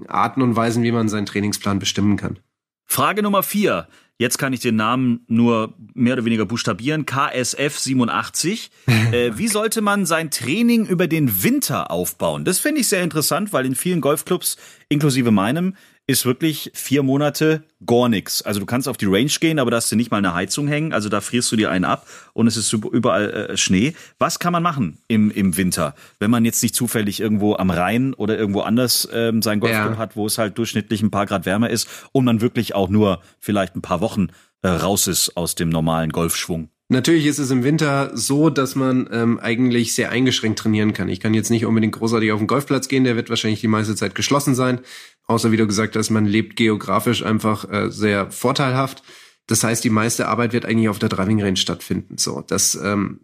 Arten 0.07 0.43
und 0.43 0.55
Weisen, 0.55 0.83
wie 0.83 0.91
man 0.91 1.09
seinen 1.09 1.25
Trainingsplan 1.25 1.79
bestimmen 1.79 2.15
kann. 2.15 2.37
Frage 2.85 3.23
Nummer 3.23 3.41
vier. 3.41 3.87
Jetzt 4.19 4.37
kann 4.37 4.53
ich 4.53 4.59
den 4.59 4.75
Namen 4.75 5.21
nur 5.27 5.73
mehr 5.95 6.13
oder 6.13 6.25
weniger 6.25 6.45
buchstabieren. 6.45 7.07
KSF 7.07 7.79
87. 7.79 8.69
äh, 9.11 9.31
wie 9.33 9.47
sollte 9.47 9.81
man 9.81 10.05
sein 10.05 10.29
Training 10.29 10.85
über 10.85 11.07
den 11.07 11.41
Winter 11.41 11.89
aufbauen? 11.89 12.45
Das 12.45 12.59
finde 12.59 12.81
ich 12.81 12.87
sehr 12.87 13.01
interessant, 13.01 13.51
weil 13.51 13.65
in 13.65 13.73
vielen 13.73 14.01
Golfclubs, 14.01 14.57
inklusive 14.89 15.31
meinem, 15.31 15.75
ist 16.09 16.25
wirklich 16.25 16.71
vier 16.73 17.03
Monate 17.03 17.61
gar 17.85 18.09
nichts. 18.09 18.41
Also 18.41 18.59
du 18.59 18.65
kannst 18.65 18.87
auf 18.87 18.97
die 18.97 19.05
Range 19.05 19.29
gehen, 19.39 19.59
aber 19.59 19.69
da 19.69 19.77
hast 19.77 19.91
du 19.91 19.95
nicht 19.95 20.09
mal 20.09 20.17
eine 20.17 20.33
Heizung 20.33 20.67
hängen. 20.67 20.91
Also 20.91 21.07
da 21.07 21.21
frierst 21.21 21.51
du 21.51 21.55
dir 21.55 21.69
einen 21.69 21.85
ab 21.85 22.07
und 22.33 22.47
es 22.47 22.57
ist 22.57 22.73
überall 22.73 23.29
äh, 23.29 23.57
Schnee. 23.57 23.93
Was 24.17 24.39
kann 24.39 24.51
man 24.51 24.63
machen 24.63 24.97
im, 25.07 25.29
im 25.29 25.55
Winter, 25.55 25.93
wenn 26.17 26.31
man 26.31 26.45
jetzt 26.45 26.63
nicht 26.63 26.73
zufällig 26.73 27.19
irgendwo 27.19 27.55
am 27.57 27.69
Rhein 27.69 28.15
oder 28.15 28.39
irgendwo 28.39 28.61
anders 28.61 29.07
ähm, 29.13 29.43
sein 29.43 29.59
Golfclub 29.59 29.91
Ja. 29.91 29.97
hat, 29.99 30.15
wo 30.15 30.25
es 30.25 30.39
halt 30.39 30.57
durchschnittlich 30.57 31.03
ein 31.03 31.11
paar 31.11 31.27
Grad 31.27 31.45
wärmer 31.45 31.69
ist 31.69 31.87
und 32.11 32.25
man 32.25 32.41
wirklich 32.41 32.73
auch 32.73 32.89
nur 32.89 33.21
vielleicht 33.39 33.75
ein 33.75 33.83
paar 33.83 34.01
Wochen 34.01 34.29
äh, 34.63 34.67
raus 34.67 35.05
ist 35.05 35.37
aus 35.37 35.53
dem 35.53 35.69
normalen 35.69 36.11
Golfschwung? 36.11 36.69
Natürlich 36.91 37.27
ist 37.27 37.37
es 37.37 37.51
im 37.51 37.63
Winter 37.63 38.09
so, 38.17 38.49
dass 38.49 38.73
man 38.73 39.07
ähm, 39.11 39.39
eigentlich 39.39 39.93
sehr 39.93 40.09
eingeschränkt 40.09 40.57
trainieren 40.57 40.93
kann. 40.93 41.07
Ich 41.07 41.19
kann 41.19 41.35
jetzt 41.35 41.51
nicht 41.51 41.67
unbedingt 41.67 41.93
großartig 41.93 42.31
auf 42.31 42.39
den 42.39 42.47
Golfplatz 42.47 42.87
gehen, 42.87 43.03
der 43.03 43.15
wird 43.15 43.29
wahrscheinlich 43.29 43.61
die 43.61 43.67
meiste 43.67 43.93
Zeit 43.95 44.15
geschlossen 44.15 44.55
sein. 44.55 44.79
Außer 45.29 45.51
wie 45.51 45.57
du 45.57 45.67
gesagt 45.67 45.95
hast, 45.95 46.09
man 46.09 46.25
lebt 46.25 46.55
geografisch 46.55 47.23
einfach 47.23 47.69
äh, 47.69 47.91
sehr 47.91 48.31
vorteilhaft. 48.31 49.03
Das 49.45 49.63
heißt, 49.63 49.83
die 49.83 49.91
meiste 49.91 50.27
Arbeit 50.27 50.53
wird 50.53 50.65
eigentlich 50.65 50.89
auf 50.89 50.97
der 50.97 51.09
Driving 51.09 51.39
Range 51.39 51.55
stattfinden. 51.55 52.17
So, 52.17 52.41
das 52.41 52.73
ähm, 52.73 53.19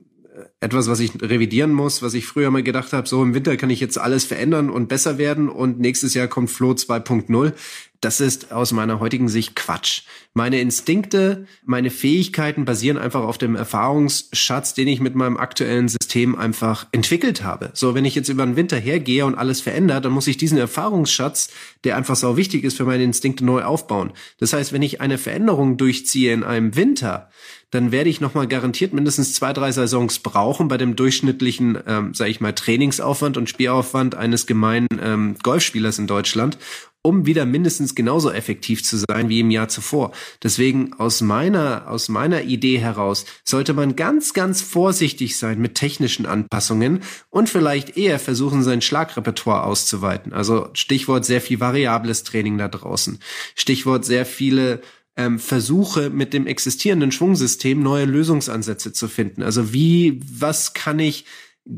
etwas, 0.60 0.88
was 0.88 1.00
ich 1.00 1.20
revidieren 1.20 1.72
muss, 1.72 2.04
was 2.04 2.14
ich 2.14 2.28
früher 2.28 2.52
mal 2.52 2.62
gedacht 2.62 2.94
habe, 2.94 3.08
so 3.08 3.24
im 3.24 3.34
Winter 3.34 3.58
kann 3.58 3.72
ich 3.72 3.80
jetzt 3.80 3.98
alles 3.98 4.24
verändern 4.24 4.70
und 4.70 4.88
besser 4.88 5.18
werden 5.18 5.50
und 5.50 5.80
nächstes 5.80 6.14
Jahr 6.14 6.28
kommt 6.28 6.52
Flow 6.52 6.74
2.0. 6.74 7.54
Das 8.02 8.20
ist 8.20 8.52
aus 8.52 8.72
meiner 8.72 9.00
heutigen 9.00 9.30
Sicht 9.30 9.56
Quatsch. 9.56 10.04
Meine 10.34 10.60
Instinkte, 10.60 11.48
meine 11.64 11.90
Fähigkeiten 11.90 12.66
basieren 12.66 12.98
einfach 12.98 13.22
auf 13.22 13.38
dem 13.38 13.56
Erfahrungsschatz, 13.56 14.74
den 14.74 14.88
ich 14.88 15.00
mit 15.00 15.16
meinem 15.16 15.38
aktuellen 15.38 15.88
System 15.88 16.36
einfach 16.36 16.88
entwickelt 16.92 17.44
habe. 17.44 17.72
So, 17.74 17.96
wenn 17.96 18.06
ich 18.06 18.16
jetzt 18.16 18.30
über 18.30 18.46
den 18.46 18.56
Winter 18.56 18.78
hergehe 18.78 19.26
und 19.26 19.36
alles 19.36 19.62
verändert, 19.62 20.06
dann 20.06 20.12
muss 20.12 20.28
ich 20.28 20.38
diesen 20.38 20.58
Erfahrungsschatz, 20.58 21.52
der 21.84 21.96
einfach 21.96 22.16
so 22.16 22.36
wichtig 22.38 22.64
ist 22.64 22.78
für 22.78 22.86
meine 22.86 23.04
Instinkte, 23.04 23.46
neu 23.46 23.64
aufbauen. 23.64 24.12
Das 24.40 24.54
heißt, 24.54 24.74
wenn 24.74 24.82
ich 24.82 25.00
eine 25.00 25.18
Veränderung 25.18 25.78
durchziehe 25.78 26.34
in 26.34 26.44
einem 26.44 26.76
Winter, 26.76 27.30
dann 27.72 27.92
werde 27.92 28.10
ich 28.10 28.22
nochmal 28.22 28.48
garantiert 28.48 28.94
mindestens 28.94 29.34
zwei, 29.34 29.52
drei 29.52 29.72
Saisons 29.72 30.20
brauchen 30.20 30.68
bei 30.68 30.78
dem 30.78 30.96
durchschnittlichen, 30.96 31.78
ähm, 31.88 32.14
sage 32.14 32.32
ich 32.32 32.40
mal, 32.40 32.54
Trainingsaufwand 32.54 33.38
und 33.38 33.50
Spielaufwand 33.50 34.16
eines 34.16 34.46
gemeinen 34.48 34.88
ähm, 35.02 35.36
Golfspielers 35.44 36.00
in 36.00 36.08
Deutschland, 36.08 36.58
um 37.06 37.26
wieder 37.26 37.46
mindestens 37.46 37.94
genauso 37.96 38.32
effektiv 38.32 38.84
zu 38.84 38.98
sein 38.98 39.30
wie 39.30 39.40
im 39.40 39.52
Jahr 39.52 39.68
zuvor. 39.68 40.12
Deswegen 40.42 40.94
aus 40.94 41.22
meiner, 41.22 41.88
aus 41.88 42.10
meiner 42.10 42.42
Idee 42.42 42.80
heraus 42.80 43.26
sollte 43.44 43.74
man 43.74 43.96
ganz, 43.96 44.34
ganz 44.34 44.62
vorsichtig 44.62 45.38
sein 45.38 45.60
mit 45.62 45.76
technischen 45.76 46.26
Anpassungen 46.26 47.02
und 47.30 47.50
vielleicht 47.50 47.96
eher 47.96 48.20
versuchen, 48.20 48.64
sein 48.64 48.82
Schlagrepertoire 48.82 49.64
auszuweiten. 49.64 50.34
Also 50.34 50.70
Stichwort 50.74 51.26
sehr 51.26 51.42
viel 51.42 51.60
variables 51.60 52.24
Training 52.24 52.58
da 52.58 52.68
draußen. 52.68 53.20
Stichwort 53.54 54.04
sehr 54.04 54.26
viele 54.26 54.82
ähm, 55.16 55.40
Versuche 55.40 56.10
mit 56.10 56.34
dem 56.34 56.48
existierenden 56.48 57.12
Schwungsystem 57.12 57.82
neue 57.82 58.06
Lösungsansätze 58.06 58.94
zu 58.94 59.08
finden. 59.08 59.44
Also 59.44 59.74
wie, 59.74 60.20
was 60.28 60.74
kann 60.74 61.00
ich 61.00 61.26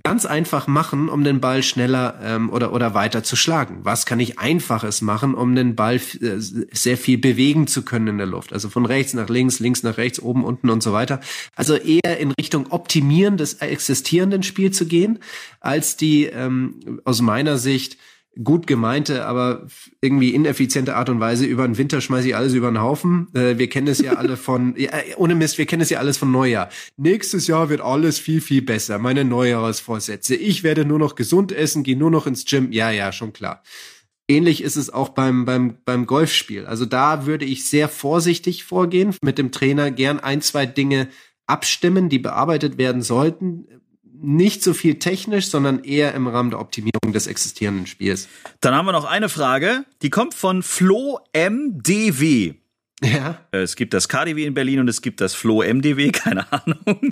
ganz 0.04 0.26
einfach 0.26 0.68
machen, 0.68 1.08
um 1.08 1.24
den 1.24 1.40
Ball 1.40 1.64
schneller 1.64 2.20
ähm, 2.22 2.50
oder 2.50 2.74
oder 2.74 2.94
weiter 2.94 3.24
zu 3.24 3.36
schlagen? 3.36 3.80
Was 3.84 4.06
kann 4.06 4.20
ich 4.20 4.38
einfaches 4.38 5.02
machen, 5.02 5.34
um 5.34 5.56
den 5.56 5.76
Ball 5.76 5.96
äh, 5.96 6.40
sehr 6.40 6.98
viel 6.98 7.18
bewegen 7.18 7.68
zu 7.68 7.84
können 7.84 8.08
in 8.08 8.18
der 8.18 8.28
Luft? 8.28 8.52
Also 8.52 8.70
von 8.70 8.86
rechts 8.86 9.14
nach 9.14 9.30
links, 9.30 9.60
links 9.60 9.84
nach 9.84 9.98
rechts, 9.98 10.22
oben, 10.22 10.44
unten 10.44 10.70
und 10.70 10.84
so 10.84 10.92
weiter. 10.92 11.22
Also 11.56 11.76
eher 11.76 12.20
in 12.20 12.32
Richtung 12.32 12.68
Optimieren 12.72 13.38
des 13.38 13.56
existierenden 13.56 14.44
Spiels 14.44 14.78
zu 14.78 14.88
gehen, 14.88 15.20
als 15.62 15.96
die 15.96 16.26
ähm, 16.26 17.00
aus 17.06 17.22
meiner 17.22 17.58
Sicht 17.58 17.98
gut 18.44 18.68
gemeinte, 18.68 19.26
aber 19.26 19.68
irgendwie 20.02 20.32
ineffiziente 20.32 20.96
Art 20.96 21.10
und 21.10 21.20
Weise 21.20 21.46
über 21.46 21.66
den 21.68 21.78
Winter 21.78 22.02
schmeiße 22.02 22.28
ich 22.28 22.36
alles 22.36 22.54
über 22.54 22.72
den 22.72 22.82
Haufen. 22.82 23.28
Äh, 23.34 23.58
wir 23.58 23.70
kennen 23.70 23.88
es 23.88 24.00
ja 24.00 24.14
alle 24.14 24.38
von, 24.38 24.76
ja, 24.78 24.92
ohne 25.18 25.36
Mist, 25.36 25.58
wir 25.58 25.66
kennen 25.66 25.82
es 25.82 25.90
ja 25.90 26.00
alles 26.00 26.18
von 26.18 26.32
Neujahr. 26.32 26.70
Nächstes 26.98 27.48
Jahr 27.48 27.70
wird 27.70 27.82
alles 27.82 28.20
viel, 28.20 28.42
viel 28.42 28.62
besser. 28.62 29.00
Meine 29.00 29.26
Neujahrsvorsätze. 29.26 30.36
Ich 30.36 30.64
werde 30.64 30.86
nur 30.86 31.00
noch 31.00 31.16
gesund 31.16 31.52
essen, 31.52 31.84
gehe 31.84 31.98
nur 31.98 32.12
noch 32.12 32.28
ins 32.28 32.46
Gym. 32.46 32.72
Ja, 32.72 32.92
ja, 32.92 33.12
schon 33.12 33.34
klar. 33.34 33.64
Ähnlich 34.30 34.62
ist 34.62 34.76
es 34.76 34.90
auch 34.90 35.10
beim, 35.10 35.46
beim, 35.46 35.78
beim 35.86 36.06
Golfspiel. 36.06 36.66
Also 36.66 36.86
da 36.86 37.26
würde 37.26 37.46
ich 37.46 37.70
sehr 37.70 37.88
vorsichtig 37.88 38.66
vorgehen, 38.66 39.16
mit 39.22 39.38
dem 39.38 39.52
Trainer 39.52 39.90
gern 39.90 40.20
ein, 40.20 40.42
zwei 40.42 40.66
Dinge 40.66 41.08
abstimmen, 41.46 42.10
die 42.10 42.20
bearbeitet 42.20 42.78
werden 42.78 43.02
sollten. 43.02 43.68
Nicht 44.20 44.64
so 44.64 44.74
viel 44.74 45.00
technisch, 45.00 45.48
sondern 45.48 45.84
eher 45.84 46.14
im 46.14 46.28
Rahmen 46.28 46.50
der 46.50 46.60
Optimierung 46.60 47.14
des 47.14 47.28
existierenden 47.28 47.88
Spiels. 47.88 48.28
Dann 48.62 48.74
haben 48.74 48.86
wir 48.86 48.92
noch 48.92 49.06
eine 49.06 49.30
Frage, 49.30 49.86
die 50.02 50.10
kommt 50.10 50.34
von 50.34 50.64
Flo 50.64 51.20
MDW. 51.36 52.56
Ja. 53.04 53.40
Äh, 53.52 53.60
Es 53.60 53.76
gibt 53.76 53.94
das 53.94 54.10
KDW 54.10 54.44
in 54.46 54.54
Berlin 54.54 54.80
und 54.80 54.88
es 54.88 55.02
gibt 55.02 55.22
das 55.22 55.36
Flo 55.36 55.62
MDW, 55.62 56.10
keine 56.12 56.52
Ahnung. 56.52 57.12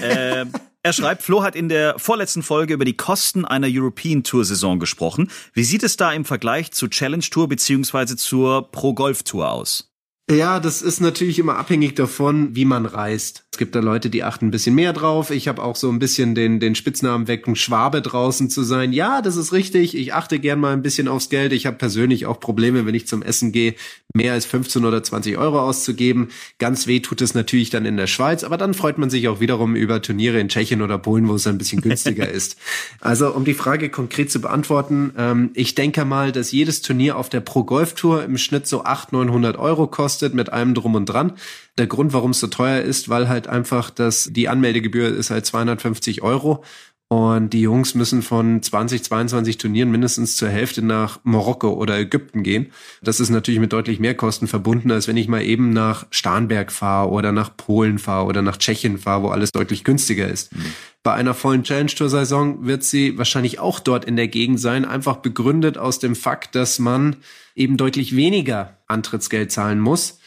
äh, 0.00 0.46
er 0.82 0.92
schreibt, 0.92 1.22
Flo 1.22 1.42
hat 1.42 1.54
in 1.54 1.68
der 1.68 1.98
vorletzten 1.98 2.42
Folge 2.42 2.74
über 2.74 2.84
die 2.84 2.96
Kosten 2.96 3.44
einer 3.44 3.66
European 3.68 4.22
Tour 4.22 4.44
Saison 4.44 4.78
gesprochen. 4.78 5.30
Wie 5.52 5.64
sieht 5.64 5.82
es 5.82 5.96
da 5.96 6.12
im 6.12 6.24
Vergleich 6.24 6.70
zur 6.72 6.88
Challenge 6.88 7.24
Tour 7.24 7.48
beziehungsweise 7.48 8.16
zur 8.16 8.70
Pro 8.70 8.94
Golf 8.94 9.22
Tour 9.22 9.50
aus? 9.50 9.92
Ja, 10.30 10.60
das 10.60 10.82
ist 10.82 11.00
natürlich 11.00 11.38
immer 11.38 11.56
abhängig 11.56 11.94
davon, 11.94 12.54
wie 12.54 12.64
man 12.66 12.86
reist. 12.86 13.44
Es 13.58 13.60
gibt 13.60 13.74
da 13.74 13.80
Leute, 13.80 14.08
die 14.08 14.22
achten 14.22 14.46
ein 14.46 14.50
bisschen 14.52 14.76
mehr 14.76 14.92
drauf. 14.92 15.32
Ich 15.32 15.48
habe 15.48 15.64
auch 15.64 15.74
so 15.74 15.90
ein 15.90 15.98
bisschen 15.98 16.36
den, 16.36 16.60
den 16.60 16.76
Spitznamen 16.76 17.26
weg, 17.26 17.48
ein 17.48 17.56
Schwabe 17.56 18.00
draußen 18.00 18.50
zu 18.50 18.62
sein. 18.62 18.92
Ja, 18.92 19.20
das 19.20 19.34
ist 19.34 19.52
richtig. 19.52 19.96
Ich 19.96 20.14
achte 20.14 20.38
gern 20.38 20.60
mal 20.60 20.72
ein 20.72 20.82
bisschen 20.82 21.08
aufs 21.08 21.28
Geld. 21.28 21.52
Ich 21.52 21.66
habe 21.66 21.76
persönlich 21.76 22.26
auch 22.26 22.38
Probleme, 22.38 22.86
wenn 22.86 22.94
ich 22.94 23.08
zum 23.08 23.20
Essen 23.20 23.50
gehe, 23.50 23.74
mehr 24.14 24.34
als 24.34 24.46
15 24.46 24.84
oder 24.84 25.02
20 25.02 25.38
Euro 25.38 25.60
auszugeben. 25.60 26.28
Ganz 26.60 26.86
weh 26.86 27.00
tut 27.00 27.20
es 27.20 27.34
natürlich 27.34 27.70
dann 27.70 27.84
in 27.84 27.96
der 27.96 28.06
Schweiz, 28.06 28.44
aber 28.44 28.58
dann 28.58 28.74
freut 28.74 28.96
man 28.96 29.10
sich 29.10 29.26
auch 29.26 29.40
wiederum 29.40 29.74
über 29.74 30.00
Turniere 30.00 30.38
in 30.38 30.48
Tschechien 30.48 30.80
oder 30.80 30.96
Polen, 30.96 31.26
wo 31.26 31.34
es 31.34 31.48
ein 31.48 31.58
bisschen 31.58 31.80
günstiger 31.80 32.28
ist. 32.30 32.58
Also 33.00 33.34
um 33.34 33.44
die 33.44 33.54
Frage 33.54 33.90
konkret 33.90 34.30
zu 34.30 34.40
beantworten, 34.40 35.12
ähm, 35.18 35.50
ich 35.54 35.74
denke 35.74 36.04
mal, 36.04 36.30
dass 36.30 36.52
jedes 36.52 36.80
Turnier 36.80 37.16
auf 37.16 37.28
der 37.28 37.40
Pro 37.40 37.64
Golf 37.64 37.94
Tour 37.94 38.22
im 38.22 38.38
Schnitt 38.38 38.68
so 38.68 38.84
800, 38.84 39.26
900 39.26 39.56
Euro 39.56 39.88
kostet 39.88 40.32
mit 40.32 40.52
allem 40.52 40.74
drum 40.74 40.94
und 40.94 41.06
dran. 41.06 41.32
Der 41.78 41.86
Grund, 41.86 42.12
warum 42.12 42.32
es 42.32 42.40
so 42.40 42.48
teuer 42.48 42.80
ist, 42.80 43.08
weil 43.08 43.28
halt 43.28 43.46
einfach, 43.46 43.90
dass 43.90 44.28
die 44.32 44.48
Anmeldegebühr 44.48 45.08
ist 45.08 45.30
halt 45.30 45.46
250 45.46 46.22
Euro 46.22 46.64
und 47.10 47.54
die 47.54 47.62
Jungs 47.62 47.94
müssen 47.94 48.20
von 48.20 48.62
20, 48.62 49.02
22 49.02 49.56
Turnieren 49.56 49.90
mindestens 49.90 50.36
zur 50.36 50.50
Hälfte 50.50 50.82
nach 50.82 51.20
Marokko 51.22 51.70
oder 51.70 51.98
Ägypten 51.98 52.42
gehen. 52.42 52.70
Das 53.00 53.18
ist 53.18 53.30
natürlich 53.30 53.60
mit 53.60 53.72
deutlich 53.72 53.98
mehr 53.98 54.14
Kosten 54.14 54.46
verbunden, 54.46 54.90
als 54.90 55.08
wenn 55.08 55.16
ich 55.16 55.26
mal 55.26 55.42
eben 55.42 55.72
nach 55.72 56.06
Starnberg 56.10 56.70
fahre 56.70 57.08
oder 57.08 57.32
nach 57.32 57.56
Polen 57.56 57.98
fahre 57.98 58.26
oder 58.26 58.42
nach 58.42 58.58
Tschechien 58.58 58.98
fahre, 58.98 59.22
wo 59.22 59.28
alles 59.28 59.52
deutlich 59.52 59.84
günstiger 59.84 60.28
ist. 60.28 60.54
Mhm. 60.54 60.74
Bei 61.02 61.14
einer 61.14 61.32
vollen 61.32 61.62
Challenge 61.62 61.90
Tour 61.90 62.10
Saison 62.10 62.66
wird 62.66 62.84
sie 62.84 63.16
wahrscheinlich 63.16 63.58
auch 63.58 63.80
dort 63.80 64.04
in 64.04 64.16
der 64.16 64.28
Gegend 64.28 64.60
sein, 64.60 64.84
einfach 64.84 65.16
begründet 65.16 65.78
aus 65.78 66.00
dem 66.00 66.14
Fakt, 66.14 66.54
dass 66.54 66.78
man 66.78 67.16
eben 67.54 67.78
deutlich 67.78 68.16
weniger 68.16 68.76
Antrittsgeld 68.86 69.50
zahlen 69.50 69.80
muss 69.80 70.17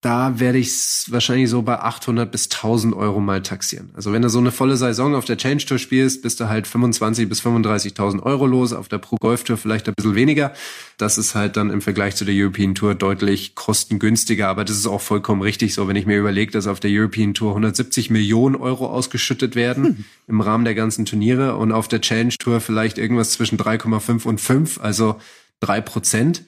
da 0.00 0.40
werde 0.40 0.56
ich 0.56 0.68
es 0.68 1.06
wahrscheinlich 1.10 1.50
so 1.50 1.60
bei 1.60 1.78
800 1.78 2.32
bis 2.32 2.48
1000 2.50 2.94
Euro 2.94 3.20
mal 3.20 3.42
taxieren. 3.42 3.90
Also 3.92 4.14
wenn 4.14 4.22
du 4.22 4.30
so 4.30 4.38
eine 4.38 4.50
volle 4.50 4.78
Saison 4.78 5.14
auf 5.14 5.26
der 5.26 5.36
Change 5.36 5.66
Tour 5.66 5.78
spielst, 5.78 6.22
bist 6.22 6.40
du 6.40 6.48
halt 6.48 6.66
25 6.66 7.28
bis 7.28 7.42
35.000 7.42 8.22
Euro 8.22 8.46
los, 8.46 8.72
auf 8.72 8.88
der 8.88 8.96
Pro 8.96 9.16
Golf 9.20 9.44
Tour 9.44 9.58
vielleicht 9.58 9.88
ein 9.88 9.94
bisschen 9.94 10.14
weniger. 10.14 10.54
Das 10.96 11.18
ist 11.18 11.34
halt 11.34 11.58
dann 11.58 11.68
im 11.68 11.82
Vergleich 11.82 12.16
zu 12.16 12.24
der 12.24 12.34
European 12.34 12.74
Tour 12.74 12.94
deutlich 12.94 13.54
kostengünstiger, 13.54 14.48
aber 14.48 14.64
das 14.64 14.78
ist 14.78 14.86
auch 14.86 15.02
vollkommen 15.02 15.42
richtig 15.42 15.74
so, 15.74 15.86
wenn 15.86 15.96
ich 15.96 16.06
mir 16.06 16.18
überlege, 16.18 16.50
dass 16.50 16.66
auf 16.66 16.80
der 16.80 16.90
European 16.90 17.34
Tour 17.34 17.50
170 17.50 18.08
Millionen 18.08 18.56
Euro 18.56 18.86
ausgeschüttet 18.86 19.54
werden 19.54 19.84
hm. 19.84 20.04
im 20.28 20.40
Rahmen 20.40 20.64
der 20.64 20.74
ganzen 20.74 21.04
Turniere 21.04 21.56
und 21.56 21.72
auf 21.72 21.88
der 21.88 22.00
Challenge 22.00 22.34
Tour 22.38 22.62
vielleicht 22.62 22.96
irgendwas 22.96 23.32
zwischen 23.32 23.58
3,5 23.58 24.24
und 24.24 24.40
5, 24.40 24.80
also 24.80 25.16
drei 25.60 25.82
Prozent. 25.82 26.44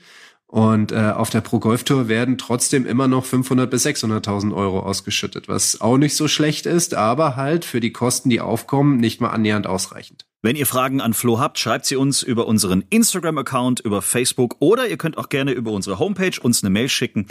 Und 0.52 0.92
äh, 0.92 1.14
auf 1.16 1.30
der 1.30 1.40
Pro 1.40 1.60
Golf 1.60 1.82
Tour 1.82 2.08
werden 2.08 2.36
trotzdem 2.36 2.84
immer 2.84 3.08
noch 3.08 3.24
500 3.24 3.70
bis 3.70 3.86
600.000 3.86 4.54
Euro 4.54 4.80
ausgeschüttet, 4.80 5.48
was 5.48 5.80
auch 5.80 5.96
nicht 5.96 6.14
so 6.14 6.28
schlecht 6.28 6.66
ist, 6.66 6.92
aber 6.92 7.36
halt 7.36 7.64
für 7.64 7.80
die 7.80 7.90
Kosten, 7.90 8.28
die 8.28 8.42
aufkommen, 8.42 8.98
nicht 8.98 9.18
mal 9.22 9.30
annähernd 9.30 9.66
ausreichend. 9.66 10.26
Wenn 10.42 10.54
ihr 10.54 10.66
Fragen 10.66 11.00
an 11.00 11.14
Flo 11.14 11.40
habt, 11.40 11.58
schreibt 11.58 11.86
sie 11.86 11.96
uns 11.96 12.22
über 12.22 12.46
unseren 12.46 12.84
Instagram-Account, 12.90 13.80
über 13.80 14.02
Facebook 14.02 14.56
oder 14.58 14.88
ihr 14.88 14.98
könnt 14.98 15.16
auch 15.16 15.30
gerne 15.30 15.52
über 15.52 15.70
unsere 15.70 15.98
Homepage 15.98 16.38
uns 16.38 16.62
eine 16.62 16.68
Mail 16.68 16.90
schicken 16.90 17.28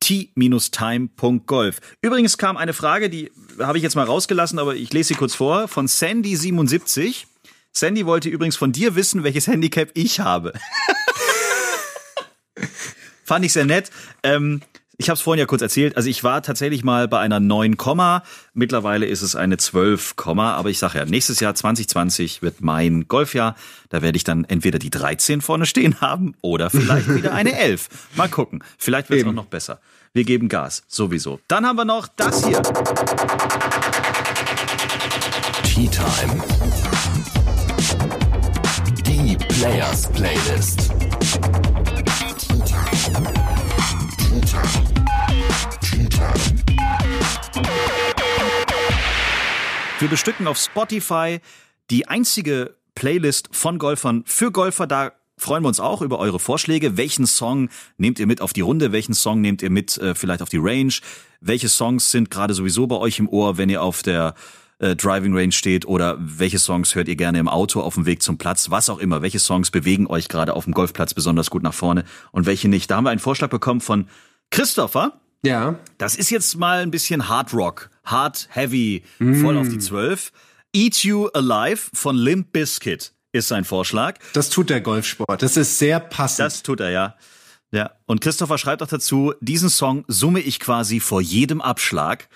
t-time.golf. 0.00 1.80
Übrigens 2.00 2.38
kam 2.38 2.56
eine 2.56 2.72
Frage, 2.72 3.10
die 3.10 3.30
habe 3.58 3.76
ich 3.76 3.84
jetzt 3.84 3.94
mal 3.94 4.06
rausgelassen, 4.06 4.58
aber 4.58 4.74
ich 4.74 4.90
lese 4.90 5.08
sie 5.08 5.14
kurz 5.16 5.34
vor, 5.34 5.68
von 5.68 5.86
Sandy77. 5.86 7.24
Sandy 7.72 8.06
wollte 8.06 8.30
übrigens 8.30 8.56
von 8.56 8.72
dir 8.72 8.96
wissen, 8.96 9.22
welches 9.22 9.48
Handicap 9.48 9.90
ich 9.92 10.20
habe. 10.20 10.54
Fand 13.24 13.44
ich 13.44 13.52
sehr 13.52 13.64
nett. 13.64 13.90
Ähm, 14.22 14.60
ich 14.96 15.08
habe 15.08 15.16
es 15.16 15.22
vorhin 15.22 15.40
ja 15.40 15.46
kurz 15.46 15.62
erzählt. 15.62 15.96
Also 15.96 16.08
ich 16.08 16.22
war 16.22 16.42
tatsächlich 16.42 16.84
mal 16.84 17.08
bei 17.08 17.18
einer 17.18 17.40
9, 17.40 17.76
mittlerweile 18.52 19.06
ist 19.06 19.22
es 19.22 19.34
eine 19.34 19.56
12, 19.56 20.14
aber 20.24 20.70
ich 20.70 20.78
sage 20.78 20.98
ja, 20.98 21.04
nächstes 21.04 21.40
Jahr 21.40 21.54
2020 21.54 22.42
wird 22.42 22.60
mein 22.60 23.08
Golfjahr. 23.08 23.56
Da 23.88 24.02
werde 24.02 24.16
ich 24.16 24.24
dann 24.24 24.44
entweder 24.44 24.78
die 24.78 24.90
13 24.90 25.40
vorne 25.40 25.66
stehen 25.66 26.00
haben 26.00 26.34
oder 26.42 26.70
vielleicht 26.70 27.12
wieder 27.12 27.34
eine 27.34 27.58
11. 27.58 27.88
Mal 28.14 28.28
gucken. 28.28 28.62
Vielleicht 28.78 29.10
wird 29.10 29.22
es 29.22 29.26
auch 29.26 29.32
noch 29.32 29.46
besser. 29.46 29.80
Wir 30.12 30.24
geben 30.24 30.48
Gas, 30.48 30.84
sowieso. 30.86 31.40
Dann 31.48 31.66
haben 31.66 31.76
wir 31.76 31.84
noch 31.84 32.06
das 32.06 32.46
hier. 32.46 32.62
Tea 35.64 35.88
Time. 35.88 36.44
Die 39.04 39.36
Players 39.36 40.08
Playlist. 40.12 40.92
Wir 50.04 50.10
bestücken 50.10 50.46
auf 50.48 50.58
Spotify 50.58 51.40
die 51.88 52.08
einzige 52.08 52.76
Playlist 52.94 53.48
von 53.52 53.78
Golfern 53.78 54.22
für 54.26 54.52
Golfer. 54.52 54.86
Da 54.86 55.12
freuen 55.38 55.64
wir 55.64 55.68
uns 55.68 55.80
auch 55.80 56.02
über 56.02 56.18
eure 56.18 56.38
Vorschläge. 56.38 56.98
Welchen 56.98 57.26
Song 57.26 57.70
nehmt 57.96 58.18
ihr 58.18 58.26
mit 58.26 58.42
auf 58.42 58.52
die 58.52 58.60
Runde? 58.60 58.92
Welchen 58.92 59.14
Song 59.14 59.40
nehmt 59.40 59.62
ihr 59.62 59.70
mit 59.70 59.96
äh, 59.96 60.14
vielleicht 60.14 60.42
auf 60.42 60.50
die 60.50 60.58
Range? 60.60 60.92
Welche 61.40 61.70
Songs 61.70 62.10
sind 62.10 62.30
gerade 62.30 62.52
sowieso 62.52 62.86
bei 62.86 62.96
euch 62.96 63.18
im 63.18 63.30
Ohr, 63.30 63.56
wenn 63.56 63.70
ihr 63.70 63.82
auf 63.82 64.02
der 64.02 64.34
äh, 64.78 64.94
Driving 64.94 65.34
Range 65.34 65.52
steht? 65.52 65.86
Oder 65.86 66.18
welche 66.20 66.58
Songs 66.58 66.94
hört 66.94 67.08
ihr 67.08 67.16
gerne 67.16 67.38
im 67.38 67.48
Auto 67.48 67.80
auf 67.80 67.94
dem 67.94 68.04
Weg 68.04 68.22
zum 68.22 68.36
Platz? 68.36 68.68
Was 68.68 68.90
auch 68.90 68.98
immer. 68.98 69.22
Welche 69.22 69.38
Songs 69.38 69.70
bewegen 69.70 70.06
euch 70.06 70.28
gerade 70.28 70.52
auf 70.52 70.64
dem 70.64 70.74
Golfplatz 70.74 71.14
besonders 71.14 71.48
gut 71.48 71.62
nach 71.62 71.72
vorne 71.72 72.04
und 72.30 72.44
welche 72.44 72.68
nicht? 72.68 72.90
Da 72.90 72.96
haben 72.96 73.04
wir 73.04 73.10
einen 73.10 73.20
Vorschlag 73.20 73.48
bekommen 73.48 73.80
von 73.80 74.06
Christopher. 74.50 75.18
Ja. 75.44 75.78
Das 75.98 76.16
ist 76.16 76.30
jetzt 76.30 76.56
mal 76.56 76.80
ein 76.80 76.90
bisschen 76.90 77.28
Hard 77.28 77.52
Rock, 77.52 77.90
Hard 78.04 78.48
Heavy, 78.50 79.02
mm. 79.18 79.40
voll 79.42 79.56
auf 79.56 79.68
die 79.68 79.78
Zwölf. 79.78 80.32
Eat 80.74 81.04
You 81.04 81.28
Alive 81.28 81.90
von 81.92 82.16
Limp 82.16 82.52
Bizkit 82.52 83.12
ist 83.32 83.48
sein 83.48 83.64
Vorschlag. 83.64 84.18
Das 84.32 84.48
tut 84.50 84.70
der 84.70 84.80
Golfsport. 84.80 85.42
Das 85.42 85.56
ist 85.56 85.78
sehr 85.78 86.00
passend. 86.00 86.46
Das 86.46 86.62
tut 86.62 86.80
er, 86.80 86.90
ja. 86.90 87.16
Ja. 87.72 87.90
Und 88.06 88.20
Christopher 88.20 88.56
schreibt 88.56 88.82
auch 88.82 88.88
dazu, 88.88 89.34
diesen 89.40 89.68
Song 89.68 90.04
summe 90.06 90.40
ich 90.40 90.60
quasi 90.60 91.00
vor 91.00 91.20
jedem 91.20 91.60
Abschlag. 91.60 92.28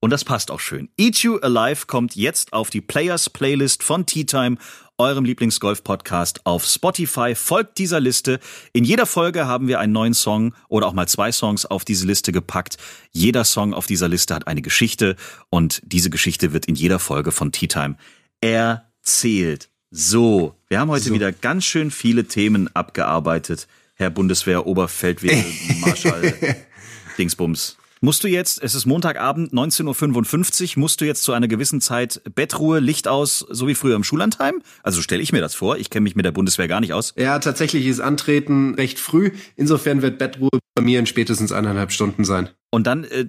Und 0.00 0.10
das 0.10 0.24
passt 0.24 0.50
auch 0.50 0.60
schön. 0.60 0.88
Eat 0.98 1.18
You 1.18 1.38
Alive 1.38 1.86
kommt 1.86 2.16
jetzt 2.16 2.52
auf 2.52 2.70
die 2.70 2.80
Players 2.80 3.30
Playlist 3.30 3.82
von 3.82 4.06
Tea 4.06 4.24
Time 4.24 4.56
eurem 4.98 5.24
Lieblingsgolf-Podcast 5.24 6.46
auf 6.46 6.64
Spotify. 6.64 7.34
Folgt 7.34 7.78
dieser 7.78 8.00
Liste. 8.00 8.40
In 8.72 8.84
jeder 8.84 9.06
Folge 9.06 9.46
haben 9.46 9.68
wir 9.68 9.80
einen 9.80 9.92
neuen 9.92 10.14
Song 10.14 10.54
oder 10.68 10.86
auch 10.86 10.92
mal 10.92 11.08
zwei 11.08 11.32
Songs 11.32 11.66
auf 11.66 11.84
diese 11.84 12.06
Liste 12.06 12.32
gepackt. 12.32 12.78
Jeder 13.12 13.44
Song 13.44 13.74
auf 13.74 13.86
dieser 13.86 14.08
Liste 14.08 14.34
hat 14.34 14.46
eine 14.46 14.62
Geschichte 14.62 15.16
und 15.50 15.82
diese 15.84 16.10
Geschichte 16.10 16.52
wird 16.52 16.66
in 16.66 16.74
jeder 16.74 16.98
Folge 16.98 17.32
von 17.32 17.52
Tea 17.52 17.68
Time 17.68 17.96
erzählt. 18.40 19.70
So, 19.90 20.54
wir 20.68 20.80
haben 20.80 20.90
heute 20.90 21.04
so. 21.08 21.14
wieder 21.14 21.32
ganz 21.32 21.64
schön 21.64 21.90
viele 21.90 22.24
Themen 22.24 22.74
abgearbeitet. 22.74 23.68
Herr 23.94 24.10
Bundeswehr, 24.10 24.66
Oberfeldwebel, 24.66 25.44
Marschall, 25.80 26.34
Dingsbums. 27.18 27.78
Musst 28.00 28.24
du 28.24 28.28
jetzt, 28.28 28.62
es 28.62 28.74
ist 28.74 28.84
Montagabend, 28.84 29.52
19.55 29.52 30.76
Uhr, 30.76 30.80
musst 30.80 31.00
du 31.00 31.06
jetzt 31.06 31.22
zu 31.22 31.32
einer 31.32 31.48
gewissen 31.48 31.80
Zeit 31.80 32.20
Bettruhe, 32.34 32.78
Licht 32.78 33.08
aus, 33.08 33.38
so 33.48 33.66
wie 33.68 33.74
früher 33.74 33.96
im 33.96 34.04
Schullandheim? 34.04 34.62
Also 34.82 35.00
stelle 35.00 35.22
ich 35.22 35.32
mir 35.32 35.40
das 35.40 35.54
vor. 35.54 35.78
Ich 35.78 35.88
kenne 35.88 36.04
mich 36.04 36.14
mit 36.14 36.26
der 36.26 36.32
Bundeswehr 36.32 36.68
gar 36.68 36.80
nicht 36.80 36.92
aus. 36.92 37.14
Ja, 37.16 37.38
tatsächlich 37.38 37.86
ist 37.86 38.00
Antreten 38.00 38.74
recht 38.74 38.98
früh. 38.98 39.30
Insofern 39.56 40.02
wird 40.02 40.18
Bettruhe 40.18 40.50
bei 40.74 40.82
mir 40.82 40.98
in 40.98 41.06
spätestens 41.06 41.52
eineinhalb 41.52 41.90
Stunden 41.90 42.24
sein. 42.24 42.50
Und 42.70 42.86
dann, 42.86 43.04
äh, 43.04 43.28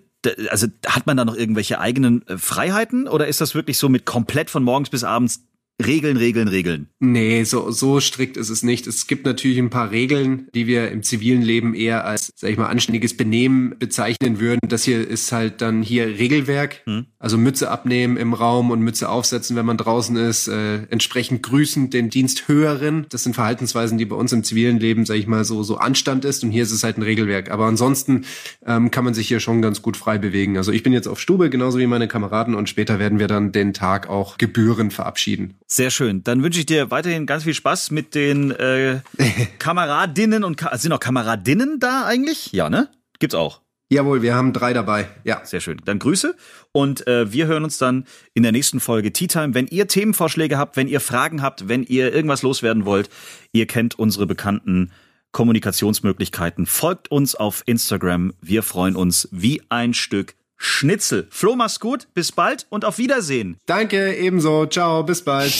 also 0.49 0.68
hat 0.86 1.07
man 1.07 1.15
da 1.15 1.24
noch 1.24 1.36
irgendwelche 1.36 1.80
eigenen 1.80 2.28
äh, 2.28 2.38
Freiheiten 2.38 3.07
oder 3.07 3.28
ist 3.28 3.39
das 3.39 3.55
wirklich 3.55 3.78
so 3.78 3.88
mit 3.88 4.05
komplett 4.05 4.49
von 4.49 4.63
morgens 4.63 4.89
bis 4.89 5.05
abends 5.05 5.47
Regeln, 5.86 6.17
Regeln, 6.17 6.47
Regeln. 6.47 6.88
Nee, 6.99 7.43
so, 7.43 7.69
so 7.69 7.99
strikt 7.99 8.36
ist 8.36 8.49
es 8.49 8.63
nicht. 8.63 8.88
Es 8.88 9.05
gibt 9.05 9.28
natürlich 9.28 9.59
ein 9.59 9.69
paar 9.69 9.91
Regeln, 9.91 10.47
die 10.55 10.65
wir 10.65 10.89
im 10.89 11.03
zivilen 11.03 11.43
Leben 11.43 11.75
eher 11.75 12.03
als, 12.03 12.34
sag 12.36 12.49
ich 12.49 12.57
mal, 12.57 12.65
anständiges 12.65 13.15
Benehmen 13.15 13.75
bezeichnen 13.78 14.39
würden. 14.39 14.59
Das 14.67 14.84
hier 14.84 15.07
ist 15.07 15.32
halt 15.32 15.61
dann 15.61 15.84
hier 15.84 16.07
Regelwerk. 16.07 16.82
Hm. 16.86 17.05
Also 17.19 17.38
Mütze 17.38 17.69
abnehmen 17.69 18.17
im 18.17 18.34
Raum 18.34 18.71
und 18.71 18.82
Mütze 18.82 19.07
aufsetzen, 19.07 19.55
wenn 19.55 19.67
man 19.67 19.78
draußen 19.78 20.15
ist. 20.15 20.47
Äh, 20.47 20.88
entsprechend 20.89 21.43
grüßen 21.43 21.91
den 21.91 22.09
Diensthöheren. 22.09 23.05
Das 23.09 23.23
sind 23.23 23.36
Verhaltensweisen, 23.36 23.99
die 23.99 24.05
bei 24.05 24.15
uns 24.15 24.34
im 24.34 24.43
zivilen 24.43 24.80
Leben, 24.80 25.05
sag 25.05 25.15
ich 25.15 25.28
mal, 25.28 25.45
so, 25.45 25.61
so 25.61 25.78
Anstand 25.78 26.25
ist. 26.25 26.43
Und 26.43 26.49
hier 26.49 26.63
ist 26.63 26.71
es 26.71 26.84
halt 26.84 26.97
ein 26.97 27.03
Regelwerk. 27.03 27.51
Aber 27.51 27.65
ansonsten 27.65 28.25
ähm, 28.65 28.89
kann 28.89 29.05
man 29.05 29.13
sich 29.13 29.28
hier 29.28 29.39
schon 29.39 29.61
ganz 29.61 29.84
gut 29.84 29.95
frei 29.95 30.17
bewegen. 30.17 30.57
Also 30.57 30.71
ich 30.71 30.82
bin 30.82 30.91
jetzt 30.91 31.07
auf 31.07 31.19
Stube, 31.19 31.51
genauso 31.51 31.78
wie 31.78 31.86
meine 31.86 32.07
Kameraden. 32.07 32.55
Und 32.55 32.67
später 32.67 32.97
werden 32.97 33.19
wir 33.19 33.28
dann 33.28 33.51
den 33.51 33.73
Tag 33.73 34.09
auch 34.09 34.39
gebührend 34.39 34.91
verabschieden. 34.91 35.53
Sehr 35.70 35.91
schön. 35.91 36.24
Dann 36.24 36.41
wünsche 36.43 36.59
ich 36.59 36.65
dir 36.65 36.91
weiterhin 36.91 37.26
ganz 37.26 37.43
viel 37.43 37.53
Spaß 37.53 37.91
mit 37.91 38.15
den 38.15 38.51
äh, 38.51 39.01
Kameradinnen 39.59 40.45
und 40.45 40.55
Ka 40.55 40.78
sind 40.78 40.93
auch 40.93 40.99
Kameradinnen 40.99 41.80
da 41.80 42.05
eigentlich? 42.05 42.53
Ja, 42.53 42.70
ne? 42.70 42.89
Gibt's 43.20 43.36
auch. 43.36 43.61
Jawohl, 43.89 44.22
wir 44.22 44.34
haben 44.34 44.53
drei 44.53 44.74
dabei. 44.74 45.07
Ja. 45.24 45.45
Sehr 45.45 45.59
schön. 45.59 45.82
Dann 45.84 45.99
Grüße 45.99 46.36
und 46.72 47.05
äh, 47.07 47.32
wir 47.32 47.47
hören 47.47 47.63
uns 47.65 47.78
dann 47.78 48.05
in 48.34 48.43
der 48.43 48.53
nächsten 48.53 48.80
Folge 48.80 49.11
Tea 49.11 49.28
Time. 49.28 49.53
Wenn 49.53 49.68
ihr 49.68 49.88
Themenvorschläge 49.88 50.57
habt, 50.57 50.78
wenn 50.78 50.88
ihr 50.88 50.99
Fragen 51.01 51.41
habt, 51.41 51.68
wenn 51.68 51.84
ihr 51.84 52.13
irgendwas 52.13 52.43
loswerden 52.43 52.86
wollt, 52.86 53.09
ihr 53.51 53.65
kennt 53.65 53.99
unsere 53.99 54.26
bekannten 54.26 54.91
Kommunikationsmöglichkeiten. 55.32 56.65
Folgt 56.65 57.11
uns 57.11 57.36
auf 57.36 57.63
Instagram. 57.65 58.34
Wir 58.41 58.63
freuen 58.63 58.95
uns 58.95 59.28
wie 59.32 59.61
ein 59.70 59.93
Stück 59.93 60.36
Schnitzel. 60.57 61.27
Flo, 61.29 61.55
mach's 61.55 61.79
gut, 61.79 62.07
bis 62.13 62.31
bald 62.31 62.65
und 62.69 62.85
auf 62.85 62.97
Wiedersehen. 62.97 63.57
Danke, 63.65 64.15
ebenso. 64.15 64.65
Ciao, 64.65 65.03
bis 65.03 65.23
bald. 65.23 65.51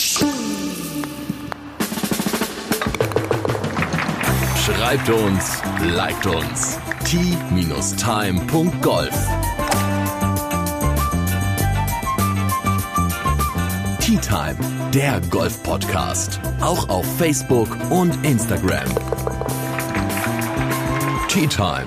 Schreibt 4.64 5.08
uns, 5.08 5.62
liked 5.82 6.26
uns. 6.26 6.78
t-time.golf 7.04 7.88
Tea 14.00 14.18
Time, 14.18 14.56
der 14.94 15.20
Golf-Podcast. 15.30 16.40
Auch 16.60 16.88
auf 16.88 17.06
Facebook 17.18 17.68
und 17.90 18.24
Instagram. 18.24 18.88
Tea 21.28 21.46
Time 21.46 21.86